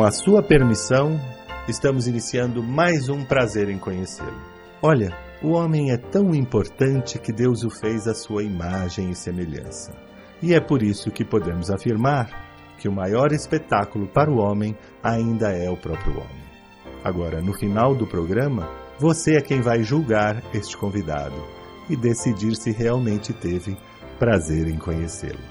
Com 0.00 0.06
a 0.06 0.10
sua 0.10 0.42
permissão, 0.42 1.20
estamos 1.68 2.06
iniciando 2.06 2.62
mais 2.62 3.10
um 3.10 3.22
prazer 3.22 3.68
em 3.68 3.76
conhecê-lo. 3.76 4.40
Olha, 4.80 5.14
o 5.42 5.50
homem 5.50 5.92
é 5.92 5.98
tão 5.98 6.34
importante 6.34 7.18
que 7.18 7.30
Deus 7.30 7.64
o 7.64 7.68
fez 7.68 8.08
à 8.08 8.14
sua 8.14 8.42
imagem 8.42 9.10
e 9.10 9.14
semelhança. 9.14 9.92
E 10.42 10.54
é 10.54 10.58
por 10.58 10.82
isso 10.82 11.10
que 11.10 11.22
podemos 11.22 11.70
afirmar 11.70 12.30
que 12.78 12.88
o 12.88 12.92
maior 12.92 13.30
espetáculo 13.30 14.08
para 14.08 14.30
o 14.30 14.38
homem 14.38 14.74
ainda 15.02 15.52
é 15.52 15.68
o 15.68 15.76
próprio 15.76 16.14
homem. 16.14 16.44
Agora, 17.04 17.42
no 17.42 17.52
final 17.52 17.94
do 17.94 18.06
programa, 18.06 18.70
você 18.98 19.36
é 19.36 19.42
quem 19.42 19.60
vai 19.60 19.82
julgar 19.82 20.42
este 20.54 20.78
convidado 20.78 21.36
e 21.90 21.94
decidir 21.94 22.56
se 22.56 22.72
realmente 22.72 23.34
teve 23.34 23.76
prazer 24.18 24.66
em 24.66 24.78
conhecê-lo. 24.78 25.49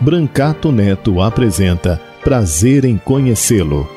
Brancato 0.00 0.70
Neto 0.70 1.20
apresenta 1.20 2.00
Prazer 2.22 2.84
em 2.84 2.96
Conhecê-lo. 2.96 3.88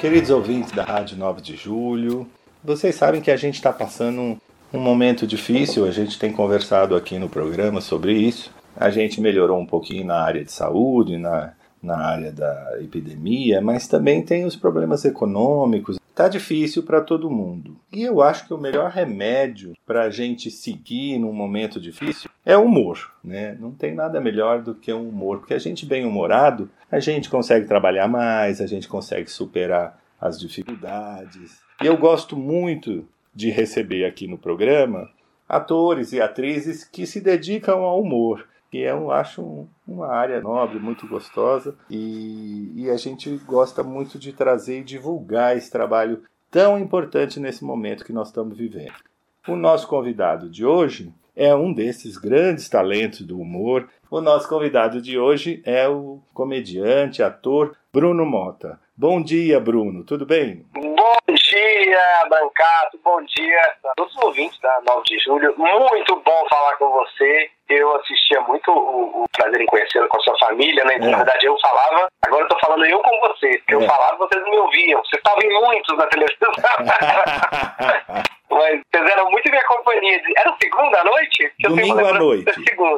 Queridos 0.00 0.30
ouvintes 0.30 0.72
da 0.72 0.82
Rádio 0.82 1.16
9 1.16 1.40
de 1.40 1.54
Julho, 1.54 2.26
vocês 2.64 2.96
sabem 2.96 3.20
que 3.20 3.30
a 3.30 3.36
gente 3.36 3.54
está 3.54 3.72
passando 3.72 4.20
um, 4.20 4.36
um 4.72 4.80
momento 4.80 5.24
difícil, 5.24 5.86
a 5.86 5.92
gente 5.92 6.18
tem 6.18 6.32
conversado 6.32 6.96
aqui 6.96 7.16
no 7.16 7.28
programa 7.28 7.80
sobre 7.80 8.12
isso. 8.12 8.50
A 8.76 8.90
gente 8.90 9.20
melhorou 9.20 9.60
um 9.60 9.66
pouquinho 9.66 10.04
na 10.04 10.16
área 10.16 10.44
de 10.44 10.50
saúde, 10.50 11.16
na, 11.16 11.52
na 11.84 11.98
área 11.98 12.32
da 12.32 12.78
epidemia, 12.80 13.60
mas 13.60 13.86
também 13.86 14.22
tem 14.22 14.44
os 14.44 14.56
problemas 14.56 15.04
econômicos. 15.04 15.98
Tá 16.14 16.28
difícil 16.28 16.84
para 16.84 17.00
todo 17.00 17.30
mundo. 17.30 17.76
E 17.92 18.02
eu 18.02 18.22
acho 18.22 18.46
que 18.46 18.54
o 18.54 18.58
melhor 18.58 18.90
remédio 18.90 19.74
para 19.84 20.04
a 20.04 20.10
gente 20.10 20.50
seguir 20.50 21.18
num 21.18 21.32
momento 21.32 21.80
difícil 21.80 22.30
é 22.46 22.56
o 22.56 22.64
humor, 22.64 23.12
né? 23.22 23.56
Não 23.58 23.72
tem 23.72 23.94
nada 23.94 24.20
melhor 24.20 24.62
do 24.62 24.74
que 24.74 24.92
o 24.92 25.08
humor, 25.08 25.38
porque 25.38 25.54
a 25.54 25.58
gente 25.58 25.84
bem 25.84 26.04
humorado, 26.04 26.70
a 26.90 27.00
gente 27.00 27.28
consegue 27.28 27.66
trabalhar 27.66 28.06
mais, 28.06 28.60
a 28.60 28.66
gente 28.66 28.86
consegue 28.86 29.28
superar 29.28 30.00
as 30.20 30.38
dificuldades. 30.38 31.58
E 31.82 31.86
eu 31.86 31.96
gosto 31.96 32.36
muito 32.36 33.04
de 33.34 33.50
receber 33.50 34.04
aqui 34.04 34.28
no 34.28 34.38
programa 34.38 35.10
atores 35.48 36.12
e 36.12 36.20
atrizes 36.20 36.84
que 36.84 37.06
se 37.06 37.20
dedicam 37.20 37.82
ao 37.82 38.00
humor 38.00 38.46
que 38.74 38.80
eu 38.80 39.12
acho 39.12 39.40
um, 39.40 39.68
uma 39.86 40.08
área 40.08 40.40
nobre, 40.40 40.80
muito 40.80 41.06
gostosa, 41.06 41.78
e, 41.88 42.72
e 42.74 42.90
a 42.90 42.96
gente 42.96 43.30
gosta 43.46 43.84
muito 43.84 44.18
de 44.18 44.32
trazer 44.32 44.80
e 44.80 44.84
divulgar 44.84 45.56
esse 45.56 45.70
trabalho 45.70 46.24
tão 46.50 46.76
importante 46.76 47.38
nesse 47.38 47.62
momento 47.62 48.04
que 48.04 48.12
nós 48.12 48.28
estamos 48.28 48.58
vivendo. 48.58 48.94
O 49.46 49.54
nosso 49.54 49.86
convidado 49.86 50.50
de 50.50 50.66
hoje 50.66 51.14
é 51.36 51.54
um 51.54 51.72
desses 51.72 52.18
grandes 52.18 52.68
talentos 52.68 53.20
do 53.20 53.38
humor. 53.38 53.88
O 54.10 54.20
nosso 54.20 54.48
convidado 54.48 55.00
de 55.00 55.16
hoje 55.16 55.62
é 55.64 55.86
o 55.88 56.20
comediante, 56.32 57.22
ator 57.22 57.76
Bruno 57.92 58.26
Mota. 58.26 58.80
Bom 58.96 59.22
dia, 59.22 59.60
Bruno. 59.60 60.02
Tudo 60.02 60.26
bem? 60.26 60.66
Bom 60.72 61.14
dia, 61.28 62.28
Brancato. 62.28 62.98
Bom 63.04 63.22
dia 63.22 63.60
a 63.84 63.94
todos 63.94 64.16
os 64.16 64.22
ouvintes 64.24 64.58
da 64.60 64.82
9 64.84 65.02
de 65.04 65.18
julho. 65.20 65.54
Muito 65.56 66.16
bom 66.24 66.48
falar 66.50 66.76
com 66.76 66.90
você. 66.90 67.50
Eu 67.68 67.96
assistia 67.96 68.40
muito 68.42 68.70
o, 68.70 69.24
o 69.24 69.28
Prazer 69.30 69.60
em 69.60 69.66
Conhecê-lo 69.66 70.08
com 70.08 70.18
a 70.18 70.20
sua 70.20 70.38
família, 70.38 70.84
né? 70.84 70.96
É. 70.96 70.98
Na 70.98 71.16
verdade, 71.16 71.46
eu 71.46 71.56
falava, 71.60 72.08
agora 72.22 72.44
eu 72.44 72.48
tô 72.48 72.58
falando 72.58 72.84
eu 72.84 72.98
com 73.00 73.20
vocês. 73.20 73.56
Porque 73.58 73.74
é. 73.74 73.76
eu 73.76 73.82
falava, 73.82 74.16
vocês 74.18 74.42
não 74.42 74.50
me 74.50 74.58
ouviam. 74.58 75.02
Vocês 75.04 75.22
estavam 75.22 75.42
em 75.42 75.60
muitos 75.60 75.96
na 75.96 76.06
televisão. 76.06 76.52
Mas 78.50 78.80
vocês 78.92 79.10
eram 79.10 79.30
muito 79.30 79.50
minha 79.50 79.64
companhia. 79.66 80.20
Era 80.36 80.56
segunda 80.62 81.00
à 81.00 81.04
noite? 81.04 81.52
Domingo 81.60 82.06
à 82.06 82.12
noite. 82.12 82.44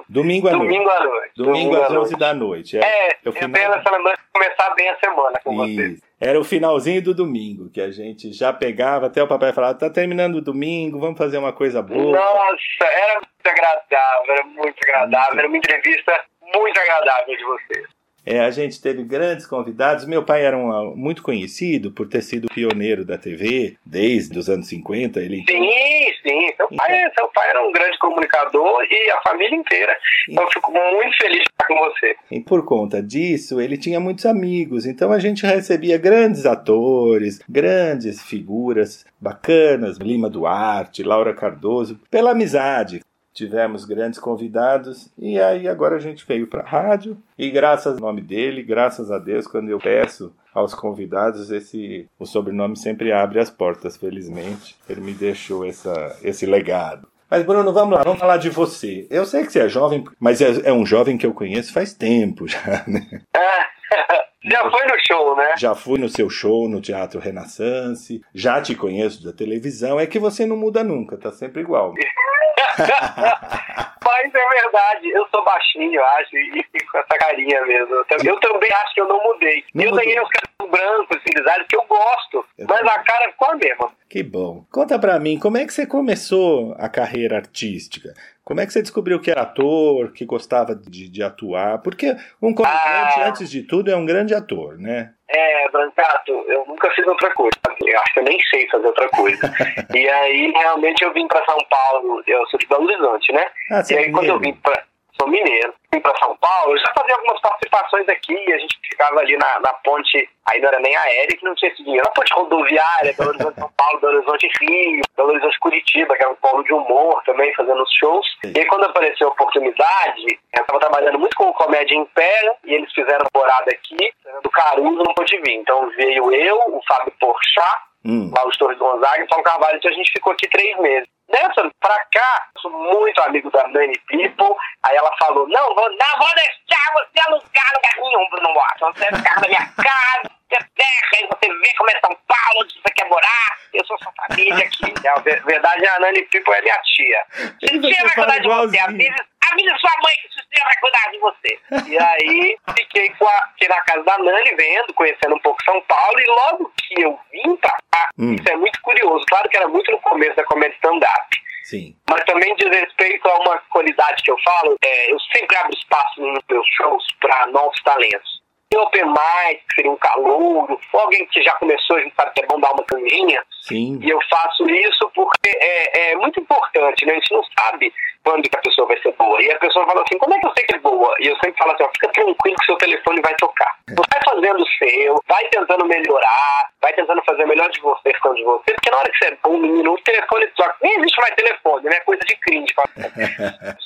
Domingo 0.09 0.49
à 0.49 0.53
noite. 0.53 0.69
Domingo 0.69 0.91
à 0.91 1.01
noite. 1.01 1.33
Domingo 1.37 1.77
às 1.77 1.91
11 1.91 2.17
da 2.17 2.35
noite. 2.35 2.79
É, 2.79 3.09
é 3.09 3.19
eu 3.25 3.33
final... 3.33 3.53
tenho 3.53 3.73
essa 3.73 3.91
lembrança 3.91 4.19
de 4.19 4.33
começar 4.33 4.75
bem 4.75 4.89
a 4.91 4.97
semana 4.97 5.41
com 5.43 5.53
Isso. 5.53 5.77
vocês. 5.77 6.01
Era 6.21 6.41
o 6.41 6.45
finalzinho 6.45 7.03
do 7.03 7.15
domingo, 7.15 7.71
que 7.71 7.81
a 7.81 7.91
gente 7.91 8.33
já 8.33 8.51
pegava, 8.51 9.07
até 9.07 9.23
o 9.23 9.29
papai 9.29 9.53
falava, 9.53 9.79
tá 9.79 9.91
terminando 9.91 10.37
o 10.37 10.41
domingo, 10.41 10.99
vamos 10.99 11.19
fazer 11.19 11.37
uma 11.37 11.53
coisa 11.53 11.83
boa. 11.83 12.17
Nossa, 12.17 12.85
era 12.85 13.21
agradável, 13.49 14.35
era 14.35 14.45
muito 14.45 14.77
agradável, 14.83 15.39
era 15.39 15.49
uma 15.49 15.57
entrevista 15.57 16.25
muito 16.55 16.79
agradável 16.79 17.37
de 17.37 17.45
vocês. 17.45 17.97
É, 18.27 18.41
a 18.41 18.51
gente 18.51 18.83
teve 18.83 19.05
grandes 19.05 19.47
convidados. 19.47 20.05
Meu 20.05 20.25
pai 20.25 20.45
era 20.45 20.59
um, 20.59 20.97
muito 20.97 21.23
conhecido 21.23 21.93
por 21.93 22.09
ter 22.09 22.23
sido 22.23 22.49
pioneiro 22.49 23.05
da 23.05 23.17
TV 23.17 23.77
desde 23.87 24.37
os 24.37 24.51
anos 24.51 24.67
50. 24.67 25.21
Ele... 25.21 25.45
Sim, 25.49 26.13
sim. 26.27 26.53
Seu 26.57 26.69
pai, 26.77 26.99
então... 26.99 27.13
seu 27.15 27.29
pai 27.29 27.51
era 27.51 27.65
um 27.65 27.71
grande 27.71 27.97
comunicador 27.99 28.85
e 28.91 29.11
a 29.13 29.21
família 29.29 29.55
inteira. 29.55 29.97
Então 30.29 30.43
eu 30.43 30.51
fico 30.51 30.73
muito 30.73 31.17
feliz 31.19 31.39
de 31.39 31.49
estar 31.49 31.67
com 31.69 31.77
você. 31.77 32.17
E 32.33 32.41
por 32.41 32.65
conta 32.65 33.01
disso, 33.01 33.61
ele 33.61 33.79
tinha 33.79 34.01
muitos 34.01 34.27
amigos. 34.27 34.87
Então 34.87 35.13
a 35.13 35.21
gente 35.21 35.47
recebia 35.47 35.97
grandes 35.97 36.47
atores, 36.47 37.39
grandes 37.49 38.21
figuras 38.25 39.07
bacanas, 39.21 39.99
Lima 39.99 40.29
Duarte, 40.29 41.05
Laura 41.05 41.33
Cardoso, 41.33 42.01
pela 42.11 42.33
amizade 42.33 43.03
tivemos 43.37 43.85
grandes 43.85 44.19
convidados 44.19 45.11
e 45.19 45.39
aí 45.39 45.69
agora 45.69 45.97
a 45.97 46.01
gente 46.01 46.27
veio 46.27 46.47
para 46.47 46.63
a 46.63 46.67
rádio 46.67 47.19
e 47.39 47.51
graças 47.51 47.95
ao 47.95 48.01
nome 48.01 48.23
dele, 48.23 48.63
graças 48.63 49.11
a 49.11 49.19
Deus, 49.19 49.47
quando 49.47 49.69
eu 49.69 49.79
peço 49.79 50.35
aos 50.55 50.75
convidados, 50.75 51.51
esse 51.51 52.09
o 52.19 52.25
sobrenome 52.25 52.79
sempre 52.79 53.13
abre 53.13 53.39
as 53.39 53.51
portas, 53.51 53.99
felizmente. 53.99 54.75
Ele 54.89 55.03
me 55.03 55.13
deixou 55.13 55.67
essa, 55.67 56.17
esse 56.23 56.47
legado. 56.47 57.07
Mas 57.31 57.45
Bruno, 57.45 57.73
vamos 57.75 57.95
lá, 57.95 58.03
vamos 58.03 58.21
falar 58.21 58.39
de 58.39 58.49
você. 58.49 59.07
Eu 59.11 59.27
sei 59.27 59.45
que 59.45 59.53
você 59.53 59.61
é 59.61 59.69
jovem, 59.69 60.03
mas 60.19 60.41
é, 60.41 60.71
é 60.71 60.73
um 60.73 60.87
jovem 60.87 61.19
que 61.19 61.27
eu 61.27 61.35
conheço 61.35 61.75
faz 61.75 61.93
tempo 61.93 62.49
já, 62.49 62.85
né? 62.87 63.21
Já 64.47 64.71
foi 64.71 64.87
no 64.87 64.95
show, 65.07 65.37
né? 65.37 65.55
Já 65.57 65.75
fui 65.75 65.99
no 65.99 66.09
seu 66.09 66.31
show 66.31 66.69
no 66.69 66.81
Teatro 66.81 67.21
Renaissance, 67.21 68.23
já 68.35 68.61
te 68.61 68.75
conheço 68.75 69.25
da 69.25 69.33
televisão. 69.33 69.99
É 69.99 70.07
que 70.07 70.19
você 70.19 70.47
não 70.47 70.57
muda 70.57 70.85
nunca, 70.85 71.17
tá 71.17 71.33
sempre 71.33 71.63
igual. 71.63 71.95
Mas 72.77 74.35
é 74.35 74.49
verdade, 74.49 75.11
eu 75.11 75.27
sou 75.31 75.45
baixinho, 75.45 76.03
acho, 76.03 76.37
e 76.37 76.65
fico 76.73 76.93
com 76.93 76.99
essa 76.99 77.19
carinha 77.19 77.65
mesmo. 77.67 77.95
Eu 78.25 78.41
também 78.41 78.71
acho 78.83 78.95
que 78.95 79.01
eu 79.01 79.09
não 79.09 79.23
mudei. 79.23 79.65
Não 79.75 79.85
eu 79.85 79.93
ganhei 79.93 80.21
os 80.21 80.29
caras 80.29 80.71
brancos, 80.71 81.23
civilizados, 81.23 81.67
que 81.69 81.77
eu 81.77 81.85
gosto, 81.87 82.45
eu 82.59 82.67
mas 82.69 82.81
a 82.87 82.99
cara 83.01 83.31
ficou 83.31 83.51
a 83.51 83.57
mesma. 83.57 83.93
Que 84.09 84.23
bom. 84.23 84.65
Conta 84.71 84.99
pra 84.99 85.19
mim, 85.19 85.39
como 85.39 85.59
é 85.59 85.67
que 85.67 85.73
você 85.73 85.87
começou 85.87 86.75
a 86.79 86.89
carreira 86.89 87.37
artística? 87.37 88.15
Como 88.47 88.61
é 88.61 88.67
que 88.67 88.73
você 88.73 88.81
descobriu 88.81 89.21
que 89.21 89.29
era 89.29 89.43
ator, 89.43 90.13
que 90.13 90.25
gostava 90.25 90.73
de, 90.73 91.09
de 91.09 91.21
atuar? 91.21 91.83
Porque 91.83 92.15
um 92.41 92.55
comediante, 92.55 93.21
ah. 93.21 93.27
antes 93.27 93.51
de 93.51 93.65
tudo, 93.65 93.91
é 93.91 93.97
um 93.97 94.07
grande 94.07 94.37
ator, 94.37 94.79
né? 94.79 95.15
É, 95.29 95.69
Brancato, 95.69 96.31
eu 96.31 96.65
nunca 96.65 96.89
fiz 96.93 97.05
outra 97.09 97.35
coisa. 97.35 97.59
Eu 97.85 98.01
acho 98.01 98.15
que 98.15 98.21
eu 98.21 98.23
nem 98.23 98.39
sei 98.49 98.69
fazer 98.69 98.87
outra 98.87 99.09
coisa. 99.09 99.53
e 99.93 100.09
aí, 100.09 100.53
realmente, 100.53 101.03
eu 101.03 101.13
vim 101.13 101.27
para 101.27 101.45
São 101.45 101.59
Paulo. 101.69 102.23
Eu 102.25 102.47
sou 102.47 102.61
de 102.61 102.69
Belo 102.69 102.85
Horizonte, 102.85 103.33
né? 103.33 103.47
Ah, 103.69 103.83
e 103.91 103.99
aí, 103.99 104.05
é 104.05 104.11
quando 104.13 104.29
eu 104.29 104.39
vim 104.39 104.53
para 104.55 104.85
sou 105.21 105.29
mineiro, 105.29 105.75
vim 105.97 106.01
para 106.01 106.17
São 106.19 106.37
Paulo, 106.37 106.73
eu 106.73 106.79
já 106.79 106.93
fazia 106.97 107.15
algumas 107.15 107.41
participações 107.41 108.09
aqui, 108.09 108.53
a 108.53 108.59
gente 108.59 108.79
ficava 108.83 109.21
ali 109.21 109.37
na, 109.37 109.61
na 109.61 109.73
ponte, 109.73 110.29
aí 110.51 110.61
não 110.61 110.69
era 110.69 110.81
nem 110.81 110.95
aérea, 110.95 111.37
que 111.37 111.45
não 111.45 111.55
tinha 111.55 111.73
esse 111.73 111.83
dinheiro, 111.83 112.05
na 112.07 112.13
ponte 112.13 112.33
rodoviária, 112.35 113.15
Belo 113.17 113.31
Horizonte 113.31 113.59
São 113.59 113.71
Paulo, 113.77 114.01
Belo 114.01 114.17
Horizonte 114.17 114.51
Rio, 114.61 115.03
Belo 115.17 115.31
Horizonte 115.31 115.59
Curitiba, 115.59 116.15
que 116.17 116.23
era 116.23 116.33
um 116.33 116.37
polo 116.37 116.63
de 116.63 116.73
humor 116.73 117.23
também, 117.25 117.55
fazendo 117.55 117.83
os 117.83 117.93
shows. 117.93 118.27
E 118.45 118.59
aí 118.59 118.67
quando 118.67 118.85
apareceu 118.85 119.29
a 119.29 119.33
oportunidade, 119.33 120.27
eu 120.55 120.61
estava 120.61 120.81
trabalhando 120.81 121.19
muito 121.19 121.37
com 121.37 121.53
Comédia 121.53 121.95
em 121.95 122.05
Pé, 122.07 122.57
e 122.65 122.75
eles 122.75 122.93
fizeram 122.93 123.27
morada 123.35 123.71
aqui, 123.71 124.13
do 124.43 124.51
Caruso 124.51 125.03
não 125.03 125.15
pôde 125.15 125.37
vir. 125.39 125.55
Então 125.55 125.89
veio 125.91 126.33
eu, 126.33 126.57
o 126.69 126.81
Fábio 126.87 127.13
Porchat, 127.19 127.87
hum. 128.07 128.31
lá 128.35 128.47
os 128.47 128.57
Torres 128.57 128.79
Gonzaga 128.79 129.23
e 129.23 129.29
Paulo 129.29 129.45
Carvalho, 129.45 129.77
então 129.77 129.91
a 129.91 129.95
gente 129.95 130.13
ficou 130.13 130.33
aqui 130.33 130.49
três 130.49 130.79
meses. 130.79 131.09
Nessa, 131.29 131.69
pra 131.81 132.05
cá, 132.13 132.47
sou 132.59 132.71
muito 132.71 133.21
amigo 133.23 133.51
da 133.51 133.67
Nani 133.69 133.99
People. 134.09 134.55
Aí 134.85 134.97
ela 134.97 135.11
falou: 135.19 135.49
Não, 135.49 135.75
vou, 135.75 135.91
não 135.91 136.19
vou 136.19 136.29
deixar 136.35 136.93
você 136.93 137.21
alugar 137.27 137.67
lugar 137.75 137.97
nenhum, 137.99 138.29
Bruno 138.31 138.55
Watson. 138.55 138.93
Você 138.93 139.05
é 139.07 139.17
ficar 139.17 139.41
na 139.41 139.49
minha 139.49 139.67
casa, 139.77 140.31
você 140.49 140.59
terra, 140.77 141.29
você 141.29 141.53
vê 141.53 141.75
como 141.77 141.91
é 141.91 142.01
São 142.01 142.17
Paulo, 142.29 142.63
onde 142.63 142.75
você 142.75 142.95
quer 142.95 143.09
morar. 143.09 143.59
Eu 143.75 143.85
sou 143.87 143.99
sua 143.99 144.13
família 144.29 144.65
aqui. 144.65 144.87
É, 145.07 145.09
a 145.09 145.21
verdade, 145.21 145.87
a 145.87 146.01
Nani 146.01 146.23
People 146.23 146.53
é 146.53 146.63
minha 146.63 146.79
tia. 146.83 147.25
Tia 147.61 148.03
vai 148.03 148.15
cuidar 148.15 148.39
de 148.39 148.49
você. 148.49 148.79
Avisa, 148.79 149.25
avisa 149.53 149.77
sua 149.79 149.91
mãe 150.03 150.15
que 150.23 150.29
tia 150.29 150.65
vai 150.65 150.77
cuidar 150.81 151.11
de 151.11 151.19
você. 151.19 151.59
E 151.91 151.99
aí, 151.99 152.57
fiquei, 152.79 153.11
com 153.11 153.27
a, 153.27 153.49
fiquei 153.53 153.69
na 153.69 153.81
casa 153.83 154.03
da 154.03 154.19
Nani, 154.19 154.55
vendo, 154.57 154.95
conhecendo 154.95 155.35
um 155.35 155.41
pouco 155.41 155.63
São 155.65 155.81
Paulo. 155.83 156.21
E 156.21 156.27
logo 156.27 156.73
que 156.77 157.03
eu 157.03 157.19
vim 157.31 157.57
pra 157.57 157.77
cá, 157.91 158.09
hum. 158.19 158.35
isso 158.35 158.49
é 158.49 158.57
muito 158.57 158.81
curioso. 158.83 159.25
Claro 159.29 159.49
que 159.49 159.57
era 159.57 159.69
muito 159.69 159.91
no 159.91 160.01
começo 160.01 160.37
da 160.37 160.45
comédia 160.45 160.75
stand-up. 160.77 161.47
Sim. 161.65 161.97
Mas 162.09 162.25
também 162.25 162.55
diz 162.55 162.71
respeito 162.71 163.29
a 163.29 163.39
uma 163.41 163.59
qualidade 163.71 164.23
que 164.23 164.31
eu 164.31 164.39
falo, 164.45 164.77
é, 164.85 165.13
eu 165.13 165.19
sempre 165.35 165.57
abro 165.57 165.75
espaço 165.75 166.21
nos 166.21 166.41
meus 166.49 166.67
shows 166.77 167.05
para 167.21 167.49
novos 167.49 167.83
talentos. 167.83 168.36
Tem 168.69 168.81
open 168.81 169.07
mic, 169.07 169.63
que 169.69 169.75
seria 169.77 169.91
um 169.91 169.97
calouro, 169.97 170.79
ou 170.93 171.01
alguém 171.01 171.25
que 171.27 171.43
já 171.43 171.53
começou, 171.55 171.97
a 171.97 172.01
gente 172.01 172.15
sabe 172.17 172.33
que 172.35 172.43
é 172.43 172.47
bom 172.47 172.59
dar 172.59 172.73
uma 172.73 172.85
canjinha. 172.85 173.43
Sim. 173.63 173.99
E 174.03 174.11
eu 174.11 174.19
faço 174.29 174.69
isso 174.69 175.11
porque 175.15 175.49
é, 175.49 176.11
é 176.11 176.17
muito 176.17 176.41
importante, 176.41 177.07
né? 177.07 177.13
A 177.13 177.15
gente 177.15 177.33
não 177.33 177.43
sabe 177.59 177.93
quando 178.27 178.43
que 178.43 178.57
a 178.57 178.61
pessoa 178.61 178.89
vai 178.89 179.01
ser 179.01 179.13
boa. 179.13 179.41
E 179.41 179.51
a 179.53 179.59
pessoa 179.59 179.87
fala 179.87 180.03
assim, 180.03 180.19
como 180.19 180.35
é 180.35 180.41
que 180.41 180.47
eu 180.47 180.53
sei 180.57 180.67
que 180.67 180.75
é 180.75 180.79
boa? 180.81 181.15
E 181.21 181.29
eu 181.29 181.37
sempre 181.37 181.57
falo 181.57 181.73
assim, 181.73 181.85
ó, 181.85 181.89
fica 181.93 182.09
tranquilo 182.09 182.57
que 182.57 182.67
seu 182.67 182.77
telefone 182.77 183.21
vai 183.23 183.35
tocar. 183.37 183.73
Vai 183.89 184.21
fazendo 184.25 184.61
o 184.61 184.67
seu, 184.67 185.23
vai 185.29 185.45
tentando 185.49 185.85
melhorar, 185.87 186.71
vai 186.83 186.93
tentando 186.93 187.23
fazer 187.25 187.45
o 187.45 187.49
melhor 187.49 187.71
de 187.71 187.81
você, 187.81 188.13
ficando 188.13 188.35
de 188.35 188.43
você, 188.43 188.75
porque 188.75 188.91
na 188.91 188.99
hora 188.99 189.11
que 189.11 189.19
você 189.19 189.27
é 189.27 189.39
bom, 189.45 189.59
menino, 189.59 189.93
o 189.93 190.03
telefone 190.03 190.47
toca. 190.49 190.77
Nem 190.83 190.99
existe 190.99 191.21
mais 191.21 191.35
telefone, 191.37 191.85
né? 191.85 192.01
Coisa 192.01 192.23
de 192.25 192.37
crime. 192.37 192.67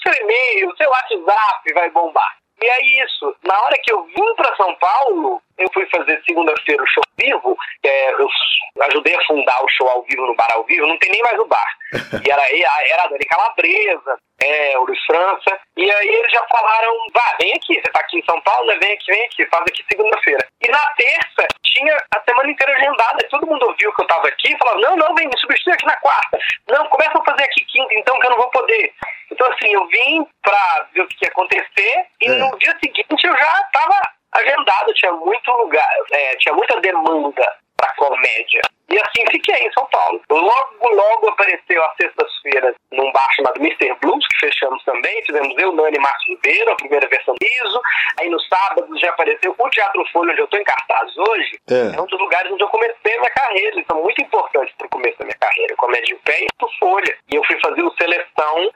seu 0.03 0.23
e-mail, 0.23 0.75
seu 0.77 0.88
WhatsApp 0.88 1.75
vai 1.75 1.91
bombar. 1.91 2.41
E 2.62 2.67
é 2.67 3.05
isso. 3.05 3.35
Na 3.43 3.59
hora 3.62 3.77
que 3.83 3.93
eu 3.93 4.05
vim 4.05 4.35
para 4.37 4.55
São 4.57 4.75
Paulo, 4.77 5.43
eu 5.57 5.69
fui 5.73 5.87
fazer 5.87 6.23
segunda-feira 6.27 6.83
o 6.83 6.87
show 6.87 7.03
vivo. 7.19 7.57
É, 7.83 8.12
eu 8.12 8.29
ajudei 8.85 9.15
a 9.15 9.25
fundar 9.25 9.62
o 9.65 9.69
show 9.69 9.88
ao 9.88 10.03
vivo 10.03 10.27
no 10.27 10.35
Bar 10.35 10.53
ao 10.53 10.65
Vivo. 10.65 10.87
Não 10.87 10.99
tem 10.99 11.11
nem 11.11 11.23
mais 11.23 11.38
o 11.38 11.44
bar. 11.44 11.77
E 12.25 12.31
era, 12.31 12.43
era 12.93 13.05
a 13.05 13.06
Dani 13.06 13.25
Calabresa, 13.25 14.19
é, 14.43 14.79
o 14.79 14.85
Luiz 14.85 15.00
França. 15.06 15.59
E 15.77 15.91
aí 15.91 16.09
eles 16.09 16.32
já 16.32 16.44
falaram: 16.49 16.93
vá, 17.12 17.37
vem 17.41 17.53
aqui. 17.53 17.75
Você 17.75 17.91
tá 17.93 18.00
aqui 18.00 18.19
em 18.19 18.25
São 18.25 18.41
Paulo, 18.43 18.67
né? 18.67 18.79
Vem 18.81 18.93
aqui, 18.93 19.11
vem 19.11 19.25
aqui. 19.25 19.47
Faz 19.47 19.62
aqui 19.62 19.85
segunda-feira. 19.91 20.47
E 20.61 20.69
na 20.69 20.85
terça 20.97 21.47
tinha 21.65 21.97
a 22.15 22.21
semana 22.21 22.50
inteira 22.50 22.77
agendada. 22.77 23.29
Todo 23.31 23.47
mundo 23.47 23.67
ouviu 23.67 23.93
que 23.93 24.03
eu 24.03 24.06
tava 24.06 24.29
aqui 24.29 24.53
e 24.53 24.59
falava: 24.59 24.81
não, 24.81 24.97
não, 24.97 25.15
vem, 25.15 25.27
me 25.27 25.38
substitui 25.38 25.73
aqui 25.73 25.87
na 25.87 25.97
quarta. 25.97 26.38
Não, 26.69 26.87
começa 26.88 27.19
a 27.19 27.25
fazer 27.25 27.44
aqui 27.44 27.65
quinta, 27.65 27.94
então, 27.94 28.19
que 28.19 28.27
eu 28.27 28.31
não 28.31 28.38
vou 28.38 28.50
poder. 28.50 28.93
Então, 29.31 29.47
assim, 29.53 29.73
eu 29.73 29.87
vim 29.87 30.27
pra 30.43 30.87
ver 30.93 31.03
o 31.03 31.09
que 31.09 31.25
ia 31.25 31.31
acontecer 31.31 32.06
e 32.21 32.29
é. 32.29 32.35
no 32.35 32.59
dia 32.59 32.77
seguinte 32.82 33.27
eu 33.27 33.37
já 33.37 33.62
tava 33.73 34.00
agendado, 34.32 34.94
tinha 34.94 35.12
muito 35.12 35.50
lugar, 35.53 35.88
é, 36.12 36.37
tinha 36.37 36.55
muita 36.55 36.81
demanda 36.81 37.56
para 37.81 37.94
comédia. 37.97 38.61
E 38.91 38.99
assim 38.99 39.25
fiquei 39.31 39.55
em 39.55 39.73
São 39.73 39.87
Paulo. 39.87 40.21
Logo, 40.29 40.89
logo 40.89 41.29
apareceu 41.29 41.85
às 41.85 41.95
sextas-feiras 41.97 42.75
num 42.91 43.11
bar 43.13 43.29
chamado 43.37 43.61
Mr. 43.61 43.95
Blues, 44.03 44.27
que 44.27 44.47
fechamos 44.47 44.83
também. 44.85 45.25
Fizemos 45.25 45.55
eu, 45.59 45.73
Nani 45.73 45.97
e 45.97 46.01
Márcio 46.01 46.35
Ribeiro, 46.35 46.73
a 46.73 46.77
primeira 46.77 47.09
versão 47.09 47.35
do 47.35 47.47
ISO. 47.47 47.81
Aí 48.19 48.29
no 48.29 48.41
sábado 48.41 48.99
já 48.99 49.11
apareceu 49.11 49.55
o 49.57 49.71
Teatro 49.71 50.05
Folha, 50.13 50.33
onde 50.33 50.41
eu 50.41 50.45
estou 50.45 50.61
em 50.61 50.65
cartaz 50.65 51.17
hoje. 51.17 51.59
É. 51.71 51.97
é. 51.97 52.01
um 52.01 52.07
dos 52.07 52.19
lugares 52.19 52.51
onde 52.51 52.63
eu 52.63 52.69
comecei 52.69 53.15
a 53.15 53.21
minha 53.21 53.31
carreira. 53.31 53.85
São 53.89 54.03
muito 54.03 54.21
importantes 54.23 54.75
para 54.77 54.87
o 54.87 54.91
começo 54.91 55.19
da 55.19 55.25
minha 55.25 55.39
carreira. 55.39 55.77
Comédia 55.77 56.15
em 56.15 56.19
pé 56.19 56.41
e 56.43 56.47
o 56.65 56.69
Folha. 56.79 57.17
E 57.31 57.37
eu 57.37 57.45
fui 57.45 57.61
fazer 57.61 57.83
o 57.83 57.95
Seleção. 57.95 58.71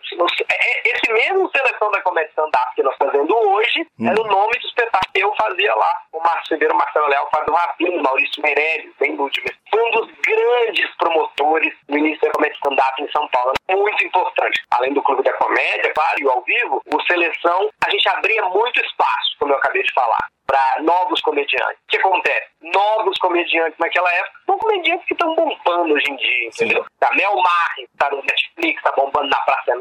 É, 0.48 0.90
esse 0.90 1.12
mesmo 1.12 1.50
Seleção 1.50 1.90
da 1.90 2.00
Comédia 2.02 2.30
Stand-Up 2.30 2.74
que 2.76 2.82
nós 2.82 2.96
fazendo 2.96 3.34
hoje 3.36 3.86
hum. 3.98 4.08
era 4.08 4.20
o 4.20 4.26
nome 4.26 4.58
do 4.58 4.66
espetáculo 4.66 5.12
que 5.12 5.20
eu 5.20 5.34
fazia 5.34 5.74
lá. 5.74 6.02
O 6.12 6.20
Márcio 6.20 6.54
Ribeiro, 6.54 6.76
Marcelo 6.76 7.08
Leal, 7.08 7.28
Fábio 7.30 7.54
Rabino, 7.54 8.02
Maurício 8.02 8.42
Meirelles, 8.42 8.92
bem 8.98 9.16
lúdico. 9.16 9.48
Foi 9.70 9.82
um 9.82 9.90
dos 10.04 10.14
grandes 10.20 10.90
promotores 10.96 11.72
do 11.88 11.98
início 11.98 12.20
da 12.20 12.30
comédia 12.32 12.56
stand-up 12.56 13.02
em 13.02 13.10
São 13.10 13.26
Paulo. 13.28 13.52
Muito 13.70 14.04
importante. 14.04 14.62
Além 14.70 14.92
do 14.92 15.02
Clube 15.02 15.22
da 15.22 15.32
Comédia, 15.34 15.92
claro, 15.94 16.20
e 16.20 16.28
ao 16.28 16.42
vivo, 16.42 16.82
o 16.92 17.02
Seleção, 17.02 17.70
a 17.84 17.90
gente 17.90 18.08
abria 18.08 18.44
muito 18.46 18.80
espaço, 18.80 19.36
como 19.38 19.52
eu 19.52 19.56
acabei 19.56 19.82
de 19.82 19.92
falar 19.92 20.28
para 20.46 20.82
novos 20.82 21.20
comediantes. 21.22 21.78
O 21.84 21.88
que 21.88 21.96
acontece? 21.96 22.46
Novos 22.60 23.18
comediantes 23.18 23.78
naquela 23.78 24.12
época 24.12 24.40
são 24.46 24.58
comediantes 24.58 25.06
que 25.06 25.14
estão 25.14 25.34
bombando 25.34 25.94
hoje 25.94 26.10
em 26.10 26.16
dia, 26.16 26.48
entendeu? 26.48 26.82
Sim. 26.82 27.06
A 27.06 27.14
Mel 27.14 27.36
Marre 27.36 27.88
tá 27.98 28.10
no 28.10 28.22
Netflix, 28.22 28.82
tá 28.82 28.92
bombando 28.92 29.28
na 29.28 29.38
Praça 29.38 29.72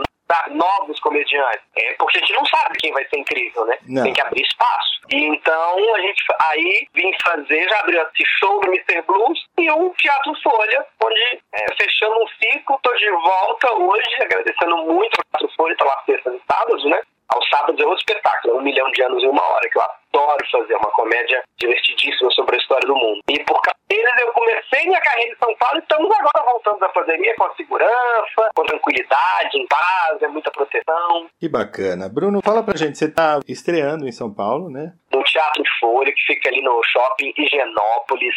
novos 0.51 0.99
comediantes. 0.99 1.61
É, 1.75 1.93
porque 1.93 2.17
a 2.17 2.21
gente 2.21 2.33
não 2.33 2.45
sabe 2.45 2.77
quem 2.79 2.91
vai 2.91 3.05
ser 3.05 3.17
incrível, 3.17 3.65
né? 3.65 3.77
Não. 3.87 4.03
Tem 4.03 4.13
que 4.13 4.21
abrir 4.21 4.41
espaço. 4.41 4.93
Então 5.11 5.95
a 5.95 6.01
gente 6.01 6.23
aí 6.39 6.87
vim 6.93 7.11
fazer, 7.21 7.67
já 7.69 7.79
abriu 7.79 8.01
esse 8.01 8.23
show 8.39 8.61
no 8.61 8.67
Mr. 8.67 9.01
Blues 9.03 9.39
e 9.57 9.69
o 9.71 9.89
Teatro 9.97 10.33
Folha, 10.41 10.85
onde 11.03 11.39
é, 11.53 11.75
fechando 11.75 12.23
um 12.23 12.27
ciclo, 12.27 12.79
tô 12.81 12.93
de 12.95 13.09
volta 13.11 13.73
hoje, 13.73 14.15
agradecendo 14.21 14.77
muito 14.77 15.13
o 15.13 15.23
Teatro 15.31 15.55
Folha, 15.55 15.75
tá 15.75 15.85
lá 15.85 16.03
sexta 16.05 16.29
e 16.29 16.41
sábados, 16.51 16.85
né? 16.85 17.01
Aos 17.33 17.49
sábados 17.49 17.81
é 17.81 17.85
outro 17.85 17.99
espetáculo, 17.99 18.53
é 18.53 18.57
um 18.59 18.61
milhão 18.61 18.89
de 18.91 19.01
anos 19.01 19.23
em 19.23 19.27
uma 19.27 19.41
hora, 19.41 19.67
que 19.67 19.77
eu 19.77 19.81
adoro 19.81 20.45
fazer, 20.51 20.75
uma 20.75 20.91
comédia 20.91 21.41
divertidíssima 21.57 22.29
sobre 22.29 22.55
a 22.55 22.59
história 22.59 22.87
do 22.87 22.95
mundo. 22.95 23.21
E 23.27 23.43
por 23.43 23.59
causa 23.59 23.79
deles 23.89 24.13
eu 24.21 24.31
comecei 24.33 24.85
minha 24.85 25.01
carreira 25.01 25.33
em 25.33 25.37
São 25.37 25.55
Paulo 25.55 25.77
e 25.77 25.79
estamos 25.79 26.11
agora 26.11 26.45
voltando 26.45 26.83
à 26.83 26.89
pandemia 26.89 27.35
com 27.35 27.45
a 27.45 27.55
segurança, 27.55 28.49
com 28.55 28.63
tranquilidade, 28.65 29.57
em 29.57 29.65
paz, 29.65 30.21
é 30.21 30.27
muita 30.27 30.51
proteção. 30.51 31.27
Que 31.39 31.49
bacana. 31.49 32.07
Bruno, 32.07 32.39
fala 32.43 32.61
pra 32.61 32.77
gente, 32.77 32.99
você 32.99 33.11
tá 33.11 33.39
estreando 33.47 34.07
em 34.07 34.11
São 34.11 34.31
Paulo, 34.31 34.69
né? 34.69 34.93
No 35.11 35.23
Teatro 35.23 35.63
Folha, 35.79 36.13
que 36.13 36.33
fica 36.33 36.49
ali 36.49 36.61
no 36.61 36.79
shopping 36.83 37.33
Higienópolis. 37.35 38.35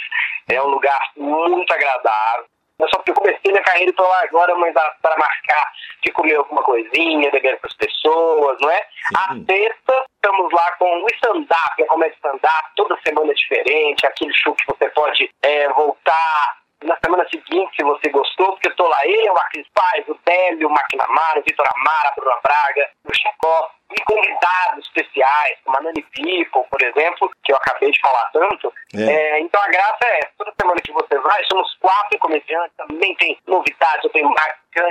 É 0.49 0.63
um 0.63 0.69
lugar 0.69 1.01
muito 1.17 1.71
agradável. 1.71 2.47
Eu 2.79 2.89
só 2.91 3.03
comecei 3.15 3.51
minha 3.51 3.63
carreira 3.63 3.91
e 3.91 3.95
tô 3.95 4.03
lá 4.03 4.23
agora, 4.23 4.55
mas 4.57 4.75
para 5.01 5.17
marcar 5.17 5.73
de 6.05 6.13
comer 6.13 6.37
alguma 6.37 6.63
coisinha, 6.63 7.31
beber 7.31 7.59
com 7.59 7.67
as 7.67 7.75
pessoas, 7.75 8.59
não 8.61 8.71
é? 8.71 8.83
Sim. 8.83 9.15
A 9.17 9.35
sexta, 9.47 10.05
estamos 10.15 10.53
lá 10.53 10.73
com 10.73 11.03
o 11.03 11.07
stand-up, 11.15 11.83
a 11.83 11.87
comédia 11.87 12.17
stand-up, 12.17 12.71
toda 12.77 12.99
semana 13.07 13.33
é 13.33 13.35
diferente, 13.35 14.07
aquele 14.07 14.33
show 14.35 14.55
que 14.55 14.67
você 14.67 14.91
pode 14.91 15.31
é, 15.43 15.69
voltar 15.71 16.59
na 16.85 16.97
semana 17.03 17.27
seguinte, 17.29 17.77
se 17.77 17.83
você 17.83 18.11
gostou, 18.11 18.53
porque 18.53 18.69
eu 18.69 18.77
tô 18.77 18.87
lá, 18.87 19.07
eu, 19.07 19.37
a 19.37 19.45
Cris 19.49 19.67
Paz, 19.75 20.05
o 20.09 20.19
Délio, 20.25 20.69
o 20.69 20.71
McNamara, 20.71 21.41
o 21.41 21.43
Vitor 21.43 21.67
Amara, 21.75 22.09
a 22.11 22.15
Bruna 22.15 22.37
Braga, 22.43 22.91
o 23.05 23.15
Chicó, 23.15 23.71
e 23.91 24.05
convidados 24.05 24.87
especiais, 24.87 25.59
como 25.65 25.79
a 25.79 25.83
Nani 25.83 26.03
People, 26.15 26.65
por 26.71 26.83
exemplo, 26.83 27.31
que 27.45 27.53
eu 27.53 27.57
acabei 27.57 27.91
de 27.91 28.01
falar 28.01 28.31
tanto. 28.33 28.73
É. 28.95 29.03
É, 29.03 29.41
então 29.41 29.61
a 29.63 29.69
graça 29.69 29.99
é 30.05 30.19
essa. 30.19 30.33
Toda 30.39 30.53
semana 30.61 30.81
que 30.81 30.93
você 30.93 31.19
vai, 31.19 31.45
somos 31.45 31.75
quatro 31.81 32.19
comediantes, 32.19 32.77
também 32.77 33.15
tem 33.17 33.39
novidades, 33.47 34.05
eu 34.05 34.11
tenho 34.11 34.35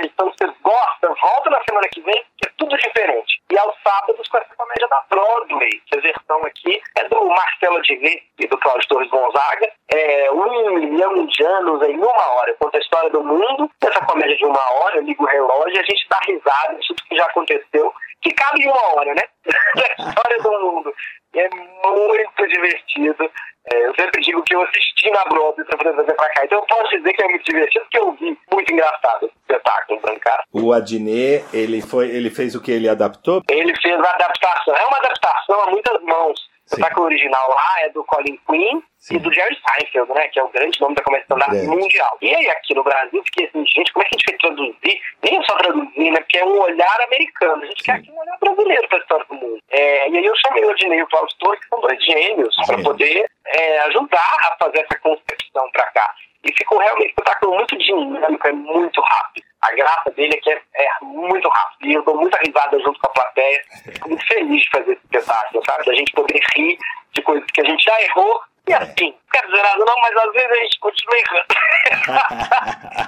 então 0.02 0.32
vocês 0.36 0.52
gostam, 0.62 1.14
volta 1.22 1.50
na 1.50 1.62
semana 1.62 1.88
que 1.88 2.00
vem, 2.00 2.24
que 2.38 2.48
é 2.48 2.52
tudo 2.58 2.76
diferente. 2.76 3.40
E 3.50 3.58
aos 3.58 3.74
sábados 3.82 4.26
com 4.28 4.38
essa 4.38 4.54
comédia 4.56 4.88
da 4.88 5.04
Broadway, 5.08 5.80
que 5.86 5.98
a 5.98 6.00
versão 6.00 6.44
aqui 6.44 6.82
é 6.96 7.08
do 7.08 7.24
Marcelo 7.26 7.76
Adnet 7.76 8.24
e 8.40 8.46
do 8.48 8.58
Cláudio 8.58 8.88
Torres 8.88 9.10
Gonzaga. 9.10 9.72
É 9.88 10.30
um 10.32 10.74
milhão 10.74 11.26
de 11.26 11.44
anos 11.44 11.82
em 11.82 11.96
uma 11.96 12.30
hora. 12.32 12.54
Conta 12.58 12.78
a 12.78 12.80
história 12.80 13.10
do 13.10 13.22
mundo, 13.22 13.70
essa 13.80 14.04
comédia 14.04 14.36
de 14.36 14.44
uma 14.44 14.72
hora, 14.72 14.96
eu 14.96 15.02
ligo 15.02 15.22
o 15.22 15.28
relógio 15.28 15.76
e 15.76 15.78
a 15.78 15.84
gente 15.84 16.08
dá 16.08 16.18
risada 16.26 16.74
de 16.74 16.88
tudo 16.88 17.02
que 17.04 17.16
já 17.16 17.26
aconteceu 17.26 17.94
que 18.28 18.34
cabe 18.34 18.62
em 18.62 18.68
uma 18.68 18.94
hora, 18.94 19.14
né? 19.14 19.22
da 19.76 20.08
história 20.08 20.42
do 20.42 20.50
mundo. 20.50 20.94
E 21.34 21.40
é 21.40 21.48
muito 21.50 22.48
divertido. 22.48 23.30
É, 23.72 23.86
eu 23.86 23.94
sempre 23.96 24.20
digo 24.22 24.42
que 24.42 24.54
eu 24.54 24.62
assisti 24.62 25.10
na 25.10 25.24
Broadway 25.24 25.66
para 25.66 25.78
poder 25.78 25.92
trazer 25.94 26.14
pra 26.14 26.30
cá. 26.30 26.44
Então 26.44 26.58
eu 26.58 26.66
posso 26.66 26.96
dizer 26.96 27.12
que 27.12 27.22
é 27.22 27.28
muito 27.28 27.44
divertido, 27.44 27.84
porque 27.84 27.98
eu 27.98 28.12
vi 28.12 28.38
muito 28.52 28.72
engraçado 28.72 29.26
esse 29.26 29.34
espetáculo 29.40 30.00
Brancar. 30.00 30.44
O 30.52 30.72
Adnet, 30.72 31.44
ele, 31.52 31.82
foi, 31.82 32.08
ele 32.08 32.30
fez 32.30 32.54
o 32.54 32.62
que? 32.62 32.70
Ele 32.70 32.88
adaptou? 32.88 33.42
Ele 33.48 33.74
fez 33.80 34.00
a 34.00 34.10
adaptação. 34.10 34.74
É 34.74 34.86
uma 34.86 34.98
adaptação 34.98 35.60
a 35.62 35.70
muitas 35.70 36.00
mãos. 36.02 36.55
O 36.66 36.74
espetáculo 36.74 37.06
original 37.06 37.48
lá 37.48 37.80
é 37.82 37.88
do 37.90 38.02
Colin 38.04 38.36
Quinn 38.44 38.82
Sim. 38.98 39.14
e 39.14 39.18
do 39.20 39.32
Jerry 39.32 39.56
Seinfeld, 39.56 40.12
né? 40.12 40.26
Que 40.28 40.40
é 40.40 40.42
o 40.42 40.48
grande 40.48 40.80
nome 40.80 40.96
da 40.96 41.02
comédia 41.02 41.22
stand-up 41.22 41.54
mundial. 41.68 42.18
E 42.20 42.34
aí, 42.34 42.48
aqui 42.50 42.74
no 42.74 42.82
Brasil, 42.82 43.22
fiquei 43.24 43.46
assim, 43.46 43.64
gente, 43.66 43.92
como 43.92 44.04
é 44.04 44.08
que 44.08 44.16
a 44.16 44.18
gente 44.18 44.30
vai 44.30 44.38
traduzir? 44.38 45.00
Nem 45.22 45.42
só 45.44 45.56
traduzir, 45.58 46.10
né? 46.10 46.18
Porque 46.18 46.38
é 46.38 46.44
um 46.44 46.60
olhar 46.60 47.00
americano. 47.02 47.62
A 47.62 47.66
gente 47.66 47.78
Sim. 47.78 47.84
quer 47.84 47.92
aqui 47.92 48.10
um 48.10 48.18
olhar 48.18 48.36
brasileiro 48.38 48.88
para 48.88 48.98
a 48.98 49.00
história 49.00 49.26
do 49.26 49.34
mundo. 49.34 49.58
É, 49.70 50.08
e 50.10 50.18
aí 50.18 50.26
eu 50.26 50.34
chamei 50.44 50.64
o 50.64 50.70
Odinei 50.70 50.98
e 50.98 51.02
o 51.04 51.06
Cláudio 51.06 51.36
Torres, 51.38 51.60
que 51.60 51.68
são 51.68 51.80
dois 51.80 52.04
gênios, 52.04 52.56
para 52.66 52.82
poder 52.82 53.30
é, 53.46 53.78
ajudar 53.82 54.36
a 54.50 54.56
fazer 54.58 54.80
essa 54.80 54.98
concepção 54.98 55.70
para 55.70 55.84
cá. 55.92 56.14
E 56.42 56.52
ficou 56.52 56.78
realmente 56.78 57.06
um 57.06 57.10
espetáculo 57.10 57.54
muito 57.54 57.78
dinâmico, 57.78 58.46
é 58.48 58.52
muito 58.52 59.00
rápido. 59.00 59.45
A 59.62 59.74
graça 59.74 60.10
dele 60.10 60.34
é 60.34 60.40
que 60.40 60.50
é, 60.50 60.60
é, 60.74 60.88
muito 61.02 61.48
rápido. 61.48 61.88
E 61.88 61.94
eu 61.94 62.02
dou 62.04 62.16
muita 62.16 62.38
risada 62.38 62.78
junto 62.80 63.00
com 63.00 63.06
a 63.06 63.12
plateia. 63.12 63.62
Fico 63.84 64.08
muito 64.08 64.26
feliz 64.26 64.62
de 64.62 64.70
fazer 64.70 64.92
esse 64.92 65.02
espetáculo, 65.04 65.64
sabe? 65.64 65.84
Da 65.84 65.94
gente 65.94 66.12
poder 66.12 66.40
rir 66.56 66.78
de 67.12 67.22
coisas 67.22 67.50
que 67.50 67.60
a 67.60 67.64
gente 67.64 67.82
já 67.82 68.02
errou. 68.02 68.40
E 68.68 68.72
é. 68.72 68.76
assim, 68.76 69.10
não 69.10 69.30
quero 69.32 69.46
dizer 69.48 69.62
nada 69.62 69.84
não, 69.84 69.96
mas 70.00 70.16
às 70.16 70.32
vezes 70.32 70.50
a 70.50 70.56
gente 70.56 70.78
continua 70.80 71.16
errando. 71.18 71.46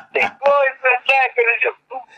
Tem 0.13 0.31
coisas, 0.39 0.83
né, 0.83 1.29
que 1.35 1.41
a 1.41 1.53
gente, 1.53 1.75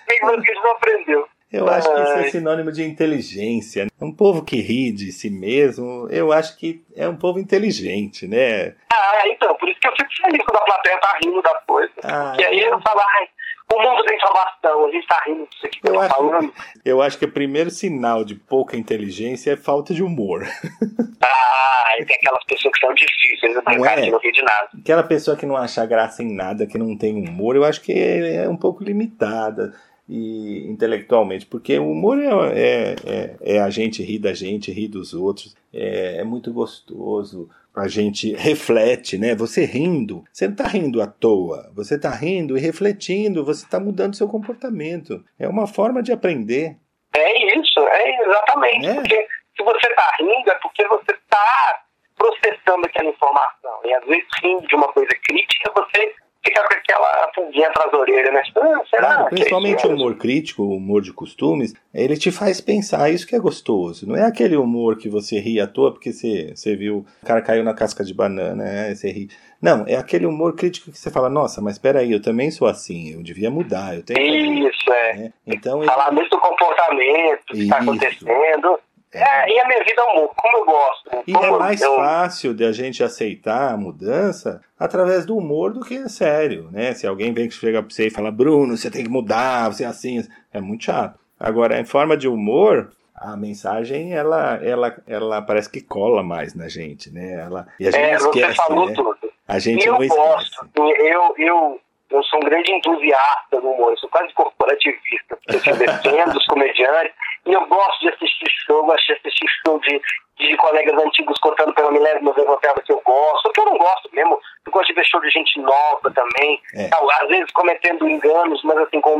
que 0.07 0.25
a 0.25 0.37
gente 0.37 0.55
não 0.55 0.71
aprendeu. 0.73 1.29
Eu 1.53 1.69
acho 1.69 1.93
que 1.93 2.01
isso 2.01 2.13
é 2.13 2.23
sinônimo 2.31 2.71
de 2.71 2.85
inteligência. 2.85 3.89
Um 4.01 4.15
povo 4.15 4.45
que 4.45 4.61
ri 4.61 4.93
de 4.93 5.11
si 5.11 5.29
mesmo, 5.29 6.07
eu 6.09 6.31
acho 6.33 6.57
que 6.57 6.85
é 6.95 7.09
um 7.09 7.17
povo 7.17 7.41
inteligente, 7.41 8.29
né? 8.29 8.77
Ah, 8.93 9.23
então, 9.27 9.57
por 9.57 9.69
isso 9.69 9.81
que 9.81 9.89
eu 9.89 9.93
fico 9.93 10.11
feliz 10.23 10.45
quando 10.45 10.59
a 10.59 10.65
plateia 10.65 10.99
tá 10.99 11.19
rindo 11.25 11.43
das 11.43 11.65
coisas. 11.65 11.97
Ah, 12.05 12.37
e 12.39 12.45
aí 12.45 12.61
eu 12.61 12.81
falo, 12.81 13.01
ai, 13.01 13.29
o 13.73 13.83
mundo 13.83 14.05
tem 14.05 14.19
salvação, 14.19 14.87
a 14.87 14.91
gente 14.91 15.07
tá 15.07 15.23
rindo 15.27 15.47
disso 15.51 15.67
aqui 15.67 15.81
que 15.81 15.89
eu, 15.89 15.95
eu 15.95 16.01
acho, 16.01 16.15
falando. 16.15 16.55
Eu 16.85 17.03
acho 17.03 17.19
que 17.19 17.25
o 17.25 17.33
primeiro 17.33 17.71
sinal 17.71 18.25
de 18.25 18.35
pouca 18.35 18.77
inteligência 18.77 19.53
é 19.53 19.57
falta 19.57 19.95
de 19.95 20.03
humor. 20.03 20.47
Ah, 21.23 21.97
e 21.99 22.05
tem 22.05 22.17
aquelas 22.17 22.45
pessoas 22.45 22.73
que 22.73 22.81
são 22.81 22.95
difíceis, 22.95 23.55
não 23.55 23.63
tem 23.63 23.81
cara 23.83 24.01
é? 24.01 24.05
que 24.05 24.11
não 24.11 24.19
ri 24.21 24.31
de 24.33 24.43
nada. 24.43 24.69
Aquela 24.79 25.03
pessoa 25.03 25.37
que 25.37 25.45
não 25.45 25.57
acha 25.57 25.85
graça 25.85 26.23
em 26.23 26.33
nada, 26.33 26.67
que 26.67 26.79
não 26.79 26.97
tem 26.97 27.15
humor, 27.15 27.57
eu 27.57 27.65
acho 27.65 27.81
que 27.81 27.93
é 27.93 28.49
um 28.49 28.57
pouco 28.57 28.85
limitada 28.85 29.75
e 30.09 30.67
intelectualmente, 30.69 31.47
porque 31.47 31.79
o 31.79 31.91
humor 31.91 32.19
é, 32.19 32.27
é, 32.27 32.97
é, 33.07 33.37
é, 33.57 33.61
a 33.61 33.71
gente 33.71 34.03
rir 34.03 34.19
da 34.19 34.33
gente, 34.33 34.73
rir 34.73 34.89
dos 34.89 35.15
outros, 35.15 35.57
é, 35.73 36.19
é 36.19 36.25
muito 36.25 36.53
gostoso 36.53 37.49
a 37.75 37.89
gente 37.89 38.35
reflete, 38.35 39.17
né? 39.17 39.35
Você 39.35 39.65
rindo, 39.65 40.25
você 40.33 40.47
não 40.47 40.53
está 40.55 40.67
rindo 40.67 41.01
à 41.01 41.07
toa, 41.07 41.71
você 41.75 41.95
está 41.95 42.11
rindo 42.11 42.57
e 42.57 42.61
refletindo, 42.61 43.45
você 43.45 43.65
está 43.65 43.79
mudando 43.79 44.17
seu 44.17 44.29
comportamento. 44.29 45.25
É 45.39 45.49
uma 45.49 45.67
forma 45.67 46.03
de 46.03 46.13
aprender. 46.13 46.77
É 47.15 47.59
isso, 47.59 47.81
é 47.81 48.23
exatamente. 48.23 48.87
É. 48.87 48.95
Porque 48.95 49.29
se 49.57 49.65
você 49.65 49.87
está 49.89 50.17
rindo, 50.19 50.51
é 50.51 50.55
porque 50.57 50.87
você 50.87 51.13
está 51.13 51.83
processando 52.17 52.87
aquela 52.87 53.09
informação. 53.09 53.81
E 53.85 53.95
às 53.95 54.05
vezes 54.05 54.27
rindo 54.43 54.67
de 54.67 54.75
uma 54.75 54.93
coisa 54.93 55.11
crítica, 55.25 55.73
você 55.75 56.15
fica 56.45 56.63
com 56.63 56.75
aquela 56.75 57.29
pulguinha 57.35 57.69
atrás 57.69 57.93
da 57.93 57.99
orelha, 57.99 58.33
né? 58.33 58.43
Ah, 58.57 58.81
será? 58.89 59.07
Claro, 59.07 59.31
principalmente 59.31 59.87
o 59.87 59.95
humor 59.95 60.17
crítico, 60.17 60.63
o 60.63 60.77
humor 60.77 61.03
de 61.03 61.13
costumes, 61.13 61.75
ele 61.95 62.17
te 62.17 62.31
faz 62.31 62.61
pensar, 62.61 63.11
isso 63.11 63.27
que 63.27 63.37
é 63.37 63.39
gostoso. 63.39 64.09
Não 64.09 64.17
é 64.17 64.25
aquele 64.25 64.57
humor 64.57 64.97
que 64.97 65.09
você 65.09 65.39
ri 65.39 65.61
à 65.61 65.67
toa 65.67 65.93
porque 65.93 66.13
você, 66.13 66.53
você 66.55 66.75
viu 66.75 67.05
o 67.23 67.27
cara 67.27 67.43
caiu 67.43 67.63
na 67.63 67.75
casca 67.75 68.05
de 68.05 68.15
banana, 68.15 68.65
né? 68.65 68.95
Você 68.95 69.11
ri. 69.11 69.29
Não, 69.61 69.85
é 69.87 69.97
aquele 69.97 70.25
humor 70.25 70.55
crítico 70.55 70.91
que 70.91 70.99
você 70.99 71.11
fala, 71.11 71.29
nossa, 71.29 71.61
mas 71.61 71.79
peraí, 71.79 72.11
eu 72.11 72.23
também 72.23 72.51
sou 72.51 72.67
assim, 72.67 73.13
eu 73.13 73.23
devia 73.23 73.51
mudar, 73.51 73.95
eu 73.95 74.03
tenho 74.03 74.69
Isso, 74.69 74.91
é. 74.91 75.17
Né? 75.17 75.33
Então, 75.47 75.83
Falar 75.85 76.07
ele... 76.07 76.17
muito 76.17 76.31
do 76.31 76.41
comportamento, 76.41 77.45
que 77.49 77.63
está 77.63 77.77
acontecendo. 77.77 78.81
É. 79.13 79.51
e 79.51 79.59
a 79.59 79.67
minha 79.67 79.83
vida 79.83 80.01
é 80.01 80.05
humor, 80.05 80.31
como 80.37 80.59
eu 80.59 80.65
gosto. 80.65 81.11
E 81.27 81.37
é 81.37 81.51
mais 81.51 81.81
eu... 81.81 81.97
fácil 81.97 82.55
de 82.55 82.65
a 82.65 82.73
gente 82.73 83.03
aceitar 83.03 83.73
a 83.73 83.77
mudança 83.77 84.61
através 84.79 85.27
do 85.27 85.37
humor 85.37 85.73
do 85.73 85.81
que 85.81 85.97
é 85.97 86.09
sério, 86.09 86.69
né? 86.71 86.95
Se 86.95 87.07
alguém 87.07 87.33
vem 87.33 87.49
que 87.49 87.55
chega 87.55 87.83
pra 87.83 87.91
você 87.93 88.07
e 88.07 88.11
fala, 88.11 88.31
Bruno, 88.31 88.77
você 88.77 88.91
tem 88.91 89.03
que 89.03 89.11
mudar, 89.11 89.73
você 89.73 89.85
é 89.85 89.87
assim, 89.87 90.23
é 90.53 90.61
muito 90.61 90.85
chato. 90.85 91.19
Agora, 91.39 91.81
em 91.81 91.85
forma 91.85 92.17
de 92.17 92.29
humor, 92.29 92.93
a 93.15 93.37
mensagem 93.37 94.15
ela, 94.15 94.59
ela, 94.63 94.97
ela 95.07 95.43
parece 95.43 95.69
que 95.69 95.81
cola 95.81 96.23
mais 96.23 96.55
na 96.55 96.69
gente, 96.69 97.13
né? 97.13 97.41
Ela, 97.41 97.67
e 97.79 97.89
a 97.89 97.91
gente 97.91 98.03
é, 98.03 98.15
esquece, 98.15 98.57
você 98.57 98.67
falou 98.67 98.87
né? 98.87 98.95
tudo. 98.95 99.17
A 99.47 99.59
gente 99.59 99.87
eu 99.87 99.99
não 99.99 100.07
gosto, 100.07 100.69
eu, 100.77 101.35
eu, 101.37 101.81
eu 102.11 102.23
sou 102.25 102.39
um 102.39 102.43
grande 102.43 102.73
entusiasta 102.73 103.61
do 103.61 103.71
humor, 103.71 103.93
eu 103.93 103.99
sou 103.99 104.11
quase 104.11 104.33
corporativista, 104.35 105.39
eu 105.49 105.77
defendo 105.77 106.37
os 106.37 106.47
comediantes, 106.47 107.15
e 107.47 107.53
eu 107.53 107.67
gosto 107.67 108.01
de 108.01 108.09
assistir 108.09 108.51
show, 108.67 108.85
gosto 108.85 109.07
de 109.07 109.13
assistir 109.13 109.47
show 109.65 109.79
de, 109.81 110.01
de 110.39 110.57
colegas 110.57 111.03
antigos 111.05 111.39
contando 111.39 111.73
pela 111.75 111.93
milésima 111.93 112.33
uma 112.33 112.59
piada 112.59 112.83
que 112.83 112.93
eu 112.93 113.01
gosto, 113.05 113.53
que 113.53 113.61
eu 113.61 113.65
não 113.67 113.79
gosto 113.79 114.11
mesmo, 114.13 114.39
eu 114.67 114.73
gosto 114.73 114.89
de 114.89 114.95
ver 114.95 115.07
show 115.07 115.21
de 115.21 115.31
gente 115.31 115.61
nova 115.61 116.11
também, 116.11 116.61
é. 116.75 116.91
às 117.23 117.29
vezes 117.29 117.51
cometendo 117.53 118.09
enganos, 118.09 118.63
mas 118.65 118.79
assim, 118.79 119.01
com 119.01 119.17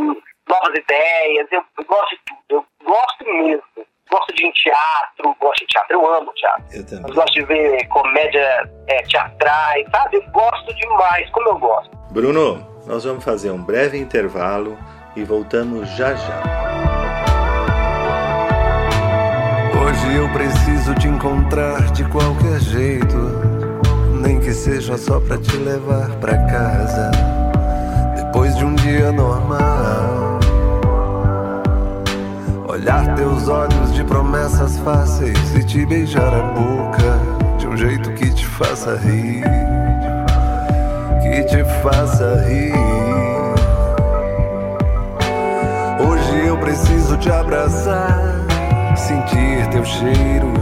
novas 0.49 0.77
ideias, 0.77 1.47
eu, 1.53 1.63
eu 1.79 1.85
gosto 1.85 2.11
de 2.11 2.21
tudo, 2.27 2.43
eu 2.51 2.67
gosto 2.85 3.25
mesmo. 3.25 3.63
Gosto 4.11 4.35
de 4.35 4.45
ir 4.45 4.49
em 4.49 4.53
teatro, 4.53 5.37
gosto 5.39 5.61
de 5.61 5.67
teatro, 5.67 5.93
eu 5.93 6.15
amo 6.15 6.33
teatro. 6.35 6.65
Eu 6.73 6.85
também. 6.85 7.15
Gosto 7.15 7.33
de 7.33 7.45
ver 7.45 7.87
comédia 7.87 8.69
é, 8.89 9.03
teatrais, 9.03 9.87
sabe? 9.93 10.17
Eu 10.17 10.23
gosto 10.33 10.75
demais, 10.75 11.31
como 11.31 11.49
eu 11.49 11.59
gosto. 11.59 11.97
Bruno, 12.11 12.59
nós 12.91 13.05
vamos 13.05 13.23
fazer 13.23 13.53
um 13.53 13.63
breve 13.63 13.97
intervalo 13.97 14.77
e 15.15 15.23
voltamos 15.23 15.89
já 15.91 16.13
já. 16.13 16.43
Hoje 19.81 20.17
eu 20.17 20.29
preciso 20.31 20.93
te 20.97 21.07
encontrar 21.07 21.93
de 21.93 22.05
qualquer 22.07 22.59
jeito, 22.59 23.17
nem 24.21 24.41
que 24.41 24.53
seja 24.53 24.99
só 24.99 25.21
pra 25.21 25.39
te 25.39 25.57
levar 25.59 26.11
pra 26.17 26.37
casa. 26.47 27.13
Depois 28.17 28.57
de 28.57 28.65
um 28.65 28.75
dia 28.75 29.13
normal, 29.13 30.41
olhar 32.67 33.15
teus 33.15 33.47
olhos 33.47 33.95
de 33.95 34.03
promessas 34.03 34.77
fáceis 34.81 35.55
e 35.55 35.63
te 35.63 35.87
beijar 35.87 36.35
a 36.35 36.43
boca 36.43 37.57
de 37.57 37.69
um 37.69 37.77
jeito 37.77 38.13
que 38.15 38.35
te 38.35 38.45
faça 38.45 38.97
rir 38.97 39.80
que 41.31 41.45
te 41.45 41.65
faça 41.83 42.45
rir. 42.49 42.75
Hoje 46.01 46.47
eu 46.47 46.59
preciso 46.59 47.17
te 47.19 47.31
abraçar, 47.31 48.45
sentir 48.97 49.69
teu 49.71 49.85
cheiro 49.85 50.53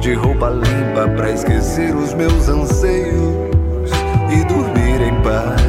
de 0.00 0.14
roupa 0.14 0.48
limpa 0.48 1.08
pra 1.16 1.30
esquecer 1.30 1.94
os 1.94 2.14
meus 2.14 2.48
anseios 2.48 3.90
e 4.30 4.44
dormir 4.44 5.02
em 5.02 5.22
paz. 5.22 5.60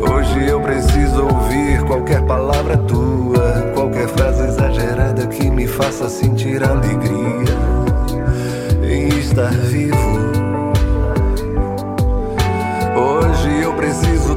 Hoje 0.00 0.48
eu 0.48 0.60
preciso 0.60 1.22
ouvir 1.22 1.84
qualquer 1.84 2.22
palavra 2.22 2.76
tua, 2.78 3.72
qualquer 3.74 4.08
frase 4.08 4.44
exagerada 4.44 5.26
que 5.28 5.48
me 5.50 5.68
faça 5.68 6.08
sentir 6.08 6.64
alegria 6.64 7.54
em 8.82 9.08
estar 9.20 9.52
vivo. 9.52 10.07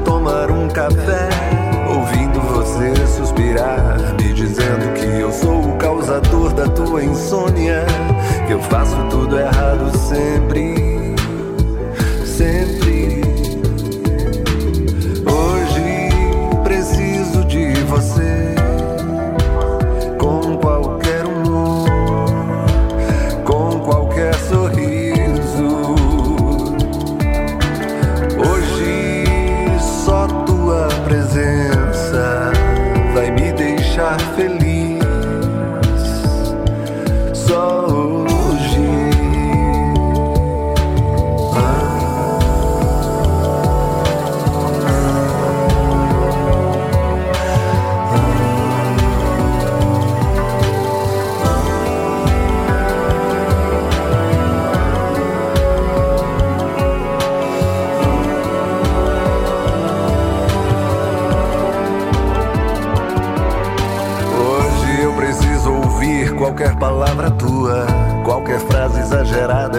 Tomar 0.04 0.52
um 0.52 0.68
café, 0.68 1.30
ouvindo 1.88 2.40
você 2.42 2.94
suspirar, 3.08 3.98
me 4.20 4.34
dizendo 4.34 4.94
que 4.94 5.20
eu 5.20 5.32
sou 5.32 5.62
o 5.62 5.78
causador 5.78 6.54
da 6.54 6.68
tua 6.68 7.04
insônia, 7.04 7.86
que 8.48 8.54
eu 8.54 8.62
faço 8.62 8.98
tudo 9.10 9.40
errado 9.40 9.96
sempre, 9.98 11.16
sempre. 12.26 13.22
Hoje 15.26 16.10
preciso 16.64 17.44
de 17.46 17.74
você. 17.84 18.51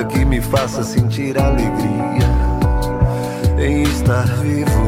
Que 0.05 0.25
me 0.25 0.41
faça 0.41 0.83
sentir 0.83 1.39
alegria 1.39 2.29
em 3.59 3.83
estar 3.83 4.27
vivo. 4.43 4.83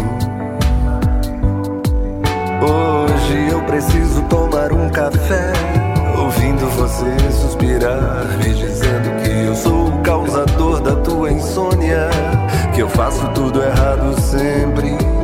Hoje 2.62 3.48
eu 3.50 3.62
preciso 3.62 4.22
tomar 4.22 4.72
um 4.72 4.88
café, 4.90 5.52
ouvindo 6.18 6.68
você 6.76 7.30
suspirar, 7.30 8.26
me 8.38 8.54
dizendo 8.54 9.22
que 9.22 9.46
eu 9.46 9.54
sou 9.54 9.88
o 9.88 10.02
causador 10.02 10.80
da 10.80 10.96
tua 10.96 11.30
insônia, 11.30 12.08
que 12.74 12.80
eu 12.82 12.88
faço 12.88 13.26
tudo 13.28 13.62
errado 13.62 14.20
sempre. 14.20 15.23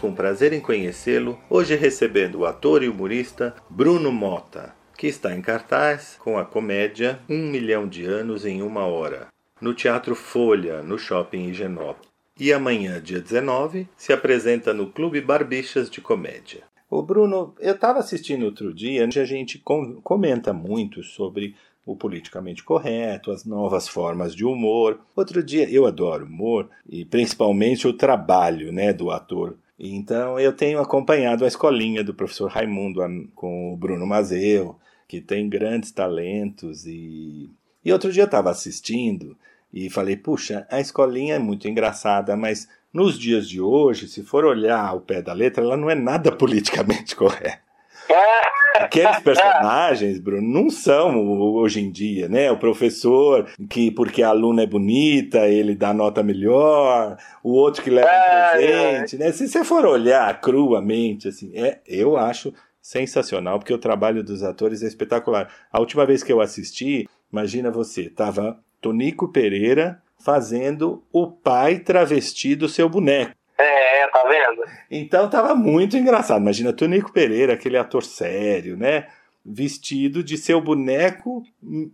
Com 0.00 0.14
prazer 0.14 0.52
em 0.52 0.60
conhecê-lo, 0.60 1.38
hoje 1.48 1.76
recebendo 1.76 2.40
o 2.40 2.46
ator 2.46 2.82
e 2.82 2.88
humorista 2.88 3.54
Bruno 3.68 4.10
Mota, 4.10 4.74
que 4.96 5.06
está 5.06 5.36
em 5.36 5.42
cartaz 5.42 6.16
com 6.18 6.38
a 6.38 6.44
comédia 6.44 7.20
Um 7.28 7.50
Milhão 7.50 7.86
de 7.86 8.06
Anos 8.06 8.46
em 8.46 8.62
Uma 8.62 8.86
Hora, 8.86 9.28
no 9.60 9.74
Teatro 9.74 10.14
Folha, 10.14 10.82
no 10.82 10.98
Shopping 10.98 11.48
Higienópolis. 11.48 12.08
E 12.38 12.52
amanhã, 12.52 13.00
dia 13.00 13.20
19, 13.20 13.86
se 13.94 14.12
apresenta 14.12 14.72
no 14.72 14.90
Clube 14.90 15.20
Barbixas 15.20 15.90
de 15.90 16.00
Comédia. 16.00 16.62
O 16.88 17.02
Bruno, 17.02 17.54
eu 17.60 17.74
estava 17.74 17.98
assistindo 17.98 18.46
outro 18.46 18.72
dia, 18.72 19.04
a 19.04 19.24
gente 19.24 19.62
comenta 20.02 20.52
muito 20.52 21.02
sobre 21.02 21.54
o 21.84 21.94
politicamente 21.94 22.64
correto, 22.64 23.30
as 23.30 23.44
novas 23.44 23.88
formas 23.88 24.34
de 24.34 24.44
humor. 24.44 25.00
Outro 25.14 25.42
dia, 25.42 25.70
eu 25.70 25.86
adoro 25.86 26.24
humor 26.24 26.68
e 26.88 27.04
principalmente 27.04 27.86
o 27.86 27.92
trabalho 27.92 28.72
né, 28.72 28.92
do 28.92 29.10
ator. 29.10 29.56
Então 29.82 30.38
eu 30.38 30.52
tenho 30.52 30.78
acompanhado 30.78 31.42
a 31.42 31.48
escolinha 31.48 32.04
do 32.04 32.12
professor 32.12 32.50
Raimundo 32.50 33.00
com 33.34 33.72
o 33.72 33.76
Bruno 33.78 34.06
Mazeu, 34.06 34.78
que 35.08 35.22
tem 35.22 35.48
grandes 35.48 35.90
talentos. 35.90 36.84
E, 36.84 37.50
e 37.82 37.90
outro 37.90 38.12
dia 38.12 38.24
eu 38.24 38.26
estava 38.26 38.50
assistindo 38.50 39.34
e 39.72 39.88
falei, 39.88 40.16
puxa, 40.16 40.66
a 40.70 40.78
escolinha 40.80 41.36
é 41.36 41.38
muito 41.38 41.66
engraçada, 41.66 42.36
mas 42.36 42.68
nos 42.92 43.18
dias 43.18 43.48
de 43.48 43.58
hoje, 43.58 44.06
se 44.06 44.22
for 44.22 44.44
olhar 44.44 44.84
ao 44.84 45.00
pé 45.00 45.22
da 45.22 45.32
letra, 45.32 45.64
ela 45.64 45.78
não 45.78 45.88
é 45.88 45.94
nada 45.94 46.30
politicamente 46.36 47.16
correta. 47.16 47.60
Aqueles 48.84 49.18
personagens, 49.20 50.18
Bruno, 50.18 50.46
não 50.46 50.70
são 50.70 51.28
hoje 51.54 51.80
em 51.80 51.90
dia, 51.90 52.28
né? 52.28 52.50
O 52.50 52.56
professor 52.56 53.46
que, 53.68 53.90
porque 53.90 54.22
a 54.22 54.30
aluna 54.30 54.62
é 54.62 54.66
bonita, 54.66 55.46
ele 55.46 55.74
dá 55.74 55.92
nota 55.92 56.22
melhor, 56.22 57.16
o 57.42 57.52
outro 57.52 57.82
que 57.82 57.90
leva 57.90 58.08
um 58.08 58.58
presente, 58.58 59.16
né? 59.18 59.32
Se 59.32 59.48
você 59.48 59.64
for 59.64 59.84
olhar 59.84 60.40
cruamente, 60.40 61.28
assim, 61.28 61.52
é, 61.54 61.80
eu 61.86 62.16
acho 62.16 62.52
sensacional, 62.80 63.58
porque 63.58 63.74
o 63.74 63.78
trabalho 63.78 64.24
dos 64.24 64.42
atores 64.42 64.82
é 64.82 64.86
espetacular. 64.86 65.48
A 65.70 65.78
última 65.78 66.06
vez 66.06 66.22
que 66.22 66.32
eu 66.32 66.40
assisti, 66.40 67.08
imagina 67.30 67.70
você, 67.70 68.08
tava 68.08 68.58
Tonico 68.80 69.28
Pereira 69.28 70.00
fazendo 70.18 71.02
o 71.12 71.26
pai 71.26 71.78
travesti 71.78 72.54
do 72.54 72.68
seu 72.68 72.88
boneco. 72.88 73.32
É, 73.60 74.06
tá 74.08 74.22
vendo? 74.24 74.62
Então 74.90 75.28
tava 75.28 75.54
muito 75.54 75.96
engraçado. 75.96 76.40
Imagina 76.40 76.72
Tonico 76.72 77.12
Pereira, 77.12 77.52
aquele 77.52 77.76
ator 77.76 78.02
sério, 78.02 78.76
né? 78.76 79.08
Vestido 79.44 80.22
de 80.22 80.36
seu 80.36 80.60
boneco 80.60 81.42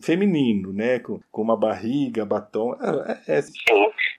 feminino, 0.01 0.73
né? 0.73 0.99
Com, 0.99 1.21
com 1.31 1.43
uma 1.43 1.57
barriga, 1.57 2.25
batom. 2.25 2.75
É, 3.27 3.39
é. 3.39 3.41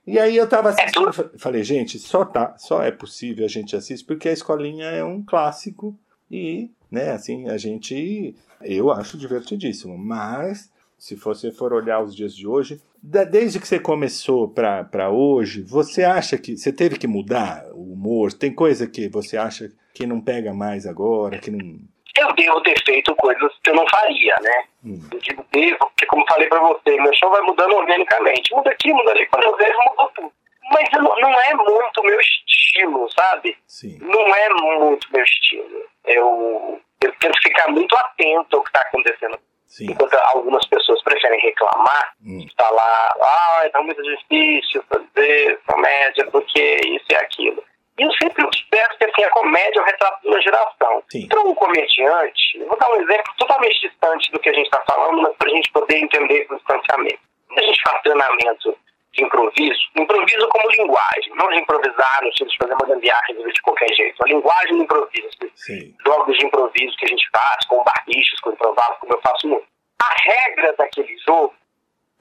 E 0.05 0.19
aí 0.19 0.35
eu 0.35 0.47
tava 0.47 0.69
assistindo, 0.69 1.11
falei, 1.37 1.63
gente, 1.63 1.99
só 1.99 2.23
tá, 2.23 2.55
só 2.57 2.81
é 2.81 2.91
possível 2.91 3.45
a 3.45 3.49
gente 3.49 3.75
assistir 3.75 4.05
porque 4.05 4.29
a 4.29 4.33
escolinha 4.33 4.85
é 4.85 5.03
um 5.03 5.21
clássico 5.23 5.97
e, 6.31 6.71
né, 6.89 7.11
assim, 7.11 7.49
a 7.49 7.57
gente 7.57 8.35
eu 8.61 8.91
acho 8.91 9.17
divertidíssimo, 9.17 9.97
mas 9.97 10.71
se 10.97 11.15
você 11.15 11.51
for 11.51 11.73
olhar 11.73 12.01
os 12.01 12.15
dias 12.15 12.35
de 12.35 12.47
hoje, 12.47 12.81
desde 13.07 13.59
que 13.59 13.67
você 13.67 13.79
começou 13.79 14.49
para 14.49 15.09
hoje, 15.09 15.63
você 15.63 16.03
acha 16.03 16.37
que 16.37 16.57
você 16.57 16.73
teve 16.73 16.97
que 16.97 17.07
mudar 17.07 17.65
o 17.73 17.93
humor? 17.93 18.33
Tem 18.33 18.53
coisa 18.53 18.87
que 18.87 19.07
você 19.07 19.37
acha 19.37 19.69
que 19.93 20.05
não 20.05 20.19
pega 20.19 20.53
mais 20.53 20.85
agora, 20.85 21.39
que 21.39 21.49
não 21.49 21.79
eu 22.17 22.33
devo 22.33 22.61
ter 22.61 22.75
feito 22.83 23.15
coisas 23.15 23.51
que 23.63 23.69
eu 23.69 23.75
não 23.75 23.85
faria, 23.87 24.35
né? 24.41 24.63
Hum. 24.83 24.99
Eu 25.11 25.19
digo 25.19 25.45
devo, 25.51 25.77
porque 25.77 26.05
como 26.07 26.25
falei 26.27 26.47
pra 26.47 26.59
você, 26.59 26.99
meu 26.99 27.13
show 27.13 27.29
vai 27.29 27.41
mudando 27.41 27.75
organicamente. 27.75 28.53
Muda 28.55 28.71
aqui, 28.71 28.91
muda 28.91 29.11
ali, 29.11 29.25
quando 29.27 29.43
eu 29.43 29.55
vejo, 29.55 29.77
mudou 29.87 30.11
tudo. 30.15 30.31
Mas 30.71 30.89
não, 30.93 31.15
não 31.19 31.39
é 31.41 31.53
muito 31.53 32.03
meu 32.03 32.19
estilo, 32.19 33.07
sabe? 33.11 33.55
Sim. 33.67 33.99
Não 34.01 34.35
é 34.35 34.49
muito 34.49 35.07
meu 35.13 35.23
estilo. 35.23 35.85
Eu, 36.05 36.81
eu 37.01 37.13
tento 37.19 37.39
ficar 37.41 37.69
muito 37.69 37.95
atento 37.95 38.57
ao 38.57 38.63
que 38.63 38.69
está 38.69 38.81
acontecendo 38.81 39.39
Sim. 39.67 39.91
Enquanto 39.91 40.15
algumas 40.33 40.65
pessoas 40.67 41.01
preferem 41.03 41.39
reclamar, 41.41 42.13
hum. 42.25 42.45
falar, 42.57 43.13
ah, 43.21 43.69
é 43.71 43.79
muito 43.81 44.01
difícil 44.01 44.83
fazer 44.89 45.59
comédia, 45.67 46.25
porque 46.31 46.77
isso 46.85 47.05
e 47.11 47.15
aquilo. 47.15 47.63
E 47.99 48.03
eu 48.03 48.11
sempre 48.13 48.45
observo 48.45 48.97
que 48.97 49.05
assim, 49.05 49.23
a 49.23 49.29
comédia 49.31 49.79
é 49.79 49.81
o 49.81 49.85
retrato 49.85 50.21
de 50.21 50.27
uma 50.27 50.41
geração. 50.41 51.03
Para 51.29 51.41
um 51.41 51.55
comediante, 51.55 52.63
vou 52.67 52.77
dar 52.77 52.91
um 52.91 53.01
exemplo 53.01 53.33
totalmente 53.37 53.81
distante 53.81 54.31
do 54.31 54.39
que 54.39 54.49
a 54.49 54.53
gente 54.53 54.65
está 54.65 54.81
falando, 54.87 55.21
mas 55.21 55.35
para 55.35 55.49
a 55.49 55.53
gente 55.53 55.71
poder 55.71 55.97
entender 55.97 56.45
com 56.45 56.55
distanciamento. 56.55 57.19
Quando 57.47 57.59
a 57.59 57.63
gente 57.63 57.81
faz 57.81 58.01
treinamento 58.03 58.77
de 59.17 59.23
improviso, 59.23 59.79
improviso 59.95 60.47
como 60.49 60.69
linguagem, 60.69 61.33
não 61.35 61.49
de 61.49 61.57
improvisar 61.57 62.19
no 62.21 62.31
sentido 62.33 62.49
de 62.51 62.57
fazer 62.57 62.73
uma 62.73 62.87
gambiarra 62.87 63.33
de 63.33 63.61
qualquer 63.63 63.91
jeito, 63.93 64.23
a 64.23 64.27
linguagem 64.27 64.77
do 64.77 64.83
improviso, 64.83 65.29
Sim. 65.55 65.95
jogos 66.05 66.37
de 66.37 66.45
improviso 66.45 66.95
que 66.97 67.05
a 67.05 67.07
gente 67.07 67.27
faz, 67.31 67.65
com 67.65 67.83
barbichos, 67.83 68.39
com 68.41 68.51
improvável, 68.51 68.95
como 68.99 69.13
eu 69.13 69.21
faço 69.21 69.47
muito. 69.47 69.65
A 69.99 70.13
regra 70.21 70.73
daquele 70.77 71.17
jogo 71.25 71.53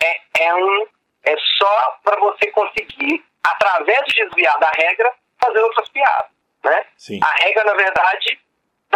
é, 0.02 0.20
é, 0.40 0.54
um, 0.54 0.86
é 1.24 1.36
só 1.58 1.98
para 2.02 2.18
você 2.18 2.50
conseguir, 2.50 3.22
através 3.44 4.00
de 4.06 4.24
desviar 4.24 4.58
da 4.58 4.70
regra, 4.70 5.12
fazer 5.38 5.60
outras 5.60 5.88
piadas. 5.90 6.30
Né? 6.64 6.84
Sim. 6.96 7.20
A 7.22 7.44
regra, 7.44 7.64
na 7.64 7.74
verdade, 7.74 8.40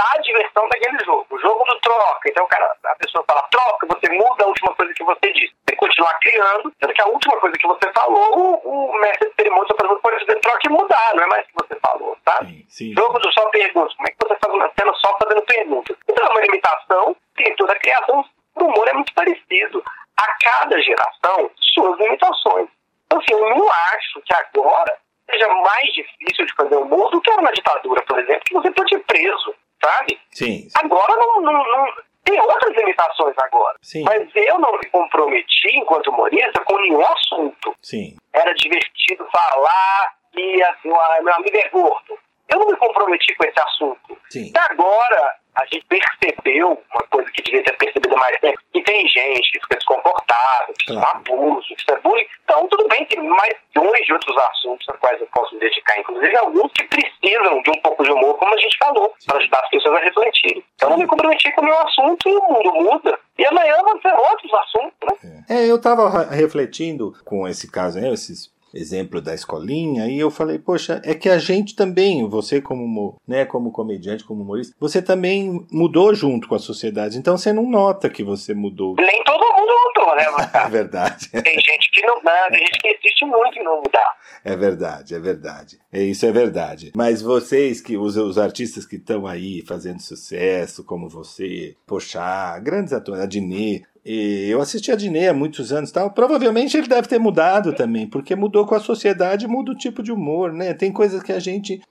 dá 0.00 0.12
a 0.14 0.20
diversão 0.22 0.66
daquele 0.68 1.04
jogo. 1.04 1.26
O 1.28 1.38
jogo 1.38 1.64
do 1.64 1.78
troca. 1.80 2.28
Então, 2.28 2.46
cara, 2.46 2.74
a 2.84 2.94
pessoa 2.96 3.22
fala 3.28 3.46
troca, 3.50 3.86
você 3.86 4.10
muda 4.12 4.44
a 4.44 4.46
última 4.46 4.74
coisa 4.74 4.94
que 4.94 5.04
você 5.04 5.32
disse. 5.32 5.54
Você 5.68 5.76
continuar 5.76 6.14
criando, 6.20 6.72
sendo 6.80 6.94
que 6.94 7.02
a 7.02 7.06
última 7.06 7.36
coisa 7.38 7.56
que 7.58 7.66
você 7.66 7.92
falou, 7.92 8.60
o, 8.64 8.90
o 8.90 9.00
mestre 9.00 9.28
de 9.28 9.34
cerimônia 9.34 9.74
pode 10.02 10.24
fazer 10.24 10.40
troca 10.40 10.60
e 10.64 10.70
mudar, 10.70 11.14
não 11.14 11.24
é 11.24 11.26
mais 11.26 11.44
o 11.44 11.48
que 11.48 11.68
você 11.68 11.80
falou, 11.80 12.16
tá? 12.24 12.38
Sim, 12.44 12.64
sim. 12.68 12.94
Jogo 12.94 13.18
do 13.18 13.32
só 13.32 13.46
perguntas. 13.50 13.94
Como 13.94 14.08
é 14.08 14.10
que 14.10 14.16
você 14.22 14.36
faz 14.42 14.54
uma 14.54 14.72
cena 14.78 14.94
só 14.94 15.18
fazendo 15.22 15.42
perguntas? 15.42 15.96
Então, 16.08 16.26
é 16.26 16.30
uma 16.30 16.40
limitação, 16.40 17.16
tem 17.36 17.54
toda 17.56 17.72
a 17.72 17.78
criação. 17.78 18.24
O 18.54 18.64
humor 18.64 18.88
é 18.88 18.94
muito 18.94 19.12
parecido. 19.14 19.84
A 20.16 20.36
cada 20.42 20.80
geração, 20.80 21.50
suas 21.74 21.98
limitações. 21.98 22.68
Então, 23.06 23.18
assim, 23.18 23.32
eu 23.32 23.56
não 23.56 23.68
acho 23.92 24.20
que 24.22 24.34
agora 24.34 24.96
seja 25.30 25.48
mais 25.48 25.92
difícil 25.94 26.44
de 26.46 26.54
fazer 26.54 26.76
humor 26.76 27.10
do 27.10 27.20
que 27.20 27.30
era 27.30 27.42
na 27.42 27.52
ditadura, 27.52 28.02
por 28.02 28.18
exemplo, 28.18 28.42
que 28.44 28.54
você 28.54 28.70
pode 28.72 28.94
ir 28.94 28.98
preso 29.00 29.54
sabe? 29.82 30.20
Sim. 30.32 30.68
Agora 30.74 31.16
não, 31.16 31.40
não, 31.40 31.52
não, 31.52 31.86
tem 32.24 32.40
outras 32.40 32.76
limitações 32.76 33.34
agora. 33.38 33.78
Sim. 33.82 34.04
Mas 34.04 34.28
eu 34.34 34.58
não 34.58 34.72
me 34.72 34.86
comprometi, 34.90 35.68
enquanto 35.74 36.08
humorista, 36.08 36.64
com 36.64 36.78
nenhum 36.78 37.04
assunto. 37.06 37.74
Sim. 37.82 38.16
Era 38.32 38.52
divertido 38.54 39.26
falar 39.32 40.14
que 40.32 40.62
assim, 40.62 40.88
meu 40.88 41.34
amigo 41.34 41.56
é 41.56 41.68
gordo. 41.68 42.18
Eu 42.48 42.58
não 42.58 42.66
me 42.66 42.76
comprometi 42.76 43.34
com 43.36 43.44
esse 43.44 43.60
assunto. 43.60 44.18
Sim. 44.28 44.52
E 44.54 44.58
agora, 44.58 45.36
a 45.54 45.64
gente 45.64 45.84
percebeu 45.86 46.82
uma 46.92 47.02
coisa 47.10 47.30
que 47.32 47.42
devia 47.42 47.62
ter 47.64 47.76
percebido 47.76 48.16
mais 48.16 48.38
tempo, 48.40 48.58
que 48.72 48.82
tem 48.82 49.06
gente 49.08 49.52
que 49.52 49.60
fica 49.60 49.76
descomportável, 49.76 50.74
que 50.78 50.92
claro. 50.92 51.06
é 51.06 51.32
abuso, 51.32 51.66
que 51.68 51.80
isso 51.80 51.90
é 51.90 52.00
bullying. 52.00 52.26
Então, 52.44 52.68
tudo 52.68 52.88
bem, 52.88 53.04
tem 53.06 53.22
mais 53.22 53.54
milhões 53.74 54.06
de 54.06 54.12
outros 54.12 54.36
assuntos 54.36 54.88
aos 54.88 54.98
quais 54.98 55.20
eu 55.20 55.26
posso 55.28 55.54
me 55.54 55.60
dedicar, 55.60 55.98
inclusive 55.98 56.36
alguns 56.36 56.72
que 56.72 56.84
precisam 56.84 57.62
de 57.62 57.70
um 57.70 57.80
pouco 57.82 58.04
de 58.04 58.10
humor, 58.10 58.38
como 58.38 58.54
a 58.54 58.58
gente 58.58 58.76
falou, 58.78 59.12
para 59.26 59.38
ajudar 59.38 59.60
as 59.60 59.70
pessoas 59.70 59.96
a 59.96 60.04
refletirem. 60.04 60.64
Então, 60.76 60.90
eu 60.92 60.98
me 60.98 61.06
comprometi 61.06 61.52
com 61.52 61.62
o 61.62 61.64
meu 61.64 61.78
assunto 61.78 62.28
e 62.28 62.34
o 62.34 62.42
mundo 62.42 62.72
muda. 62.74 63.18
E 63.38 63.46
amanhã 63.46 63.76
vão 63.82 64.00
ser 64.00 64.12
outros 64.12 64.52
assuntos, 64.54 64.98
né? 65.02 65.44
É, 65.48 65.70
eu 65.70 65.76
estava 65.76 66.24
refletindo 66.24 67.12
com 67.24 67.46
esse 67.48 67.70
caso, 67.70 68.00
né, 68.00 68.12
esses 68.12 68.50
exemplo 68.74 69.20
da 69.20 69.35
escolinha, 69.35 70.06
e 70.09 70.18
eu 70.18 70.30
falei, 70.30 70.59
poxa, 70.59 71.00
é 71.04 71.14
que 71.14 71.28
a 71.28 71.38
gente 71.38 71.74
também, 71.74 72.28
você 72.28 72.61
como, 72.61 73.16
né, 73.26 73.44
como 73.44 73.72
comediante, 73.72 74.24
como 74.24 74.42
humorista, 74.42 74.74
você 74.78 75.02
também 75.02 75.66
mudou 75.70 76.14
junto 76.14 76.48
com 76.48 76.54
a 76.54 76.59
sociedade, 76.59 77.18
então 77.18 77.37
você 77.37 77.52
não 77.52 77.68
nota 77.68 78.09
que 78.09 78.22
você 78.22 78.54
mudou. 78.54 78.94
Nem 78.96 79.24
todo 79.24 79.40
mundo 79.40 79.72
mudou, 79.85 80.16
né, 80.16 80.24
É 80.66 80.68
verdade. 80.68 81.28
Tem 81.30 81.54
gente 81.61 81.89
não, 82.02 82.22
né, 82.22 82.48
tem 82.50 82.58
gente 82.58 82.78
que 82.78 82.88
existe 82.88 83.24
muito 83.24 83.58
em 83.58 83.64
não 83.64 83.76
mudar. 83.76 84.16
É 84.44 84.56
verdade, 84.56 85.14
é 85.14 85.18
verdade. 85.18 85.78
É, 85.92 86.02
isso 86.02 86.24
é 86.26 86.32
verdade. 86.32 86.92
Mas 86.94 87.22
vocês, 87.22 87.80
que 87.80 87.96
os, 87.96 88.16
os 88.16 88.38
artistas 88.38 88.86
que 88.86 88.96
estão 88.96 89.26
aí 89.26 89.62
fazendo 89.66 90.00
sucesso, 90.00 90.84
como 90.84 91.08
você, 91.08 91.76
poxa, 91.86 92.58
grandes 92.58 92.92
atores, 92.92 93.22
a 93.22 93.26
Dinê, 93.26 93.82
e 94.04 94.48
eu 94.48 94.60
assisti 94.60 94.90
a 94.90 94.96
Dinê 94.96 95.28
há 95.28 95.34
muitos 95.34 95.72
anos 95.72 95.92
tal. 95.92 96.10
Provavelmente 96.10 96.76
ele 96.76 96.88
deve 96.88 97.08
ter 97.08 97.18
mudado 97.18 97.74
também, 97.74 98.08
porque 98.08 98.34
mudou 98.34 98.66
com 98.66 98.74
a 98.74 98.80
sociedade, 98.80 99.46
muda 99.46 99.72
o 99.72 99.76
tipo 99.76 100.02
de 100.02 100.10
humor, 100.10 100.52
né? 100.52 100.72
Tem 100.72 100.90
coisas 100.92 101.22
que 101.22 101.32
a 101.32 101.38
gente. 101.38 101.82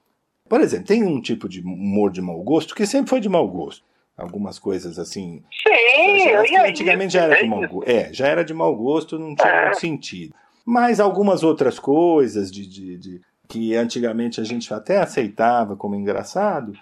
Por 0.48 0.62
exemplo, 0.62 0.88
tem 0.88 1.04
um 1.04 1.22
tipo 1.22 1.48
de 1.48 1.62
humor 1.62 2.12
de 2.12 2.22
mau 2.22 2.41
gosto 2.41 2.74
que 2.74 2.88
sempre 2.88 3.10
foi 3.10 3.19
de 3.19 3.30
mau 3.30 3.48
gosto. 3.48 3.86
Algumas 4.19 4.60
coisas 4.60 4.99
assim. 4.99 5.43
Sim, 5.51 6.19
já, 6.23 6.43
que 6.43 6.55
antigamente 6.58 7.13
já 7.13 7.23
era 7.23 7.41
de 7.41 7.47
mau 7.47 7.67
gosto. 7.67 7.89
É, 7.89 8.13
já 8.13 8.27
era 8.27 8.43
de 8.43 8.53
mau 8.53 8.75
gosto, 8.75 9.17
não 9.17 9.36
tinha 9.36 9.63
muito 9.63 9.79
sentido. 9.79 10.36
Mas 10.65 10.99
algumas 10.99 11.41
outras 11.41 11.79
coisas 11.79 12.51
de, 12.51 12.67
de, 12.67 12.97
de 12.97 13.21
que 13.47 13.75
antigamente 13.75 14.39
a 14.39 14.43
gente 14.43 14.71
até 14.73 14.97
aceitava 14.97 15.75
como 15.75 15.95
engraçado, 15.95 16.73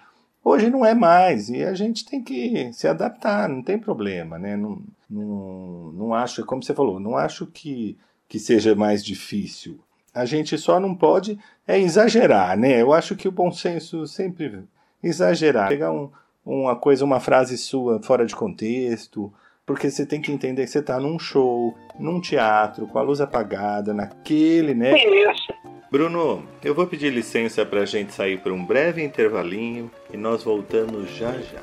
hoje 0.44 0.68
não 0.68 0.84
é 0.84 0.94
mais. 0.94 1.48
E 1.48 1.64
a 1.64 1.72
gente 1.74 2.04
tem 2.04 2.22
que 2.22 2.70
se 2.72 2.86
adaptar, 2.86 3.48
não 3.48 3.62
tem 3.62 3.78
problema, 3.78 4.38
né? 4.38 4.56
Não, 4.56 4.82
não, 5.08 5.92
não 5.92 6.14
acho, 6.14 6.44
como 6.44 6.62
você 6.62 6.74
falou, 6.74 7.00
não 7.00 7.16
acho 7.16 7.46
que, 7.46 7.96
que 8.28 8.38
seja 8.38 8.74
mais 8.74 9.04
difícil. 9.04 9.80
A 10.12 10.24
gente 10.24 10.58
só 10.58 10.78
não 10.80 10.94
pode 10.94 11.38
é 11.66 11.78
exagerar, 11.78 12.56
né? 12.58 12.82
Eu 12.82 12.92
acho 12.92 13.14
que 13.14 13.28
o 13.28 13.32
bom 13.32 13.52
senso 13.52 14.06
sempre 14.06 14.64
exagerar, 15.02 15.68
pegar 15.68 15.92
um, 15.92 16.10
uma 16.48 16.74
coisa, 16.74 17.04
uma 17.04 17.20
frase 17.20 17.58
sua 17.58 18.02
fora 18.02 18.24
de 18.24 18.34
contexto, 18.34 19.32
porque 19.66 19.90
você 19.90 20.06
tem 20.06 20.20
que 20.20 20.32
entender 20.32 20.64
que 20.64 20.70
você 20.70 20.78
está 20.78 20.98
num 20.98 21.18
show, 21.18 21.76
num 22.00 22.20
teatro, 22.20 22.86
com 22.86 22.98
a 22.98 23.02
luz 23.02 23.20
apagada, 23.20 23.92
naquele, 23.92 24.72
né? 24.72 24.94
Isso. 24.96 25.52
Bruno, 25.90 26.42
eu 26.64 26.74
vou 26.74 26.86
pedir 26.86 27.10
licença 27.12 27.66
para 27.66 27.80
a 27.80 27.84
gente 27.84 28.14
sair 28.14 28.38
por 28.40 28.50
um 28.50 28.64
breve 28.64 29.02
intervalinho 29.02 29.90
e 30.12 30.16
nós 30.16 30.42
voltamos 30.42 31.10
já 31.10 31.32
já. 31.32 31.60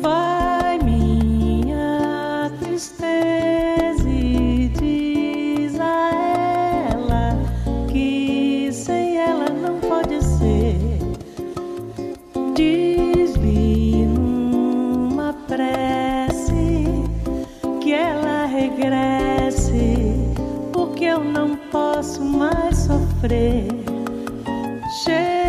Vai 0.00 0.78
minha 0.78 2.52
tristeza 2.60 4.08
e 4.08 4.68
diz 4.68 5.78
a 5.78 6.10
ela 6.92 7.36
que 7.90 8.70
sem 8.72 9.18
ela 9.18 9.48
não 9.50 9.78
pode 9.80 10.22
ser. 10.22 10.76
Diz-lhe 12.56 12.91
posso 21.72 22.22
mais 22.22 22.76
sofrer. 22.76 23.66
Chega 25.02 25.41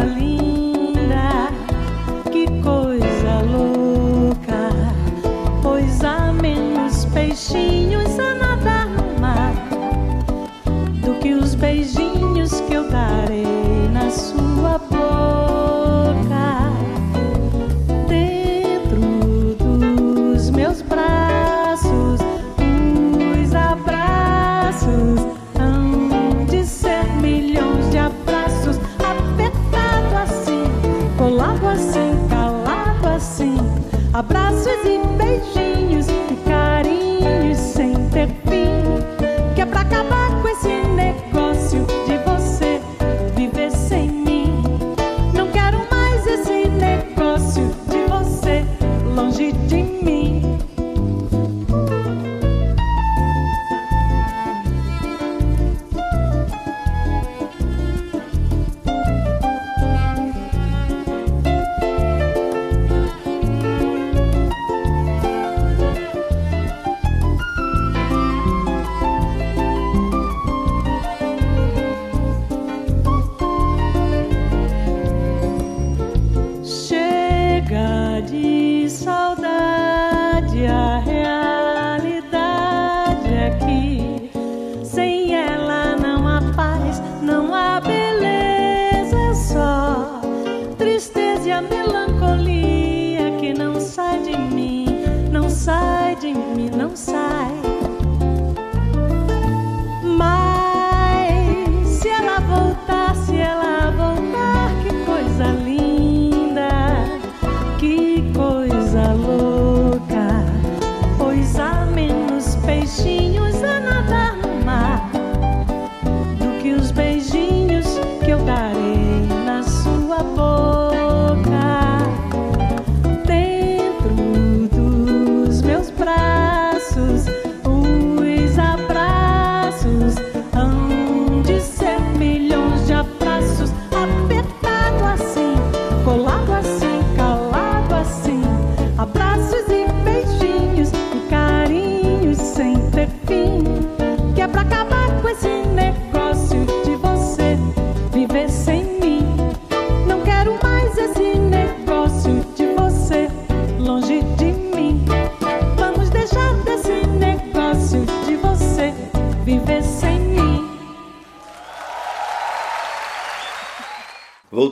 coisa 0.00 0.49